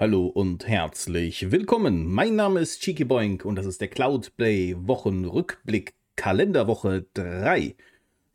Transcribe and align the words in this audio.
Hallo 0.00 0.26
und 0.26 0.68
herzlich 0.68 1.50
willkommen. 1.50 2.06
Mein 2.06 2.36
Name 2.36 2.60
ist 2.60 2.82
Cheeky 2.82 3.02
Boink 3.02 3.44
und 3.44 3.56
das 3.56 3.66
ist 3.66 3.80
der 3.80 3.88
Cloudplay 3.88 4.76
Wochenrückblick 4.78 5.92
Kalenderwoche 6.14 7.06
3 7.14 7.74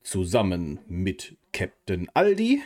zusammen 0.02 0.80
mit 0.90 1.38
Captain 1.54 2.10
Aldi. 2.14 2.62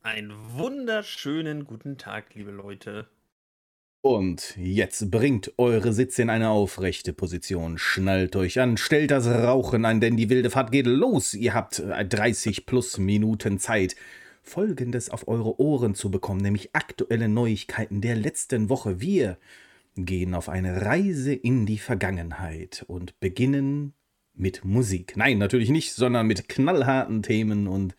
Einen 0.00 0.32
wunderschönen 0.54 1.66
guten 1.66 1.98
Tag, 1.98 2.34
liebe 2.34 2.50
Leute. 2.50 3.06
Und 4.00 4.56
jetzt 4.56 5.10
bringt 5.10 5.52
eure 5.58 5.92
Sitze 5.92 6.22
in 6.22 6.30
eine 6.30 6.48
aufrechte 6.48 7.12
Position, 7.12 7.76
schnallt 7.76 8.34
euch 8.34 8.60
an, 8.60 8.78
stellt 8.78 9.10
das 9.10 9.26
Rauchen 9.26 9.84
ein, 9.84 10.00
denn 10.00 10.16
die 10.16 10.30
wilde 10.30 10.48
Fahrt 10.48 10.72
geht 10.72 10.86
los. 10.86 11.34
Ihr 11.34 11.52
habt 11.52 11.82
30 11.84 12.64
plus 12.64 12.96
Minuten 12.96 13.58
Zeit 13.58 13.94
Folgendes 14.48 15.10
auf 15.10 15.28
eure 15.28 15.60
Ohren 15.60 15.94
zu 15.94 16.10
bekommen, 16.10 16.40
nämlich 16.40 16.74
aktuelle 16.74 17.28
Neuigkeiten 17.28 18.00
der 18.00 18.16
letzten 18.16 18.68
Woche. 18.68 19.00
Wir 19.00 19.38
gehen 19.94 20.34
auf 20.34 20.48
eine 20.48 20.82
Reise 20.82 21.34
in 21.34 21.66
die 21.66 21.78
Vergangenheit 21.78 22.84
und 22.88 23.18
beginnen 23.20 23.92
mit 24.34 24.64
Musik. 24.64 25.16
Nein, 25.16 25.38
natürlich 25.38 25.70
nicht, 25.70 25.92
sondern 25.92 26.26
mit 26.26 26.48
knallharten 26.48 27.22
Themen 27.22 27.66
und 27.68 27.94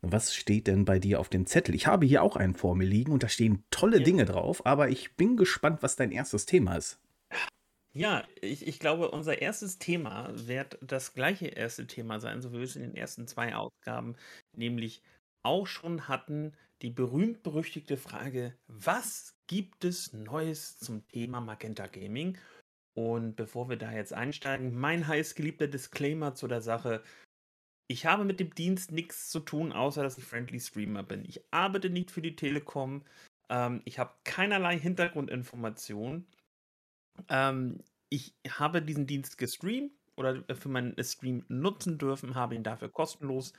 was 0.00 0.34
steht 0.34 0.66
denn 0.66 0.84
bei 0.84 0.98
dir 0.98 1.18
auf 1.18 1.28
dem 1.28 1.46
Zettel? 1.46 1.74
Ich 1.74 1.86
habe 1.86 2.06
hier 2.06 2.22
auch 2.22 2.36
einen 2.36 2.54
vor 2.54 2.76
mir 2.76 2.84
liegen 2.86 3.10
und 3.12 3.22
da 3.22 3.28
stehen 3.28 3.64
tolle 3.70 3.98
ja. 3.98 4.04
Dinge 4.04 4.26
drauf, 4.26 4.64
aber 4.64 4.90
ich 4.90 5.16
bin 5.16 5.36
gespannt, 5.36 5.82
was 5.82 5.96
dein 5.96 6.12
erstes 6.12 6.46
Thema 6.46 6.76
ist. 6.76 7.00
Ja, 7.94 8.22
ich, 8.40 8.66
ich 8.66 8.78
glaube, 8.78 9.10
unser 9.10 9.40
erstes 9.40 9.78
Thema 9.78 10.30
wird 10.34 10.78
das 10.82 11.14
gleiche 11.14 11.46
erste 11.46 11.86
Thema 11.86 12.20
sein, 12.20 12.42
so 12.42 12.52
wie 12.52 12.58
wir 12.58 12.64
es 12.64 12.76
in 12.76 12.82
den 12.82 12.94
ersten 12.94 13.26
zwei 13.26 13.56
Ausgaben, 13.56 14.14
nämlich 14.54 15.02
auch 15.42 15.66
schon 15.66 16.08
hatten, 16.08 16.52
die 16.82 16.90
berühmt-berüchtigte 16.90 17.96
Frage, 17.96 18.56
was 18.66 19.36
gibt 19.46 19.84
es 19.84 20.12
Neues 20.12 20.78
zum 20.78 21.06
Thema 21.08 21.40
Magenta 21.40 21.86
Gaming? 21.86 22.38
Und 22.94 23.36
bevor 23.36 23.68
wir 23.68 23.76
da 23.76 23.92
jetzt 23.92 24.12
einsteigen, 24.12 24.74
mein 24.74 25.06
heißgeliebter 25.06 25.68
Disclaimer 25.68 26.34
zu 26.34 26.48
der 26.48 26.60
Sache. 26.60 27.02
Ich 27.88 28.06
habe 28.06 28.24
mit 28.24 28.40
dem 28.40 28.54
Dienst 28.54 28.92
nichts 28.92 29.30
zu 29.30 29.40
tun, 29.40 29.72
außer 29.72 30.02
dass 30.02 30.18
ich 30.18 30.24
Friendly 30.24 30.60
Streamer 30.60 31.02
bin. 31.02 31.24
Ich 31.24 31.42
arbeite 31.52 31.90
nicht 31.90 32.10
für 32.10 32.22
die 32.22 32.36
Telekom. 32.36 33.04
Ähm, 33.48 33.82
ich 33.84 33.98
habe 33.98 34.14
keinerlei 34.24 34.78
Hintergrundinformationen. 34.78 36.26
Ähm, 37.28 37.80
ich 38.10 38.34
habe 38.48 38.82
diesen 38.82 39.06
Dienst 39.06 39.38
gestreamt 39.38 39.92
oder 40.16 40.42
für 40.54 40.68
meinen 40.68 40.96
Stream 41.02 41.44
nutzen 41.48 41.98
dürfen, 41.98 42.34
habe 42.34 42.54
ihn 42.54 42.64
dafür 42.64 42.88
kostenlos 42.88 43.52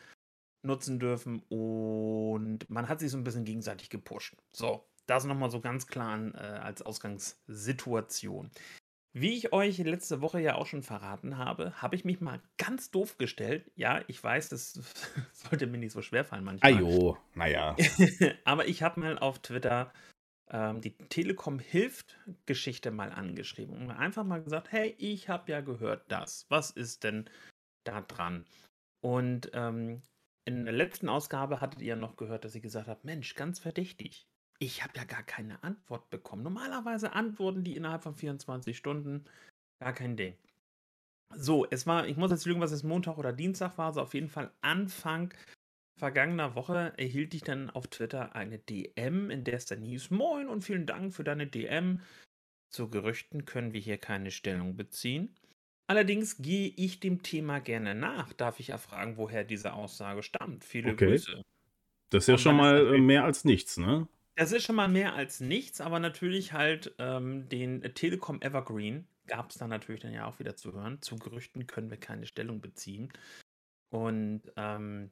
nutzen 0.62 1.00
dürfen 1.00 1.42
und 1.50 2.70
man 2.70 2.90
hat 2.90 3.00
sich 3.00 3.12
so 3.12 3.18
ein 3.18 3.24
bisschen 3.24 3.46
gegenseitig 3.46 3.90
gepusht. 3.90 4.36
So, 4.52 4.86
das 5.06 5.26
nochmal 5.26 5.50
so 5.50 5.62
ganz 5.62 5.88
klar 5.88 6.12
an, 6.12 6.34
äh, 6.36 6.38
als 6.38 6.82
Ausgangssituation. 6.82 8.52
Wie 9.12 9.34
ich 9.34 9.54
euch 9.54 9.80
letzte 9.80 10.22
Woche 10.22 10.40
ja 10.40 10.56
auch 10.56 10.68
schon 10.68 10.84
verraten 10.84 11.38
habe, 11.38 11.82
habe 11.82 11.96
ich 11.96 12.06
mich 12.06 12.22
mal 12.22 12.42
ganz 12.58 12.92
doof 12.92 13.18
gestellt. 13.18 13.72
Ja, 13.76 14.04
ich 14.08 14.24
weiß, 14.24 14.50
das 14.50 14.74
sollte 15.34 15.66
mir 15.66 15.80
nicht 15.80 15.94
so 15.94 16.02
schwer 16.02 16.24
fallen 16.24 16.44
manchmal. 16.44 16.74
Ajo, 16.74 17.18
naja. 17.34 17.76
Aber 18.46 18.68
ich 18.68 18.84
habe 18.84 19.00
mal 19.00 19.18
auf 19.18 19.40
Twitter 19.40 19.92
ähm, 20.52 20.82
die 20.82 20.96
Telekom 20.98 21.60
hilft 21.60 22.18
Geschichte 22.46 22.92
mal 22.92 23.12
angeschrieben 23.12 23.76
und 23.76 23.92
einfach 23.92 24.24
mal 24.24 24.42
gesagt, 24.42 24.72
hey, 24.72 24.96
ich 24.98 25.30
habe 25.30 25.52
ja 25.52 25.62
gehört 25.62 26.12
das. 26.12 26.46
Was 26.50 26.72
ist 26.72 27.04
denn 27.04 27.30
da 27.84 28.02
dran? 28.02 28.46
Und 29.02 29.52
ähm, 29.54 30.02
in 30.58 30.66
der 30.66 30.73
letzten 30.73 31.09
Ausgabe 31.09 31.61
hattet 31.61 31.81
ihr 31.81 31.95
noch 31.95 32.17
gehört, 32.17 32.44
dass 32.44 32.55
ich 32.55 32.61
gesagt 32.61 32.88
habe, 32.88 33.00
Mensch, 33.03 33.36
ganz 33.36 33.59
verdächtig. 33.59 34.28
Ich 34.59 34.83
habe 34.83 34.94
ja 34.97 35.03
gar 35.03 35.23
keine 35.23 35.64
Antwort 35.64 36.09
bekommen. 36.09 36.44
Normalerweise 36.44 37.14
antworten 37.14 37.64
die 37.64 37.75
innerhalb 37.75 38.03
von 38.03 38.16
24 38.16 38.75
Stunden. 38.75 39.25
Gar 39.80 39.94
kein 39.94 40.17
Ding. 40.17 40.36
So, 41.36 41.67
es 41.69 41.86
war, 41.86 42.08
ich 42.08 42.17
muss 42.17 42.31
jetzt 42.31 42.46
lügen, 42.46 42.59
was 42.59 42.72
es 42.72 42.84
Montag 42.84 43.18
oder 43.18 43.31
Dienstag 43.31 43.78
war, 43.78 43.88
also 43.88 44.01
auf 44.01 44.13
jeden 44.13 44.29
Fall 44.29 44.51
Anfang 44.62 45.34
vergangener 46.00 46.56
Woche 46.56 46.94
erhielt 46.97 47.34
ich 47.34 47.44
dann 47.44 47.69
auf 47.69 47.88
Twitter 47.88 48.34
eine 48.35 48.57
DM, 48.57 49.29
in 49.29 49.44
der 49.44 49.56
es 49.56 49.66
dann 49.66 49.81
hieß, 49.81 50.09
moin 50.09 50.47
und 50.47 50.63
vielen 50.63 50.88
Dank 50.88 51.13
für 51.13 51.24
deine 51.24 51.45
DM. 51.45 52.01
Zu 52.72 52.90
Gerüchten 52.90 53.45
können 53.45 53.74
wir 53.74 53.81
hier 53.81 53.97
keine 53.97 54.31
Stellung 54.31 54.75
beziehen. 54.75 55.35
Allerdings 55.89 56.38
gehe 56.38 56.72
ich 56.75 57.00
dem 57.00 57.23
Thema 57.23 57.59
gerne 57.59 57.95
nach. 57.95 58.31
Darf 58.33 58.59
ich 58.59 58.67
ja 58.67 58.77
fragen, 58.77 59.17
woher 59.17 59.44
diese 59.44 59.73
Aussage 59.73 60.22
stammt. 60.22 60.63
Viele 60.63 60.91
okay. 60.91 61.07
Grüße. 61.07 61.41
Das 62.11 62.25
ist 62.25 62.27
ja 62.27 62.38
schon 62.38 62.57
mal 62.57 62.94
äh, 62.94 63.00
mehr 63.00 63.23
als 63.23 63.44
nichts, 63.44 63.77
ne? 63.77 64.07
Das 64.35 64.51
ist 64.51 64.63
schon 64.63 64.75
mal 64.75 64.88
mehr 64.88 65.16
als 65.16 65.39
nichts, 65.39 65.81
aber 65.81 66.00
natürlich 66.00 66.53
halt 66.53 66.94
ähm, 67.00 67.50
den 67.50 67.81
Telekom 67.95 68.39
Evergreen 68.39 69.07
gab 69.25 69.50
es 69.50 69.57
dann 69.57 69.72
natürlich 69.72 70.01
dann 70.01 70.13
ja 70.13 70.27
auch 70.27 70.38
wieder 70.38 70.55
zu 70.55 70.73
hören. 70.73 71.01
Zu 71.01 71.16
Gerüchten 71.16 71.66
können 71.66 71.89
wir 71.89 71.97
keine 71.97 72.27
Stellung 72.27 72.61
beziehen. 72.61 73.11
Und 73.89 74.44
ähm, 74.57 75.09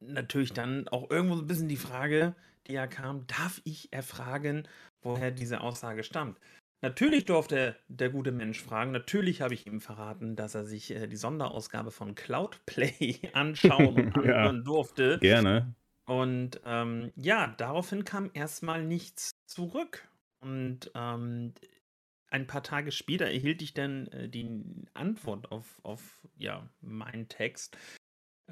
natürlich 0.00 0.52
dann 0.52 0.88
auch 0.88 1.08
irgendwo 1.08 1.36
so 1.36 1.42
ein 1.42 1.46
bisschen 1.46 1.68
die 1.68 1.76
Frage, 1.76 2.34
die 2.66 2.72
ja 2.72 2.88
kam, 2.88 3.28
darf 3.28 3.60
ich 3.62 3.92
erfragen, 3.92 4.66
woher 5.02 5.30
diese 5.30 5.60
Aussage 5.60 6.02
stammt? 6.02 6.40
Natürlich 6.82 7.24
durfte 7.26 7.76
der 7.86 8.10
gute 8.10 8.32
Mensch 8.32 8.60
fragen. 8.60 8.90
Natürlich 8.90 9.40
habe 9.40 9.54
ich 9.54 9.66
ihm 9.66 9.80
verraten, 9.80 10.34
dass 10.34 10.56
er 10.56 10.64
sich 10.64 10.90
äh, 10.90 11.06
die 11.06 11.16
Sonderausgabe 11.16 11.92
von 11.92 12.16
Cloudplay 12.16 13.20
anschauen 13.32 13.94
und 13.94 14.16
anhören 14.16 14.56
ja, 14.56 14.62
durfte. 14.62 15.18
Gerne. 15.20 15.74
Und 16.06 16.60
ähm, 16.64 17.12
ja, 17.14 17.54
daraufhin 17.56 18.04
kam 18.04 18.30
erstmal 18.34 18.84
nichts 18.84 19.30
zurück. 19.46 20.08
Und 20.40 20.90
ähm, 20.96 21.54
ein 22.32 22.48
paar 22.48 22.64
Tage 22.64 22.90
später 22.90 23.26
erhielt 23.26 23.62
ich 23.62 23.74
dann 23.74 24.08
äh, 24.08 24.28
die 24.28 24.50
Antwort 24.94 25.52
auf, 25.52 25.80
auf 25.84 26.26
ja, 26.36 26.68
meinen 26.80 27.28
Text. 27.28 27.78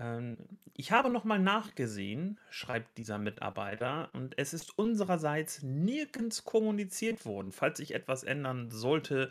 Ähm, 0.00 0.37
ich 0.75 0.93
habe 0.93 1.11
nochmal 1.11 1.38
nachgesehen, 1.38 2.41
schreibt 2.50 2.97
dieser 2.99 3.19
Mitarbeiter, 3.19 4.11
und 4.15 4.38
es 4.38 4.55
ist 4.55 4.77
unsererseits 4.78 5.62
nirgends 5.62 6.44
kommuniziert 6.44 7.27
worden. 7.27 7.53
Falls 7.53 7.78
sich 7.78 7.94
etwas 7.94 8.25
ändern 8.25 8.71
sollte, 8.71 9.31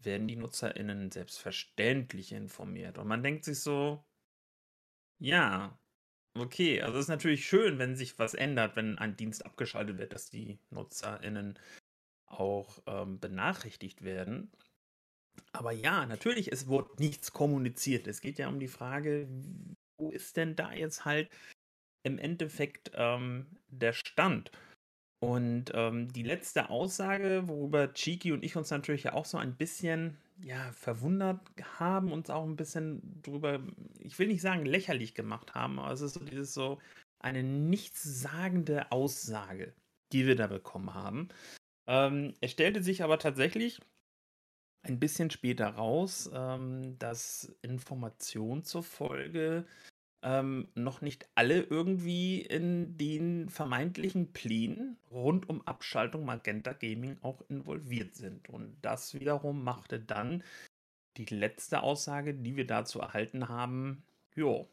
werden 0.00 0.26
die 0.28 0.36
NutzerInnen 0.36 1.10
selbstverständlich 1.12 2.32
informiert. 2.32 2.98
Und 2.98 3.06
man 3.06 3.22
denkt 3.22 3.44
sich 3.44 3.60
so, 3.60 4.04
ja, 5.18 5.78
okay, 6.34 6.82
also 6.82 6.98
es 6.98 7.04
ist 7.04 7.08
natürlich 7.08 7.46
schön, 7.46 7.78
wenn 7.78 7.96
sich 7.96 8.18
was 8.18 8.34
ändert, 8.34 8.76
wenn 8.76 8.98
ein 8.98 9.16
Dienst 9.16 9.44
abgeschaltet 9.46 9.98
wird, 9.98 10.12
dass 10.12 10.30
die 10.30 10.58
NutzerInnen 10.70 11.58
auch 12.26 12.82
ähm, 12.86 13.20
benachrichtigt 13.20 14.02
werden. 14.02 14.50
Aber 15.52 15.72
ja, 15.72 16.06
natürlich, 16.06 16.50
es 16.52 16.66
wurde 16.66 16.90
nichts 16.98 17.32
kommuniziert. 17.32 18.06
Es 18.06 18.20
geht 18.20 18.38
ja 18.38 18.48
um 18.48 18.60
die 18.60 18.68
Frage, 18.68 19.28
wo 20.00 20.10
ist 20.10 20.36
denn 20.36 20.56
da 20.56 20.72
jetzt 20.72 21.04
halt 21.04 21.30
im 22.02 22.18
Endeffekt 22.18 22.90
ähm, 22.94 23.46
der 23.68 23.92
Stand? 23.92 24.50
Und 25.22 25.66
ähm, 25.74 26.10
die 26.12 26.22
letzte 26.22 26.70
Aussage, 26.70 27.42
worüber 27.46 27.92
Chiki 27.92 28.32
und 28.32 28.42
ich 28.42 28.56
uns 28.56 28.70
natürlich 28.70 29.04
ja 29.04 29.12
auch 29.12 29.26
so 29.26 29.36
ein 29.36 29.54
bisschen 29.54 30.16
ja, 30.42 30.72
verwundert 30.72 31.40
haben, 31.78 32.10
uns 32.10 32.30
auch 32.30 32.44
ein 32.44 32.56
bisschen 32.56 33.20
drüber, 33.22 33.60
ich 33.98 34.18
will 34.18 34.28
nicht 34.28 34.40
sagen 34.40 34.64
lächerlich 34.64 35.14
gemacht 35.14 35.54
haben, 35.54 35.78
aber 35.78 35.92
es 35.92 36.00
ist 36.00 36.14
so 36.14 36.20
dieses 36.20 36.54
so 36.54 36.78
eine 37.22 37.42
nichtssagende 37.42 38.90
Aussage, 38.90 39.74
die 40.12 40.26
wir 40.26 40.36
da 40.36 40.46
bekommen 40.46 40.94
haben. 40.94 41.28
Ähm, 41.86 42.34
es 42.40 42.52
stellte 42.52 42.82
sich 42.82 43.02
aber 43.02 43.18
tatsächlich 43.18 43.80
ein 44.82 44.98
bisschen 44.98 45.30
später 45.30 45.68
raus, 45.68 46.30
ähm, 46.32 46.98
dass 46.98 47.54
Informationen 47.60 48.64
zufolge 48.64 49.66
ähm, 50.22 50.68
noch 50.74 51.00
nicht 51.00 51.28
alle 51.34 51.62
irgendwie 51.62 52.42
in 52.42 52.96
den 52.96 53.48
vermeintlichen 53.48 54.32
Plänen 54.32 54.98
rund 55.10 55.48
um 55.48 55.66
Abschaltung 55.66 56.24
Magenta 56.24 56.72
Gaming 56.72 57.16
auch 57.22 57.42
involviert 57.48 58.14
sind. 58.14 58.48
Und 58.48 58.76
das 58.82 59.14
wiederum 59.14 59.64
machte 59.64 59.98
dann 59.98 60.42
die 61.16 61.24
letzte 61.26 61.82
Aussage, 61.82 62.34
die 62.34 62.56
wir 62.56 62.66
dazu 62.66 63.00
erhalten 63.00 63.48
haben, 63.48 64.02
jo, 64.34 64.68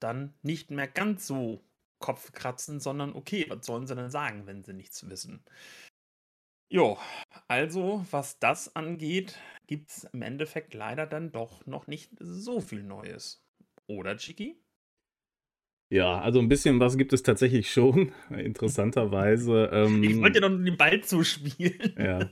dann 0.00 0.34
nicht 0.42 0.70
mehr 0.70 0.88
ganz 0.88 1.26
so 1.26 1.62
Kopfkratzen, 1.98 2.80
sondern 2.80 3.14
okay, 3.14 3.46
was 3.48 3.66
sollen 3.66 3.86
sie 3.86 3.94
denn 3.94 4.10
sagen, 4.10 4.46
wenn 4.46 4.62
sie 4.62 4.74
nichts 4.74 5.08
wissen? 5.08 5.42
Jo, 6.70 6.98
also 7.46 8.04
was 8.10 8.38
das 8.38 8.74
angeht, 8.74 9.38
gibt 9.66 9.90
es 9.90 10.04
im 10.04 10.22
Endeffekt 10.22 10.74
leider 10.74 11.06
dann 11.06 11.30
doch 11.30 11.64
noch 11.66 11.86
nicht 11.86 12.10
so 12.18 12.60
viel 12.60 12.82
Neues. 12.82 13.44
Oder, 13.86 14.16
Chiki? 14.16 14.63
Ja, 15.90 16.20
also 16.20 16.38
ein 16.38 16.48
bisschen 16.48 16.80
was 16.80 16.96
gibt 16.96 17.12
es 17.12 17.22
tatsächlich 17.22 17.70
schon, 17.70 18.12
interessanterweise. 18.36 19.70
Ähm, 19.72 20.02
ich 20.02 20.20
wollte 20.20 20.40
dir 20.40 20.48
noch 20.48 20.64
den 20.64 20.76
Ball 20.76 21.00
zuspielen. 21.02 21.94
Ja. 21.98 22.30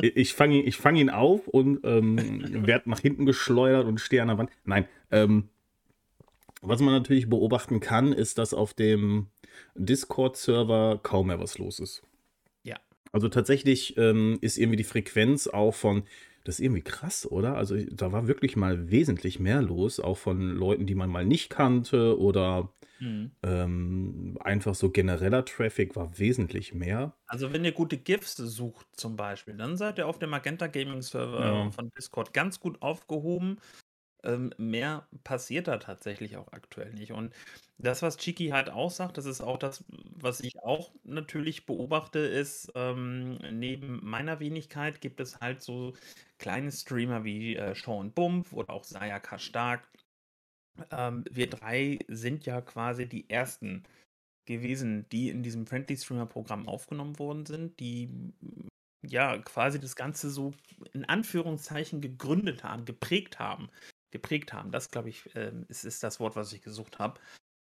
Ich 0.00 0.32
fange 0.32 0.62
ihn, 0.62 0.72
fang 0.72 0.96
ihn 0.96 1.10
auf 1.10 1.46
und 1.48 1.80
ähm, 1.84 2.66
werde 2.66 2.88
nach 2.88 3.00
hinten 3.00 3.26
geschleudert 3.26 3.86
und 3.86 4.00
stehe 4.00 4.22
an 4.22 4.28
der 4.28 4.38
Wand. 4.38 4.50
Nein, 4.64 4.86
ähm, 5.10 5.50
was 6.62 6.80
man 6.80 6.94
natürlich 6.94 7.28
beobachten 7.28 7.80
kann, 7.80 8.12
ist, 8.12 8.38
dass 8.38 8.54
auf 8.54 8.72
dem 8.72 9.26
Discord-Server 9.74 11.00
kaum 11.02 11.28
mehr 11.28 11.38
was 11.38 11.58
los 11.58 11.78
ist. 11.78 12.02
Ja. 12.62 12.76
Also 13.12 13.28
tatsächlich 13.28 13.96
ähm, 13.96 14.38
ist 14.40 14.56
irgendwie 14.56 14.76
die 14.76 14.84
Frequenz 14.84 15.46
auch 15.46 15.74
von, 15.74 16.04
das 16.46 16.56
ist 16.56 16.64
irgendwie 16.64 16.82
krass, 16.82 17.26
oder? 17.28 17.56
Also 17.56 17.76
da 17.90 18.12
war 18.12 18.28
wirklich 18.28 18.54
mal 18.54 18.88
wesentlich 18.88 19.40
mehr 19.40 19.60
los, 19.62 19.98
auch 19.98 20.16
von 20.16 20.50
Leuten, 20.50 20.86
die 20.86 20.94
man 20.94 21.10
mal 21.10 21.24
nicht 21.24 21.50
kannte 21.50 22.18
oder 22.20 22.72
mhm. 23.00 23.32
ähm, 23.42 24.38
einfach 24.38 24.76
so 24.76 24.90
genereller 24.90 25.44
Traffic 25.44 25.96
war 25.96 26.16
wesentlich 26.20 26.72
mehr. 26.72 27.16
Also 27.26 27.52
wenn 27.52 27.64
ihr 27.64 27.72
gute 27.72 27.96
GIFs 27.96 28.36
sucht 28.36 28.86
zum 28.92 29.16
Beispiel, 29.16 29.54
dann 29.54 29.76
seid 29.76 29.98
ihr 29.98 30.06
auf 30.06 30.20
dem 30.20 30.30
Magenta 30.30 30.68
Gaming 30.68 31.02
Server 31.02 31.44
ja. 31.44 31.70
von 31.72 31.90
Discord 31.98 32.32
ganz 32.32 32.60
gut 32.60 32.80
aufgehoben. 32.80 33.58
Ähm, 34.24 34.52
mehr 34.58 35.06
passiert 35.24 35.68
da 35.68 35.78
tatsächlich 35.78 36.36
auch 36.36 36.52
aktuell 36.52 36.92
nicht. 36.94 37.12
Und 37.12 37.34
das, 37.78 38.02
was 38.02 38.16
Chiki 38.16 38.48
halt 38.48 38.70
auch 38.70 38.90
sagt, 38.90 39.18
das 39.18 39.26
ist 39.26 39.40
auch 39.40 39.58
das, 39.58 39.84
was 39.88 40.40
ich 40.40 40.58
auch 40.62 40.92
natürlich 41.04 41.66
beobachte, 41.66 42.18
ist, 42.20 42.72
ähm, 42.74 43.38
neben 43.52 44.00
meiner 44.04 44.40
Wenigkeit 44.40 45.00
gibt 45.00 45.20
es 45.20 45.40
halt 45.40 45.62
so 45.62 45.94
kleine 46.38 46.72
Streamer 46.72 47.24
wie 47.24 47.56
äh, 47.56 47.74
Sean 47.74 48.12
Bumpf 48.12 48.52
oder 48.52 48.70
auch 48.72 48.84
Sayaka 48.84 49.38
Stark. 49.38 49.88
Ähm, 50.90 51.24
wir 51.30 51.48
drei 51.48 51.98
sind 52.08 52.46
ja 52.46 52.60
quasi 52.60 53.06
die 53.08 53.28
ersten 53.30 53.84
gewesen, 54.46 55.06
die 55.10 55.28
in 55.30 55.42
diesem 55.42 55.66
Friendly 55.66 55.96
Streamer 55.96 56.26
Programm 56.26 56.68
aufgenommen 56.68 57.18
worden 57.18 57.46
sind, 57.46 57.78
die 57.80 58.10
ja 59.02 59.38
quasi 59.38 59.80
das 59.80 59.96
Ganze 59.96 60.30
so 60.30 60.52
in 60.92 61.04
Anführungszeichen 61.04 62.00
gegründet 62.00 62.64
haben, 62.64 62.84
geprägt 62.84 63.38
haben. 63.38 63.68
Geprägt 64.16 64.52
haben, 64.52 64.70
das 64.70 64.90
glaube 64.90 65.08
ich, 65.10 65.34
äh, 65.34 65.52
ist, 65.68 65.84
ist 65.84 66.02
das 66.02 66.20
Wort, 66.20 66.36
was 66.36 66.52
ich 66.52 66.62
gesucht 66.62 66.98
habe. 66.98 67.20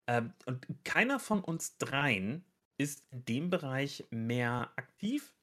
Ähm, 0.09 0.33
und 0.45 0.67
keiner 0.85 1.19
von 1.19 1.43
uns 1.43 1.79
dreien 1.79 2.45
ist 2.79 3.05
in 3.11 3.25
dem 3.25 3.51
Bereich 3.51 4.05
mehr 4.11 4.71
aktiv 4.77 5.35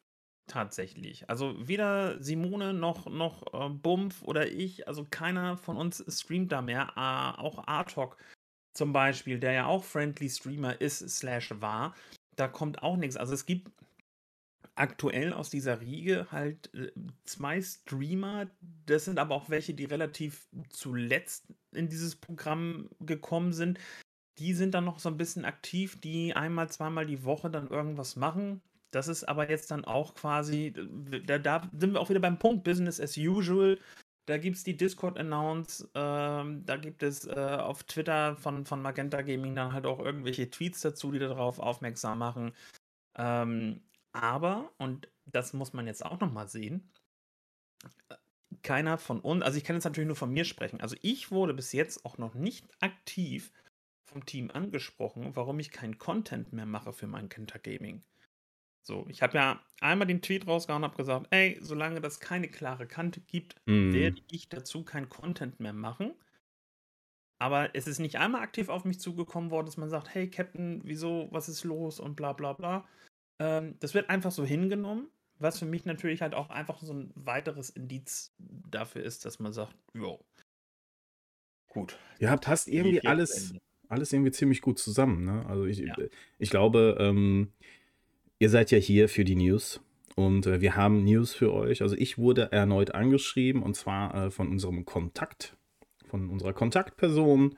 tatsächlich. 0.47 1.29
Also 1.29 1.55
weder 1.67 2.21
Simone 2.21 2.73
noch, 2.73 3.07
noch 3.07 3.53
äh, 3.53 3.69
Bumpf 3.69 4.21
oder 4.21 4.51
ich, 4.51 4.87
also 4.87 5.05
keiner 5.09 5.57
von 5.57 5.77
uns 5.77 6.03
streamt 6.07 6.51
da 6.51 6.61
mehr. 6.61 6.93
Äh, 6.95 7.41
auch 7.41 7.67
Artok 7.67 8.17
zum 8.75 8.93
Beispiel, 8.93 9.39
der 9.39 9.53
ja 9.53 9.65
auch 9.65 9.83
Friendly 9.83 10.29
Streamer 10.29 10.79
ist, 10.79 10.99
slash 11.09 11.53
war, 11.59 11.95
da 12.35 12.47
kommt 12.47 12.83
auch 12.83 12.97
nichts. 12.97 13.17
Also 13.17 13.33
es 13.33 13.45
gibt 13.45 13.71
aktuell 14.75 15.33
aus 15.33 15.49
dieser 15.49 15.81
Riege 15.81 16.27
halt 16.31 16.73
äh, 16.73 16.91
zwei 17.23 17.61
Streamer. 17.61 18.47
Das 18.85 19.05
sind 19.05 19.19
aber 19.19 19.35
auch 19.35 19.49
welche, 19.49 19.73
die 19.73 19.85
relativ 19.85 20.47
zuletzt 20.69 21.45
in 21.71 21.89
dieses 21.89 22.15
Programm 22.15 22.89
gekommen 22.99 23.53
sind. 23.53 23.79
Die 24.39 24.53
sind 24.53 24.73
dann 24.73 24.85
noch 24.85 24.99
so 24.99 25.09
ein 25.09 25.17
bisschen 25.17 25.45
aktiv, 25.45 25.99
die 26.01 26.35
einmal, 26.35 26.69
zweimal 26.69 27.05
die 27.05 27.23
Woche 27.23 27.51
dann 27.51 27.67
irgendwas 27.67 28.15
machen. 28.15 28.61
Das 28.91 29.07
ist 29.07 29.23
aber 29.23 29.49
jetzt 29.49 29.71
dann 29.71 29.85
auch 29.85 30.13
quasi, 30.15 30.73
da, 31.25 31.39
da 31.39 31.69
sind 31.77 31.93
wir 31.93 31.99
auch 31.99 32.09
wieder 32.09 32.19
beim 32.19 32.39
Punkt 32.39 32.63
Business 32.63 32.99
as 32.99 33.17
usual. 33.17 33.79
Da 34.25 34.37
gibt 34.37 34.55
es 34.55 34.63
die 34.63 34.77
Discord-Announce, 34.77 35.89
ähm, 35.95 36.65
da 36.65 36.77
gibt 36.77 37.03
es 37.03 37.27
äh, 37.27 37.57
auf 37.59 37.83
Twitter 37.83 38.37
von, 38.37 38.65
von 38.65 38.81
Magenta 38.81 39.21
Gaming 39.21 39.53
dann 39.53 39.73
halt 39.73 39.85
auch 39.85 39.99
irgendwelche 39.99 40.49
Tweets 40.49 40.81
dazu, 40.81 41.11
die 41.11 41.19
darauf 41.19 41.59
aufmerksam 41.59 42.19
machen. 42.19 42.53
Ähm, 43.17 43.81
aber, 44.13 44.71
und 44.77 45.09
das 45.25 45.53
muss 45.53 45.73
man 45.73 45.87
jetzt 45.87 46.05
auch 46.05 46.19
nochmal 46.19 46.47
sehen, 46.47 46.91
keiner 48.61 48.97
von 48.97 49.19
uns, 49.19 49.43
also 49.43 49.57
ich 49.57 49.63
kann 49.63 49.75
jetzt 49.75 49.83
natürlich 49.83 50.07
nur 50.07 50.15
von 50.15 50.31
mir 50.31 50.45
sprechen, 50.45 50.79
also 50.79 50.95
ich 51.01 51.31
wurde 51.31 51.53
bis 51.53 51.73
jetzt 51.73 52.05
auch 52.05 52.17
noch 52.17 52.35
nicht 52.35 52.65
aktiv 52.81 53.51
vom 54.05 54.25
Team 54.25 54.51
angesprochen, 54.51 55.35
warum 55.35 55.59
ich 55.59 55.71
keinen 55.71 55.97
Content 55.97 56.53
mehr 56.53 56.65
mache 56.67 56.93
für 56.93 57.07
mein 57.07 57.29
Kenter 57.29 57.59
Gaming. 57.59 58.03
So, 58.85 59.05
ich 59.07 59.21
habe 59.21 59.37
ja 59.37 59.65
einmal 59.79 60.07
den 60.07 60.21
Tweet 60.21 60.45
rausgehauen 60.45 60.83
und 60.83 60.89
habe 60.89 60.97
gesagt, 60.97 61.27
ey, 61.31 61.57
solange 61.61 62.01
das 62.01 62.19
keine 62.19 62.49
klare 62.49 62.85
Kante 62.85 63.21
gibt, 63.21 63.55
mm. 63.65 63.93
werde 63.93 64.21
ich 64.29 64.49
dazu 64.49 64.83
kein 64.83 65.07
Content 65.07 65.59
mehr 65.61 65.71
machen. 65.71 66.13
Aber 67.39 67.75
es 67.75 67.87
ist 67.87 67.99
nicht 67.99 68.17
einmal 68.17 68.41
aktiv 68.41 68.67
auf 68.67 68.83
mich 68.83 68.99
zugekommen 68.99 69.51
worden, 69.51 69.65
dass 69.65 69.77
man 69.77 69.89
sagt, 69.89 70.13
hey 70.13 70.29
Captain, 70.29 70.81
wieso, 70.83 71.29
was 71.31 71.49
ist 71.49 71.63
los 71.63 71.99
und 71.99 72.15
bla 72.15 72.33
bla 72.33 72.53
bla. 72.53 72.87
Ähm, 73.39 73.75
das 73.79 73.93
wird 73.93 74.09
einfach 74.09 74.31
so 74.31 74.45
hingenommen, 74.45 75.07
was 75.39 75.59
für 75.59 75.65
mich 75.65 75.85
natürlich 75.85 76.21
halt 76.21 76.33
auch 76.33 76.49
einfach 76.49 76.81
so 76.81 76.93
ein 76.93 77.11
weiteres 77.15 77.69
Indiz 77.69 78.33
dafür 78.37 79.03
ist, 79.03 79.25
dass 79.25 79.39
man 79.39 79.53
sagt, 79.53 79.75
jo. 79.93 80.19
Gut. 81.67 81.97
Ihr 82.19 82.29
habt 82.29 82.47
hast 82.47 82.67
irgendwie 82.67 83.05
alles, 83.05 83.53
alles 83.89 84.13
irgendwie 84.13 84.31
ziemlich 84.31 84.61
gut 84.61 84.77
zusammen. 84.77 85.25
Ne? 85.25 85.45
Also 85.47 85.65
ich, 85.65 85.79
ja. 85.79 85.95
ich 86.37 86.49
glaube, 86.49 86.97
ähm, 86.99 87.51
ihr 88.39 88.49
seid 88.49 88.71
ja 88.71 88.77
hier 88.77 89.09
für 89.09 89.23
die 89.23 89.35
News 89.35 89.81
und 90.15 90.45
äh, 90.45 90.61
wir 90.61 90.75
haben 90.75 91.03
News 91.03 91.33
für 91.33 91.51
euch. 91.51 91.81
Also 91.81 91.95
ich 91.95 92.17
wurde 92.17 92.51
erneut 92.51 92.93
angeschrieben 92.93 93.63
und 93.63 93.75
zwar 93.75 94.13
äh, 94.13 94.31
von 94.31 94.49
unserem 94.49 94.85
Kontakt, 94.85 95.57
von 96.07 96.29
unserer 96.29 96.53
Kontaktperson. 96.53 97.57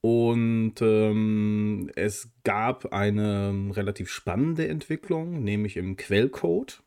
Und 0.00 0.74
ähm, 0.80 1.90
es 1.96 2.30
gab 2.44 2.92
eine 2.92 3.70
relativ 3.72 4.10
spannende 4.10 4.68
Entwicklung, 4.68 5.42
nämlich 5.42 5.76
im 5.76 5.96
Quellcode 5.96 6.82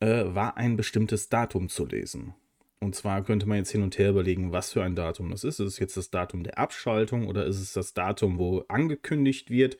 äh, 0.00 0.24
war 0.26 0.56
ein 0.56 0.76
bestimmtes 0.76 1.28
Datum 1.28 1.68
zu 1.68 1.84
lesen. 1.84 2.34
Und 2.80 2.94
zwar 2.94 3.24
könnte 3.24 3.46
man 3.46 3.58
jetzt 3.58 3.72
hin 3.72 3.82
und 3.82 3.98
her 3.98 4.10
überlegen, 4.10 4.52
was 4.52 4.72
für 4.72 4.82
ein 4.82 4.94
Datum 4.94 5.30
das 5.30 5.44
ist. 5.44 5.60
Ist 5.60 5.66
es 5.66 5.78
jetzt 5.78 5.96
das 5.96 6.10
Datum 6.10 6.42
der 6.42 6.58
Abschaltung 6.58 7.26
oder 7.26 7.46
ist 7.46 7.60
es 7.60 7.72
das 7.72 7.94
Datum, 7.94 8.38
wo 8.38 8.64
angekündigt 8.68 9.50
wird, 9.50 9.78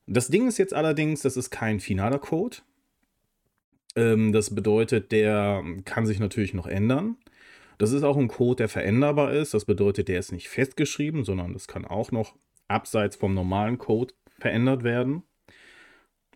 Das 0.07 0.29
Ding 0.29 0.47
ist 0.47 0.57
jetzt 0.57 0.73
allerdings, 0.73 1.21
das 1.21 1.37
ist 1.37 1.49
kein 1.49 1.79
finaler 1.79 2.19
Code. 2.19 2.57
Ähm, 3.95 4.31
das 4.31 4.55
bedeutet, 4.55 5.11
der 5.11 5.63
kann 5.85 6.05
sich 6.05 6.19
natürlich 6.19 6.53
noch 6.53 6.67
ändern. 6.67 7.17
Das 7.77 7.91
ist 7.91 8.03
auch 8.03 8.17
ein 8.17 8.29
Code, 8.29 8.55
der 8.55 8.69
veränderbar 8.69 9.33
ist. 9.33 9.53
Das 9.53 9.65
bedeutet, 9.65 10.07
der 10.07 10.19
ist 10.19 10.31
nicht 10.31 10.49
festgeschrieben, 10.49 11.25
sondern 11.25 11.53
das 11.53 11.67
kann 11.67 11.85
auch 11.85 12.11
noch 12.11 12.35
abseits 12.67 13.15
vom 13.15 13.33
normalen 13.33 13.77
Code 13.77 14.13
verändert 14.39 14.83
werden. 14.83 15.23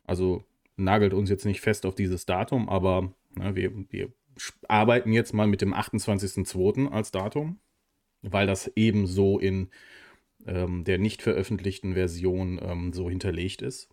Also 0.05 0.43
nagelt 0.75 1.13
uns 1.13 1.29
jetzt 1.29 1.45
nicht 1.45 1.61
fest 1.61 1.85
auf 1.85 1.95
dieses 1.95 2.25
Datum, 2.25 2.67
aber 2.69 3.13
ne, 3.35 3.55
wir, 3.55 3.71
wir 3.89 4.11
arbeiten 4.67 5.13
jetzt 5.13 5.33
mal 5.33 5.47
mit 5.47 5.61
dem 5.61 5.73
28.02. 5.73 6.89
als 6.91 7.11
Datum, 7.11 7.59
weil 8.21 8.47
das 8.47 8.71
ebenso 8.75 9.39
in 9.39 9.69
ähm, 10.45 10.83
der 10.83 10.97
nicht 10.97 11.21
veröffentlichten 11.21 11.93
Version 11.93 12.59
ähm, 12.61 12.93
so 12.93 13.09
hinterlegt 13.09 13.61
ist. 13.61 13.89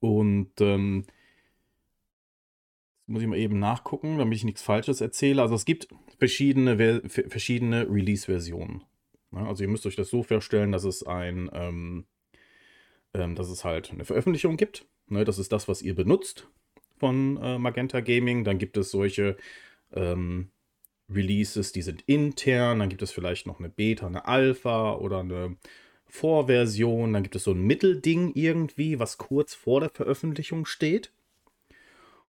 Und 0.00 0.60
ähm, 0.60 1.04
muss 3.06 3.22
ich 3.22 3.28
mal 3.28 3.38
eben 3.38 3.58
nachgucken, 3.58 4.18
damit 4.18 4.36
ich 4.36 4.44
nichts 4.44 4.62
Falsches 4.62 5.00
erzähle. 5.00 5.42
Also 5.42 5.54
es 5.54 5.64
gibt 5.64 5.88
verschiedene, 6.18 7.02
verschiedene 7.08 7.88
Release-Versionen. 7.88 8.84
Ne? 9.30 9.46
Also 9.46 9.64
ihr 9.64 9.68
müsst 9.68 9.86
euch 9.86 9.96
das 9.96 10.08
so 10.08 10.22
vorstellen, 10.22 10.72
dass 10.72 10.84
es 10.84 11.04
ein, 11.04 11.50
ähm, 11.52 12.06
ähm, 13.14 13.34
dass 13.34 13.48
es 13.48 13.64
halt 13.64 13.90
eine 13.90 14.04
Veröffentlichung 14.04 14.56
gibt. 14.56 14.86
Ne? 15.08 15.24
Das 15.24 15.38
ist 15.38 15.52
das, 15.52 15.68
was 15.68 15.82
ihr 15.82 15.94
benutzt 15.94 16.48
von 16.98 17.36
äh, 17.38 17.58
Magenta 17.58 18.00
Gaming. 18.00 18.44
Dann 18.44 18.58
gibt 18.58 18.76
es 18.76 18.90
solche 18.90 19.36
ähm, 19.92 20.50
Releases, 21.14 21.72
die 21.72 21.82
sind 21.82 22.02
intern. 22.02 22.78
Dann 22.78 22.88
gibt 22.88 23.02
es 23.02 23.10
vielleicht 23.10 23.46
noch 23.46 23.58
eine 23.58 23.68
Beta, 23.68 24.06
eine 24.06 24.26
Alpha 24.26 24.94
oder 24.94 25.20
eine 25.20 25.56
Vorversion. 26.06 27.12
Dann 27.12 27.22
gibt 27.22 27.36
es 27.36 27.44
so 27.44 27.52
ein 27.52 27.62
Mittelding 27.62 28.32
irgendwie, 28.34 28.98
was 28.98 29.18
kurz 29.18 29.54
vor 29.54 29.80
der 29.80 29.90
Veröffentlichung 29.90 30.66
steht. 30.66 31.12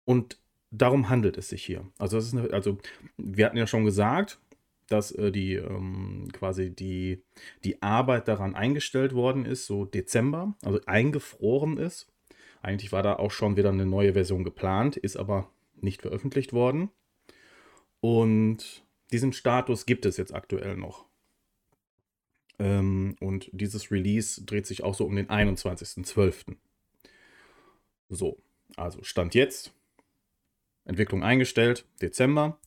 Und 0.05 0.39
darum 0.71 1.09
handelt 1.09 1.37
es 1.37 1.49
sich 1.49 1.63
hier. 1.63 1.87
Also, 1.97 2.17
das 2.17 2.27
ist 2.27 2.35
eine, 2.35 2.51
also 2.51 2.77
wir 3.17 3.45
hatten 3.45 3.57
ja 3.57 3.67
schon 3.67 3.85
gesagt, 3.85 4.39
dass 4.87 5.11
äh, 5.11 5.31
die 5.31 5.55
ähm, 5.55 6.27
quasi 6.33 6.71
die, 6.71 7.23
die 7.63 7.81
Arbeit 7.81 8.27
daran 8.27 8.55
eingestellt 8.55 9.13
worden 9.13 9.45
ist, 9.45 9.65
so 9.65 9.85
Dezember, 9.85 10.55
also 10.63 10.79
eingefroren 10.85 11.77
ist. 11.77 12.07
Eigentlich 12.61 12.91
war 12.91 13.03
da 13.03 13.15
auch 13.15 13.31
schon 13.31 13.55
wieder 13.55 13.69
eine 13.69 13.85
neue 13.85 14.13
Version 14.13 14.43
geplant, 14.43 14.97
ist 14.97 15.15
aber 15.15 15.49
nicht 15.79 16.01
veröffentlicht 16.01 16.53
worden. 16.53 16.89
Und 18.01 18.83
diesen 19.11 19.33
Status 19.33 19.85
gibt 19.85 20.05
es 20.05 20.17
jetzt 20.17 20.33
aktuell 20.33 20.77
noch. 20.77 21.05
Ähm, 22.59 23.15
und 23.19 23.49
dieses 23.51 23.91
Release 23.91 24.43
dreht 24.43 24.67
sich 24.67 24.83
auch 24.83 24.95
so 24.95 25.05
um 25.05 25.15
den 25.15 25.27
21.12. 25.27 26.55
So, 28.09 28.37
also 28.75 29.03
Stand 29.03 29.35
jetzt. 29.35 29.73
Entwicklung 30.85 31.23
eingestellt, 31.23 31.85
Dezember. 32.01 32.59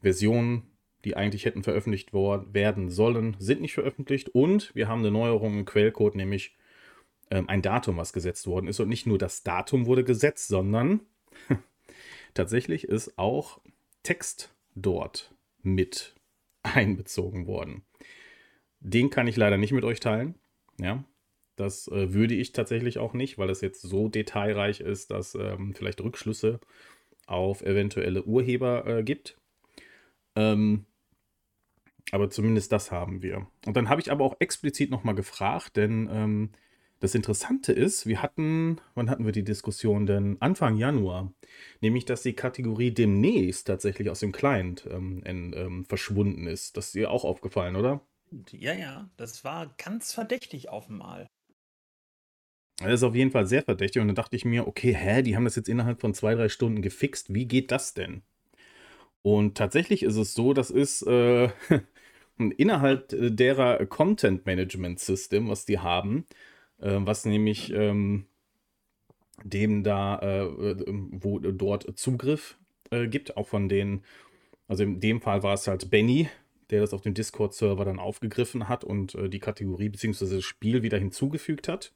Versionen 0.00 0.74
die 1.04 1.16
eigentlich 1.16 1.44
hätten 1.44 1.62
veröffentlicht 1.62 2.12
werden 2.12 2.90
sollen, 2.90 3.36
sind 3.38 3.60
nicht 3.60 3.74
veröffentlicht. 3.74 4.30
Und 4.30 4.74
wir 4.74 4.88
haben 4.88 5.00
eine 5.00 5.10
Neuerung 5.10 5.58
im 5.58 5.64
Quellcode, 5.64 6.14
nämlich 6.14 6.56
ähm, 7.30 7.48
ein 7.48 7.62
Datum, 7.62 7.96
was 7.96 8.12
gesetzt 8.12 8.46
worden 8.46 8.68
ist. 8.68 8.80
Und 8.80 8.88
nicht 8.88 9.06
nur 9.06 9.18
das 9.18 9.42
Datum 9.42 9.86
wurde 9.86 10.04
gesetzt, 10.04 10.48
sondern 10.48 11.00
tatsächlich 12.34 12.84
ist 12.84 13.18
auch 13.18 13.60
Text 14.02 14.54
dort 14.74 15.34
mit 15.62 16.14
einbezogen 16.62 17.46
worden. 17.46 17.84
Den 18.80 19.10
kann 19.10 19.26
ich 19.26 19.36
leider 19.36 19.56
nicht 19.56 19.72
mit 19.72 19.84
euch 19.84 20.00
teilen. 20.00 20.34
Ja, 20.78 21.04
das 21.56 21.88
äh, 21.88 22.12
würde 22.12 22.34
ich 22.34 22.52
tatsächlich 22.52 22.98
auch 22.98 23.14
nicht, 23.14 23.38
weil 23.38 23.50
es 23.50 23.60
jetzt 23.60 23.82
so 23.82 24.08
detailreich 24.08 24.80
ist, 24.80 25.10
dass 25.10 25.34
ähm, 25.34 25.74
vielleicht 25.74 26.00
Rückschlüsse 26.00 26.60
auf 27.26 27.62
eventuelle 27.62 28.24
Urheber 28.24 28.86
äh, 28.86 29.02
gibt. 29.02 29.38
Ähm, 30.36 30.84
aber 32.10 32.28
zumindest 32.28 32.72
das 32.72 32.90
haben 32.90 33.22
wir. 33.22 33.46
Und 33.66 33.76
dann 33.76 33.88
habe 33.88 34.00
ich 34.00 34.10
aber 34.10 34.24
auch 34.24 34.36
explizit 34.40 34.90
nochmal 34.90 35.14
gefragt, 35.14 35.76
denn 35.76 36.08
ähm, 36.12 36.50
das 37.04 37.14
Interessante 37.14 37.70
ist, 37.74 38.06
wir 38.06 38.22
hatten, 38.22 38.80
wann 38.94 39.10
hatten 39.10 39.26
wir 39.26 39.32
die 39.32 39.44
Diskussion 39.44 40.06
denn? 40.06 40.38
Anfang 40.40 40.78
Januar. 40.78 41.34
Nämlich, 41.82 42.06
dass 42.06 42.22
die 42.22 42.32
Kategorie 42.32 42.92
demnächst 42.92 43.66
tatsächlich 43.66 44.08
aus 44.08 44.20
dem 44.20 44.32
Client 44.32 44.88
ähm, 44.90 45.22
ähm, 45.26 45.84
verschwunden 45.84 46.46
ist. 46.46 46.78
Das 46.78 46.86
ist 46.86 46.94
dir 46.94 47.10
auch 47.10 47.24
aufgefallen, 47.24 47.76
oder? 47.76 48.00
Ja, 48.50 48.72
ja, 48.72 49.10
das 49.18 49.44
war 49.44 49.74
ganz 49.76 50.14
verdächtig 50.14 50.70
auf 50.70 50.88
einmal. 50.88 51.26
Das 52.78 52.94
ist 52.94 53.02
auf 53.02 53.14
jeden 53.14 53.32
Fall 53.32 53.46
sehr 53.46 53.62
verdächtig. 53.62 54.00
Und 54.00 54.08
dann 54.08 54.16
dachte 54.16 54.36
ich 54.36 54.46
mir, 54.46 54.66
okay, 54.66 54.94
hä, 54.94 55.20
die 55.20 55.36
haben 55.36 55.44
das 55.44 55.56
jetzt 55.56 55.68
innerhalb 55.68 56.00
von 56.00 56.14
zwei, 56.14 56.34
drei 56.34 56.48
Stunden 56.48 56.80
gefixt. 56.80 57.34
Wie 57.34 57.44
geht 57.44 57.70
das 57.70 57.92
denn? 57.92 58.22
Und 59.20 59.58
tatsächlich 59.58 60.04
ist 60.04 60.16
es 60.16 60.32
so, 60.32 60.54
das 60.54 60.70
ist 60.70 61.02
äh, 61.02 61.50
innerhalb 62.38 63.08
derer 63.10 63.84
Content 63.84 64.46
Management 64.46 65.00
System, 65.00 65.50
was 65.50 65.66
die 65.66 65.80
haben, 65.80 66.24
äh, 66.80 66.98
was 67.00 67.24
nämlich 67.24 67.72
ähm, 67.72 68.26
dem 69.42 69.82
da, 69.82 70.18
äh, 70.20 70.84
wo 70.86 71.38
dort 71.38 71.98
Zugriff 71.98 72.58
äh, 72.90 73.08
gibt, 73.08 73.36
auch 73.36 73.48
von 73.48 73.68
den, 73.68 74.02
also 74.68 74.84
in 74.84 75.00
dem 75.00 75.20
Fall 75.20 75.42
war 75.42 75.54
es 75.54 75.66
halt 75.66 75.90
Benny, 75.90 76.28
der 76.70 76.80
das 76.80 76.94
auf 76.94 77.02
dem 77.02 77.14
Discord-Server 77.14 77.84
dann 77.84 77.98
aufgegriffen 77.98 78.68
hat 78.68 78.84
und 78.84 79.14
äh, 79.14 79.28
die 79.28 79.40
Kategorie 79.40 79.88
bzw. 79.88 80.36
das 80.36 80.44
Spiel 80.44 80.82
wieder 80.82 80.98
hinzugefügt 80.98 81.68
hat. 81.68 81.92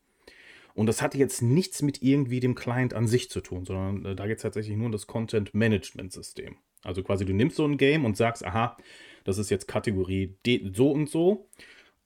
Und 0.74 0.86
das 0.86 1.02
hatte 1.02 1.18
jetzt 1.18 1.42
nichts 1.42 1.82
mit 1.82 2.02
irgendwie 2.02 2.40
dem 2.40 2.54
Client 2.54 2.94
an 2.94 3.08
sich 3.08 3.30
zu 3.30 3.40
tun, 3.40 3.64
sondern 3.64 4.04
äh, 4.04 4.16
da 4.16 4.26
geht 4.26 4.36
es 4.36 4.42
tatsächlich 4.42 4.76
nur 4.76 4.86
um 4.86 4.92
das 4.92 5.06
Content 5.06 5.54
Management 5.54 6.12
System. 6.12 6.56
Also 6.84 7.02
quasi 7.02 7.24
du 7.24 7.32
nimmst 7.32 7.56
so 7.56 7.64
ein 7.64 7.78
Game 7.78 8.04
und 8.04 8.16
sagst, 8.16 8.44
aha, 8.44 8.76
das 9.24 9.38
ist 9.38 9.50
jetzt 9.50 9.66
Kategorie 9.66 10.36
so 10.72 10.90
und 10.90 11.08
so. 11.08 11.48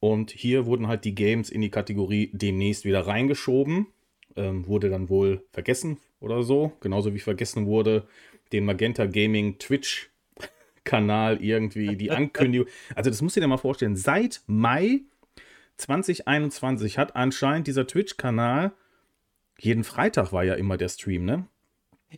Und 0.02 0.32
hier 0.32 0.66
wurden 0.66 0.88
halt 0.88 1.04
die 1.04 1.14
Games 1.14 1.49
in 1.49 1.61
die 1.61 1.71
Kategorie 1.71 2.32
demnächst 2.32 2.85
wieder 2.85 3.06
reingeschoben. 3.06 3.87
Ähm, 4.35 4.66
wurde 4.66 4.90
dann 4.90 5.09
wohl 5.09 5.44
vergessen 5.52 5.99
oder 6.18 6.42
so. 6.42 6.73
Genauso 6.80 7.14
wie 7.14 7.21
vergessen 7.21 7.66
wurde, 7.66 8.09
den 8.50 8.64
Magenta 8.64 9.06
Gaming 9.06 9.61
Twitch 9.61 10.11
Kanal 10.85 11.40
irgendwie 11.40 11.94
die 11.94 12.11
Ankündigung. 12.11 12.66
Also 12.97 13.11
das 13.11 13.23
musst 13.23 13.37
du 13.37 13.40
dir 13.40 13.47
mal 13.47 13.59
vorstellen. 13.59 13.94
Seit 13.94 14.42
Mai 14.49 15.02
2021 15.76 16.99
hat 16.99 17.14
anscheinend 17.14 17.68
dieser 17.68 17.87
Twitch-Kanal, 17.87 18.73
jeden 19.56 19.85
Freitag 19.85 20.32
war 20.32 20.42
ja 20.42 20.54
immer 20.54 20.78
der 20.78 20.88
Stream, 20.88 21.25
ne? 21.25 21.47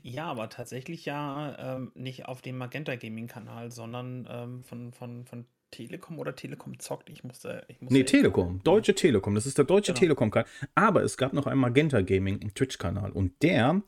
Ja, 0.00 0.24
aber 0.24 0.48
tatsächlich 0.48 1.04
ja 1.04 1.76
ähm, 1.76 1.92
nicht 1.94 2.24
auf 2.24 2.40
dem 2.40 2.56
Magenta 2.56 2.96
Gaming-Kanal, 2.96 3.70
sondern 3.70 4.26
ähm, 4.30 4.62
von, 4.62 4.94
von, 4.94 5.26
von 5.26 5.44
Telekom 5.74 6.18
oder 6.20 6.36
Telekom 6.36 6.78
zockt. 6.78 7.10
Ich 7.10 7.24
musste. 7.24 7.64
Ich 7.68 7.80
musste 7.80 7.94
nee, 7.94 8.04
Telekom. 8.04 8.60
Deutsche 8.62 8.94
Telekom. 8.94 9.34
Das 9.34 9.44
ist 9.44 9.58
der 9.58 9.64
deutsche 9.64 9.92
genau. 9.92 10.00
Telekom-Kanal. 10.00 10.48
Aber 10.74 11.02
es 11.02 11.16
gab 11.16 11.32
noch 11.32 11.46
einen 11.46 11.60
Magenta 11.60 12.00
Gaming 12.00 12.54
Twitch-Kanal. 12.54 13.10
Und 13.10 13.42
der 13.42 13.82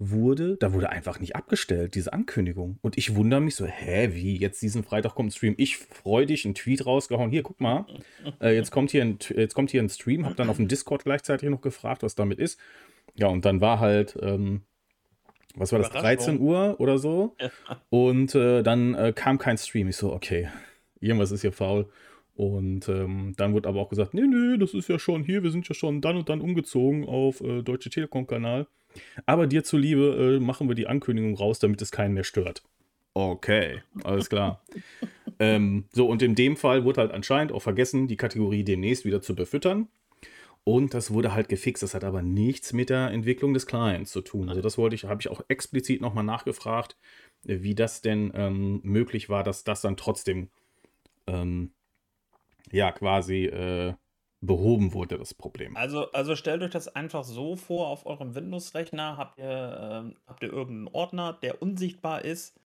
wurde, 0.00 0.56
da 0.56 0.72
wurde 0.72 0.90
einfach 0.90 1.20
nicht 1.20 1.36
abgestellt, 1.36 1.94
diese 1.94 2.12
Ankündigung. 2.12 2.78
Und 2.82 2.98
ich 2.98 3.14
wundere 3.14 3.40
mich 3.40 3.54
so, 3.54 3.66
hä, 3.66 4.10
wie, 4.12 4.36
jetzt 4.36 4.60
diesen 4.62 4.82
Freitag 4.82 5.14
kommt 5.14 5.28
ein 5.28 5.32
Stream. 5.32 5.54
Ich 5.58 5.76
freudig 5.76 6.44
einen 6.44 6.56
Tweet 6.56 6.86
rausgehauen. 6.86 7.30
Hier, 7.30 7.44
guck 7.44 7.60
mal, 7.60 7.86
äh, 8.40 8.54
jetzt, 8.54 8.72
kommt 8.72 8.90
hier 8.90 9.02
ein, 9.02 9.18
jetzt 9.36 9.54
kommt 9.54 9.70
hier 9.70 9.82
ein 9.82 9.88
Stream. 9.88 10.26
Hab 10.26 10.34
dann 10.36 10.50
auf 10.50 10.56
dem 10.56 10.66
Discord 10.66 11.04
gleichzeitig 11.04 11.48
noch 11.48 11.60
gefragt, 11.60 12.02
was 12.02 12.16
damit 12.16 12.40
ist. 12.40 12.58
Ja, 13.14 13.28
und 13.28 13.44
dann 13.44 13.60
war 13.60 13.78
halt, 13.78 14.18
ähm, 14.20 14.62
was 15.54 15.70
war 15.70 15.78
das, 15.78 15.90
13 15.90 16.40
Uhr 16.40 16.76
oder 16.78 16.98
so? 16.98 17.36
Und 17.90 18.34
äh, 18.34 18.62
dann 18.62 18.94
äh, 18.94 19.12
kam 19.14 19.38
kein 19.38 19.56
Stream. 19.58 19.88
Ich 19.88 19.96
so, 19.96 20.12
okay, 20.12 20.48
irgendwas 21.00 21.30
ist 21.30 21.42
hier 21.42 21.52
faul. 21.52 21.86
Und 22.34 22.88
ähm, 22.88 23.34
dann 23.36 23.52
wurde 23.52 23.68
aber 23.68 23.80
auch 23.80 23.88
gesagt, 23.88 24.14
nee, 24.14 24.22
nee, 24.22 24.58
das 24.58 24.72
ist 24.72 24.88
ja 24.88 25.00
schon 25.00 25.24
hier, 25.24 25.42
wir 25.42 25.50
sind 25.50 25.68
ja 25.68 25.74
schon 25.74 26.00
dann 26.00 26.16
und 26.16 26.28
dann 26.28 26.40
umgezogen 26.40 27.04
auf 27.04 27.40
äh, 27.40 27.62
Deutsche 27.62 27.90
Telekom-Kanal. 27.90 28.68
Aber 29.26 29.48
dir 29.48 29.64
zuliebe 29.64 30.36
äh, 30.36 30.40
machen 30.40 30.68
wir 30.68 30.76
die 30.76 30.86
Ankündigung 30.86 31.34
raus, 31.34 31.58
damit 31.58 31.82
es 31.82 31.90
keinen 31.90 32.14
mehr 32.14 32.24
stört. 32.24 32.62
Okay, 33.12 33.82
alles 34.04 34.28
klar. 34.28 34.62
ähm, 35.40 35.86
so, 35.90 36.06
und 36.06 36.22
in 36.22 36.36
dem 36.36 36.56
Fall 36.56 36.84
wurde 36.84 37.00
halt 37.00 37.10
anscheinend 37.10 37.50
auch 37.50 37.62
vergessen, 37.62 38.06
die 38.06 38.16
Kategorie 38.16 38.62
demnächst 38.62 39.04
wieder 39.04 39.20
zu 39.20 39.34
befüttern. 39.34 39.88
Und 40.62 40.94
das 40.94 41.12
wurde 41.12 41.34
halt 41.34 41.48
gefixt. 41.48 41.82
Das 41.82 41.94
hat 41.94 42.04
aber 42.04 42.22
nichts 42.22 42.72
mit 42.72 42.90
der 42.90 43.10
Entwicklung 43.10 43.54
des 43.54 43.66
Clients 43.66 44.12
zu 44.12 44.20
tun. 44.20 44.48
Also, 44.48 44.60
das 44.60 44.78
wollte 44.78 44.94
ich, 44.94 45.04
habe 45.04 45.20
ich 45.20 45.28
auch 45.28 45.40
explizit 45.48 46.00
nochmal 46.00 46.24
nachgefragt, 46.24 46.96
wie 47.42 47.74
das 47.74 48.02
denn 48.02 48.30
ähm, 48.34 48.80
möglich 48.84 49.28
war, 49.28 49.42
dass 49.42 49.64
das 49.64 49.80
dann 49.80 49.96
trotzdem 49.96 50.48
ähm, 51.28 51.72
ja 52.70 52.92
quasi 52.92 53.46
äh, 53.46 53.94
behoben 54.40 54.92
wurde, 54.92 55.18
das 55.18 55.34
Problem. 55.34 55.76
Also, 55.76 56.10
also 56.12 56.36
stellt 56.36 56.62
euch 56.62 56.70
das 56.70 56.88
einfach 56.88 57.24
so 57.24 57.56
vor, 57.56 57.88
auf 57.88 58.06
eurem 58.06 58.34
Windows-Rechner 58.34 59.16
habt 59.16 59.38
ihr, 59.38 60.14
äh, 60.14 60.14
habt 60.26 60.42
ihr 60.42 60.52
irgendeinen 60.52 60.94
Ordner, 60.94 61.32
der 61.32 61.60
unsichtbar 61.60 62.24
ist, 62.24 62.58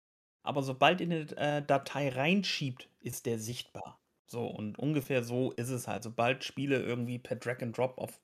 aber 0.42 0.62
sobald 0.62 1.00
ihr 1.00 1.07
eine 1.07 1.37
äh, 1.37 1.62
Datei 1.64 2.11
reinschiebt, 2.11 2.88
ist 3.00 3.26
der 3.26 3.38
sichtbar. 3.38 3.99
So, 4.26 4.47
und 4.47 4.78
ungefähr 4.78 5.23
so 5.23 5.52
ist 5.52 5.69
es 5.69 5.88
halt. 5.88 6.02
Sobald 6.02 6.42
Spiele 6.45 6.81
irgendwie 6.81 7.19
per 7.19 7.37
Drag 7.37 7.61
and 7.62 7.76
Drop 7.76 7.99
auf 7.99 8.21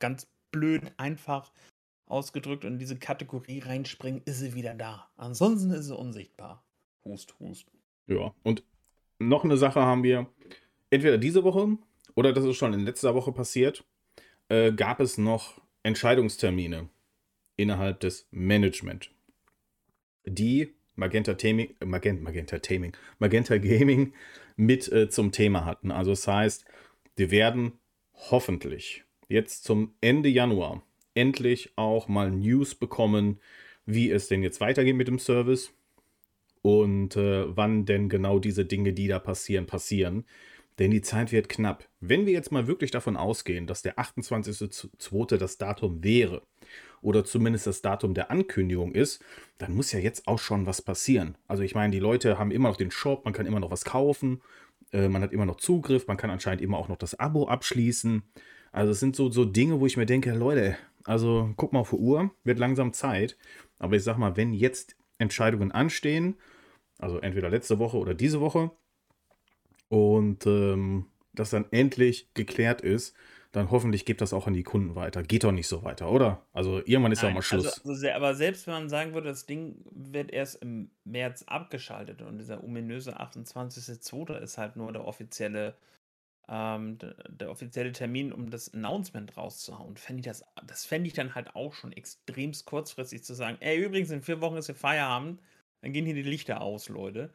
ganz 0.00 0.28
blöd 0.50 0.92
einfach 0.96 1.52
ausgedrückt 2.06 2.64
und 2.64 2.74
in 2.74 2.78
diese 2.78 2.98
Kategorie 2.98 3.60
reinspringen, 3.60 4.22
ist 4.24 4.40
sie 4.40 4.54
wieder 4.54 4.74
da. 4.74 5.08
Ansonsten 5.16 5.70
ist 5.70 5.86
sie 5.86 5.96
unsichtbar. 5.96 6.64
Hust, 7.04 7.38
hust. 7.40 7.70
Ja, 8.06 8.34
und 8.42 8.62
noch 9.18 9.44
eine 9.44 9.56
Sache 9.56 9.80
haben 9.80 10.02
wir. 10.02 10.26
Entweder 10.90 11.18
diese 11.18 11.44
Woche 11.44 11.78
oder 12.14 12.32
das 12.32 12.44
ist 12.44 12.56
schon 12.56 12.72
in 12.72 12.80
letzter 12.80 13.14
Woche 13.14 13.32
passiert, 13.32 13.84
äh, 14.48 14.72
gab 14.72 15.00
es 15.00 15.18
noch 15.18 15.60
Entscheidungstermine 15.82 16.88
innerhalb 17.56 18.00
des 18.00 18.26
Management, 18.30 19.10
die 20.24 20.74
Magenta, 20.96 21.34
Taming, 21.34 21.74
Magenta, 21.84 22.22
Magenta, 22.22 22.58
Taming, 22.58 22.96
Magenta 23.18 23.58
Gaming 23.58 24.12
mit 24.56 24.90
äh, 24.92 25.08
zum 25.08 25.32
Thema 25.32 25.64
hatten. 25.64 25.90
Also 25.90 26.12
das 26.12 26.26
heißt, 26.26 26.64
wir 27.16 27.30
werden 27.30 27.72
hoffentlich 28.12 29.04
jetzt 29.28 29.64
zum 29.64 29.94
Ende 30.00 30.28
Januar 30.28 30.82
endlich 31.14 31.72
auch 31.76 32.08
mal 32.08 32.30
News 32.30 32.74
bekommen, 32.74 33.40
wie 33.86 34.10
es 34.10 34.28
denn 34.28 34.42
jetzt 34.42 34.60
weitergeht 34.60 34.96
mit 34.96 35.08
dem 35.08 35.18
Service 35.18 35.72
und 36.64 37.14
äh, 37.14 37.44
wann 37.54 37.84
denn 37.84 38.08
genau 38.08 38.38
diese 38.38 38.64
Dinge, 38.64 38.94
die 38.94 39.06
da 39.06 39.18
passieren, 39.18 39.66
passieren. 39.66 40.24
Denn 40.78 40.90
die 40.90 41.02
Zeit 41.02 41.30
wird 41.30 41.50
knapp. 41.50 41.86
Wenn 42.00 42.24
wir 42.24 42.32
jetzt 42.32 42.52
mal 42.52 42.66
wirklich 42.66 42.90
davon 42.90 43.18
ausgehen, 43.18 43.66
dass 43.66 43.82
der 43.82 43.98
28.02. 43.98 45.36
das 45.36 45.58
Datum 45.58 46.02
wäre, 46.02 46.40
oder 47.02 47.22
zumindest 47.22 47.66
das 47.66 47.82
Datum 47.82 48.14
der 48.14 48.30
Ankündigung 48.30 48.92
ist, 48.92 49.22
dann 49.58 49.74
muss 49.74 49.92
ja 49.92 49.98
jetzt 49.98 50.26
auch 50.26 50.38
schon 50.38 50.64
was 50.64 50.80
passieren. 50.80 51.36
Also 51.48 51.62
ich 51.62 51.74
meine, 51.74 51.90
die 51.90 51.98
Leute 51.98 52.38
haben 52.38 52.50
immer 52.50 52.70
noch 52.70 52.78
den 52.78 52.90
Shop, 52.90 53.26
man 53.26 53.34
kann 53.34 53.44
immer 53.44 53.60
noch 53.60 53.70
was 53.70 53.84
kaufen, 53.84 54.40
äh, 54.90 55.08
man 55.08 55.20
hat 55.20 55.32
immer 55.32 55.44
noch 55.44 55.56
Zugriff, 55.56 56.06
man 56.06 56.16
kann 56.16 56.30
anscheinend 56.30 56.62
immer 56.62 56.78
auch 56.78 56.88
noch 56.88 56.96
das 56.96 57.20
Abo 57.20 57.46
abschließen. 57.46 58.22
Also 58.72 58.92
es 58.92 59.00
sind 59.00 59.16
so, 59.16 59.30
so 59.30 59.44
Dinge, 59.44 59.80
wo 59.80 59.86
ich 59.86 59.98
mir 59.98 60.06
denke, 60.06 60.32
Leute, 60.32 60.78
also 61.04 61.52
guck 61.58 61.74
mal 61.74 61.80
auf 61.80 61.90
die 61.90 61.96
Uhr, 61.96 62.30
wird 62.42 62.58
langsam 62.58 62.94
Zeit. 62.94 63.36
Aber 63.78 63.96
ich 63.96 64.02
sag 64.02 64.16
mal, 64.16 64.38
wenn 64.38 64.54
jetzt 64.54 64.96
Entscheidungen 65.18 65.72
anstehen, 65.72 66.36
also 67.04 67.20
entweder 67.20 67.50
letzte 67.50 67.78
Woche 67.78 67.98
oder 67.98 68.14
diese 68.14 68.40
Woche, 68.40 68.70
und 69.88 70.46
ähm, 70.46 71.06
das 71.34 71.50
dann 71.50 71.66
endlich 71.70 72.32
geklärt 72.34 72.80
ist, 72.80 73.14
dann 73.52 73.70
hoffentlich 73.70 74.04
gibt 74.04 74.20
das 74.20 74.32
auch 74.32 74.48
an 74.48 74.54
die 74.54 74.64
Kunden 74.64 74.96
weiter. 74.96 75.22
Geht 75.22 75.44
doch 75.44 75.52
nicht 75.52 75.68
so 75.68 75.84
weiter, 75.84 76.10
oder? 76.10 76.44
Also 76.52 76.78
irgendwann 76.78 77.12
ist 77.12 77.22
ja 77.22 77.30
mal 77.30 77.42
Schluss. 77.42 77.66
Also, 77.66 77.80
also 77.82 77.94
sehr, 77.94 78.16
aber 78.16 78.34
selbst 78.34 78.66
wenn 78.66 78.74
man 78.74 78.88
sagen 78.88 79.14
würde, 79.14 79.28
das 79.28 79.46
Ding 79.46 79.76
wird 79.92 80.32
erst 80.32 80.60
im 80.62 80.90
März 81.04 81.44
abgeschaltet 81.44 82.22
und 82.22 82.38
dieser 82.38 82.64
ominöse 82.64 83.20
28.02. 83.20 84.36
ist 84.38 84.58
halt 84.58 84.74
nur 84.74 84.92
der 84.92 85.04
offizielle, 85.04 85.76
ähm, 86.48 86.98
der, 86.98 87.14
der, 87.28 87.50
offizielle 87.52 87.92
Termin, 87.92 88.32
um 88.32 88.50
das 88.50 88.74
Announcement 88.74 89.36
rauszuhauen, 89.36 89.96
fände 89.96 90.20
ich 90.20 90.26
das, 90.26 90.44
das 90.66 90.84
fände 90.84 91.06
ich 91.06 91.14
dann 91.14 91.36
halt 91.36 91.54
auch 91.54 91.74
schon 91.74 91.92
extremst 91.92 92.66
kurzfristig 92.66 93.22
zu 93.22 93.34
sagen, 93.34 93.58
ey, 93.60 93.78
übrigens, 93.78 94.10
in 94.10 94.22
vier 94.22 94.40
Wochen 94.40 94.56
ist 94.56 94.66
hier 94.66 94.74
Feierabend, 94.74 95.40
dann 95.84 95.92
gehen 95.92 96.06
hier 96.06 96.14
die 96.14 96.22
Lichter 96.22 96.62
aus, 96.62 96.88
Leute. 96.88 97.30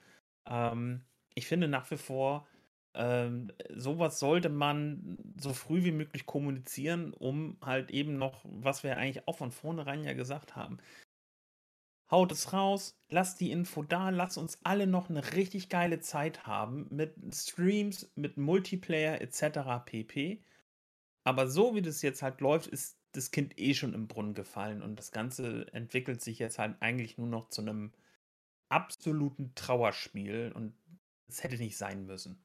Ähm, 0.47 1.03
ich 1.35 1.45
finde 1.45 1.67
nach 1.67 1.91
wie 1.91 1.97
vor, 1.97 2.47
ähm, 2.95 3.51
sowas 3.69 4.19
sollte 4.19 4.49
man 4.49 5.19
so 5.39 5.53
früh 5.53 5.83
wie 5.83 5.91
möglich 5.91 6.25
kommunizieren, 6.25 7.13
um 7.13 7.57
halt 7.61 7.91
eben 7.91 8.17
noch, 8.17 8.43
was 8.45 8.83
wir 8.83 8.97
eigentlich 8.97 9.27
auch 9.27 9.37
von 9.37 9.51
vornherein 9.51 10.03
ja 10.03 10.13
gesagt 10.13 10.55
haben, 10.55 10.79
haut 12.09 12.31
es 12.31 12.51
raus, 12.51 12.99
lasst 13.09 13.39
die 13.39 13.51
Info 13.51 13.83
da, 13.83 14.09
lasst 14.09 14.39
uns 14.39 14.57
alle 14.63 14.87
noch 14.87 15.11
eine 15.11 15.33
richtig 15.33 15.69
geile 15.69 15.99
Zeit 15.99 16.47
haben 16.47 16.87
mit 16.89 17.13
Streams, 17.31 18.11
mit 18.15 18.37
Multiplayer 18.37 19.21
etc. 19.21 19.85
pp. 19.85 20.43
Aber 21.23 21.47
so 21.47 21.75
wie 21.75 21.83
das 21.83 22.01
jetzt 22.01 22.23
halt 22.23 22.41
läuft, 22.41 22.65
ist 22.65 22.97
das 23.11 23.29
Kind 23.29 23.59
eh 23.59 23.75
schon 23.75 23.93
im 23.93 24.07
Brunnen 24.07 24.33
gefallen 24.33 24.81
und 24.81 24.95
das 24.95 25.11
Ganze 25.11 25.71
entwickelt 25.71 26.23
sich 26.23 26.39
jetzt 26.39 26.57
halt 26.57 26.77
eigentlich 26.79 27.19
nur 27.19 27.27
noch 27.27 27.49
zu 27.49 27.61
einem 27.61 27.93
absoluten 28.69 29.53
Trauerspiel 29.55 30.51
und 30.53 30.73
es 31.27 31.43
hätte 31.43 31.57
nicht 31.57 31.77
sein 31.77 32.05
müssen. 32.05 32.43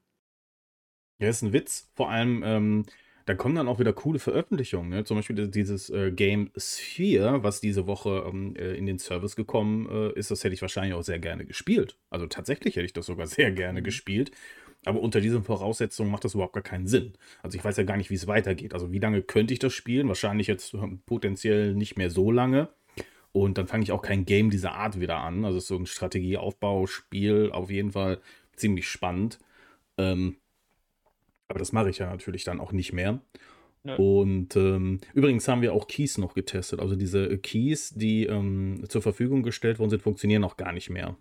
Ja, 1.19 1.29
ist 1.29 1.41
ein 1.41 1.53
Witz. 1.53 1.89
Vor 1.95 2.09
allem, 2.09 2.43
ähm, 2.45 2.85
da 3.25 3.33
kommen 3.33 3.55
dann 3.55 3.67
auch 3.67 3.79
wieder 3.79 3.93
coole 3.93 4.19
Veröffentlichungen. 4.19 4.89
Ne? 4.89 5.03
Zum 5.05 5.17
Beispiel 5.17 5.47
dieses 5.47 5.89
äh, 5.89 6.11
Game 6.11 6.51
Sphere, 6.57 7.43
was 7.43 7.61
diese 7.61 7.87
Woche 7.87 8.25
ähm, 8.27 8.55
äh, 8.55 8.73
in 8.73 8.85
den 8.85 8.99
Service 8.99 9.35
gekommen 9.35 9.89
äh, 9.89 10.11
ist, 10.19 10.29
das 10.29 10.43
hätte 10.43 10.53
ich 10.53 10.61
wahrscheinlich 10.61 10.93
auch 10.93 11.03
sehr 11.03 11.19
gerne 11.19 11.45
gespielt. 11.45 11.97
Also 12.09 12.27
tatsächlich 12.27 12.75
hätte 12.75 12.85
ich 12.85 12.93
das 12.93 13.05
sogar 13.07 13.27
sehr 13.27 13.51
gerne 13.51 13.79
mhm. 13.79 13.85
gespielt. 13.85 14.31
Aber 14.85 14.99
unter 14.99 15.19
diesen 15.19 15.43
Voraussetzungen 15.43 16.11
macht 16.11 16.25
das 16.25 16.35
überhaupt 16.35 16.53
gar 16.53 16.61
keinen 16.61 16.85
Sinn. 16.85 17.13
Also 17.41 17.57
ich 17.57 17.65
weiß 17.65 17.77
ja 17.77 17.83
gar 17.83 17.97
nicht, 17.97 18.11
wie 18.11 18.15
es 18.15 18.27
weitergeht. 18.27 18.75
Also 18.75 18.91
wie 18.91 18.99
lange 18.99 19.23
könnte 19.23 19.53
ich 19.53 19.59
das 19.59 19.73
spielen? 19.73 20.07
Wahrscheinlich 20.07 20.45
jetzt 20.45 20.75
ähm, 20.75 21.01
potenziell 21.07 21.73
nicht 21.73 21.97
mehr 21.97 22.11
so 22.11 22.29
lange. 22.29 22.69
Und 23.35 23.57
dann 23.57 23.67
fange 23.67 23.83
ich 23.83 23.91
auch 23.91 24.01
kein 24.01 24.23
Game 24.23 24.49
dieser 24.49 24.75
Art 24.75 24.97
wieder 24.97 25.17
an. 25.17 25.43
Also 25.43 25.57
es 25.57 25.65
ist 25.65 25.67
so 25.67 25.75
ein 25.75 25.85
Strategieaufbauspiel, 25.85 27.51
auf 27.51 27.69
jeden 27.69 27.91
Fall 27.91 28.21
ziemlich 28.55 28.87
spannend. 28.87 29.39
Ähm, 29.97 30.37
aber 31.49 31.59
das 31.59 31.73
mache 31.73 31.89
ich 31.89 31.97
ja 31.97 32.09
natürlich 32.09 32.45
dann 32.45 32.61
auch 32.61 32.71
nicht 32.71 32.93
mehr. 32.93 33.19
Ja. 33.83 33.95
Und 33.97 34.55
ähm, 34.55 35.01
übrigens 35.13 35.49
haben 35.49 35.61
wir 35.61 35.73
auch 35.73 35.89
Keys 35.89 36.17
noch 36.17 36.33
getestet. 36.33 36.79
Also 36.79 36.95
diese 36.95 37.37
Keys, 37.37 37.89
die 37.89 38.25
ähm, 38.25 38.85
zur 38.87 39.01
Verfügung 39.01 39.43
gestellt 39.43 39.79
worden 39.79 39.89
sind, 39.89 40.01
funktionieren 40.01 40.41
noch 40.41 40.55
gar 40.55 40.71
nicht 40.71 40.89
mehr. 40.89 41.17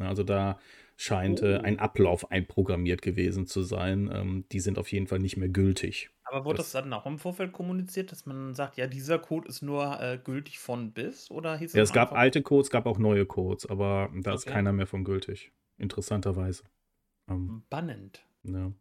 Also 0.00 0.22
da 0.22 0.58
scheint 0.96 1.42
äh, 1.42 1.58
oh. 1.60 1.62
ein 1.62 1.78
Ablauf 1.78 2.30
einprogrammiert 2.30 3.02
gewesen 3.02 3.46
zu 3.46 3.62
sein. 3.62 4.10
Ähm, 4.10 4.44
die 4.52 4.60
sind 4.60 4.78
auf 4.78 4.90
jeden 4.90 5.06
Fall 5.06 5.18
nicht 5.18 5.36
mehr 5.36 5.50
gültig. 5.50 6.08
Aber 6.32 6.46
wurde 6.46 6.56
das, 6.56 6.72
das, 6.72 6.82
dann 6.82 6.92
auch 6.94 7.04
im 7.04 7.18
Vorfeld 7.18 7.52
kommuniziert, 7.52 8.10
dass 8.10 8.24
man 8.24 8.54
sagt, 8.54 8.78
ja, 8.78 8.86
dieser 8.86 9.18
Code 9.18 9.46
ist 9.46 9.60
nur 9.60 10.00
äh, 10.00 10.18
gültig 10.22 10.58
von 10.58 10.90
bis? 10.92 11.30
Oder 11.30 11.58
hieß 11.58 11.74
ja, 11.74 11.82
es 11.82 11.92
gab 11.92 12.12
alte 12.12 12.40
Codes, 12.40 12.70
gab 12.70 12.86
auch 12.86 12.96
neue 12.96 13.26
Codes, 13.26 13.66
aber 13.66 14.08
da 14.14 14.30
okay. 14.30 14.36
ist 14.36 14.46
keiner 14.46 14.72
mehr 14.72 14.86
von 14.86 15.04
gültig. 15.04 15.52
Interessanterweise. 15.76 16.62
Ähm, 17.28 17.64
Bannend. 17.68 18.24
Ja. 18.44 18.72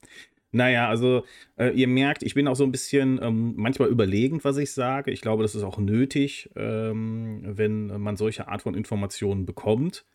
Naja, 0.53 0.87
also 0.87 1.25
äh, 1.57 1.71
ihr 1.71 1.89
merkt, 1.89 2.23
ich 2.23 2.35
bin 2.35 2.47
auch 2.47 2.55
so 2.55 2.63
ein 2.63 2.71
bisschen 2.71 3.19
ähm, 3.21 3.53
manchmal 3.57 3.89
überlegend, 3.89 4.45
was 4.45 4.55
ich 4.55 4.71
sage. 4.71 5.11
Ich 5.11 5.19
glaube, 5.19 5.43
das 5.43 5.53
ist 5.53 5.63
auch 5.63 5.77
nötig, 5.77 6.49
ähm, 6.55 7.41
wenn 7.43 7.87
man 8.01 8.15
solche 8.15 8.47
Art 8.47 8.61
von 8.61 8.75
Informationen 8.75 9.45
bekommt. 9.45 10.05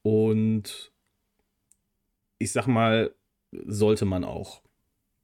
Und 0.00 0.90
ich 2.38 2.50
sag 2.50 2.66
mal, 2.66 3.14
sollte 3.52 4.06
man 4.06 4.24
auch. 4.24 4.62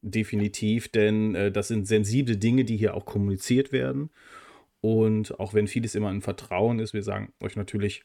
Definitiv, 0.02 0.88
denn 0.88 1.34
äh, 1.34 1.52
das 1.52 1.68
sind 1.68 1.86
sensible 1.86 2.36
Dinge, 2.36 2.64
die 2.64 2.76
hier 2.76 2.94
auch 2.94 3.06
kommuniziert 3.06 3.72
werden. 3.72 4.10
Und 4.80 5.38
auch 5.38 5.54
wenn 5.54 5.68
vieles 5.68 5.94
immer 5.94 6.08
ein 6.08 6.22
Vertrauen 6.22 6.80
ist, 6.80 6.92
wir 6.92 7.04
sagen 7.04 7.32
euch 7.40 7.54
natürlich, 7.54 8.04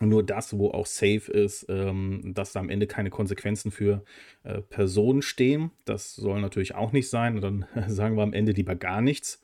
nur 0.00 0.22
das, 0.22 0.56
wo 0.56 0.70
auch 0.70 0.86
safe 0.86 1.30
ist, 1.30 1.66
ähm, 1.68 2.32
dass 2.34 2.52
da 2.52 2.60
am 2.60 2.70
Ende 2.70 2.86
keine 2.86 3.10
Konsequenzen 3.10 3.70
für 3.70 4.02
äh, 4.44 4.62
Personen 4.62 5.20
stehen. 5.20 5.72
Das 5.84 6.14
soll 6.14 6.40
natürlich 6.40 6.74
auch 6.74 6.92
nicht 6.92 7.10
sein. 7.10 7.34
Und 7.34 7.42
dann 7.42 7.66
sagen 7.88 8.16
wir 8.16 8.22
am 8.22 8.32
Ende 8.32 8.52
lieber 8.52 8.76
gar 8.76 9.02
nichts. 9.02 9.42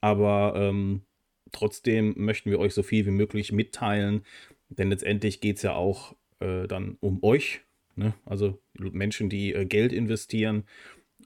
Aber 0.00 0.54
ähm, 0.56 1.02
trotzdem 1.50 2.14
möchten 2.16 2.50
wir 2.50 2.58
euch 2.58 2.74
so 2.74 2.82
viel 2.82 3.06
wie 3.06 3.10
möglich 3.10 3.52
mitteilen, 3.52 4.24
denn 4.68 4.90
letztendlich 4.90 5.40
geht 5.40 5.56
es 5.56 5.62
ja 5.62 5.74
auch 5.74 6.14
äh, 6.38 6.66
dann 6.68 6.96
um 7.00 7.22
euch. 7.22 7.62
Ne? 8.00 8.14
Also 8.24 8.58
Menschen, 8.74 9.28
die 9.28 9.52
äh, 9.52 9.66
Geld 9.66 9.92
investieren 9.92 10.64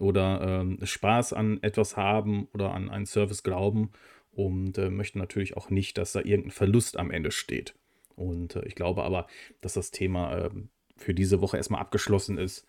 oder 0.01 0.61
ähm, 0.61 0.79
Spaß 0.83 1.33
an 1.33 1.63
etwas 1.63 1.97
haben 1.97 2.49
oder 2.53 2.75
an 2.75 2.91
einen 2.91 3.07
Service 3.07 3.45
glauben 3.45 3.93
und 4.33 4.77
äh, 4.77 4.91
möchten 4.91 5.21
natürlich 5.21 5.57
auch 5.57 5.71
nicht, 5.71 5.99
dass 5.99 6.11
da 6.11 6.19
irgendein 6.19 6.51
Verlust 6.51 6.97
am 6.97 7.13
Ende 7.13 7.31
steht. 7.31 7.77
Und 8.17 8.57
äh, 8.57 8.67
ich 8.67 8.75
glaube 8.75 9.05
aber, 9.05 9.29
dass 9.61 9.75
das 9.75 9.93
Thema 9.93 10.37
äh, 10.37 10.51
für 10.97 11.15
diese 11.15 11.41
Woche 11.41 11.57
erstmal 11.57 11.81
abgeschlossen 11.81 12.39
ist. 12.39 12.67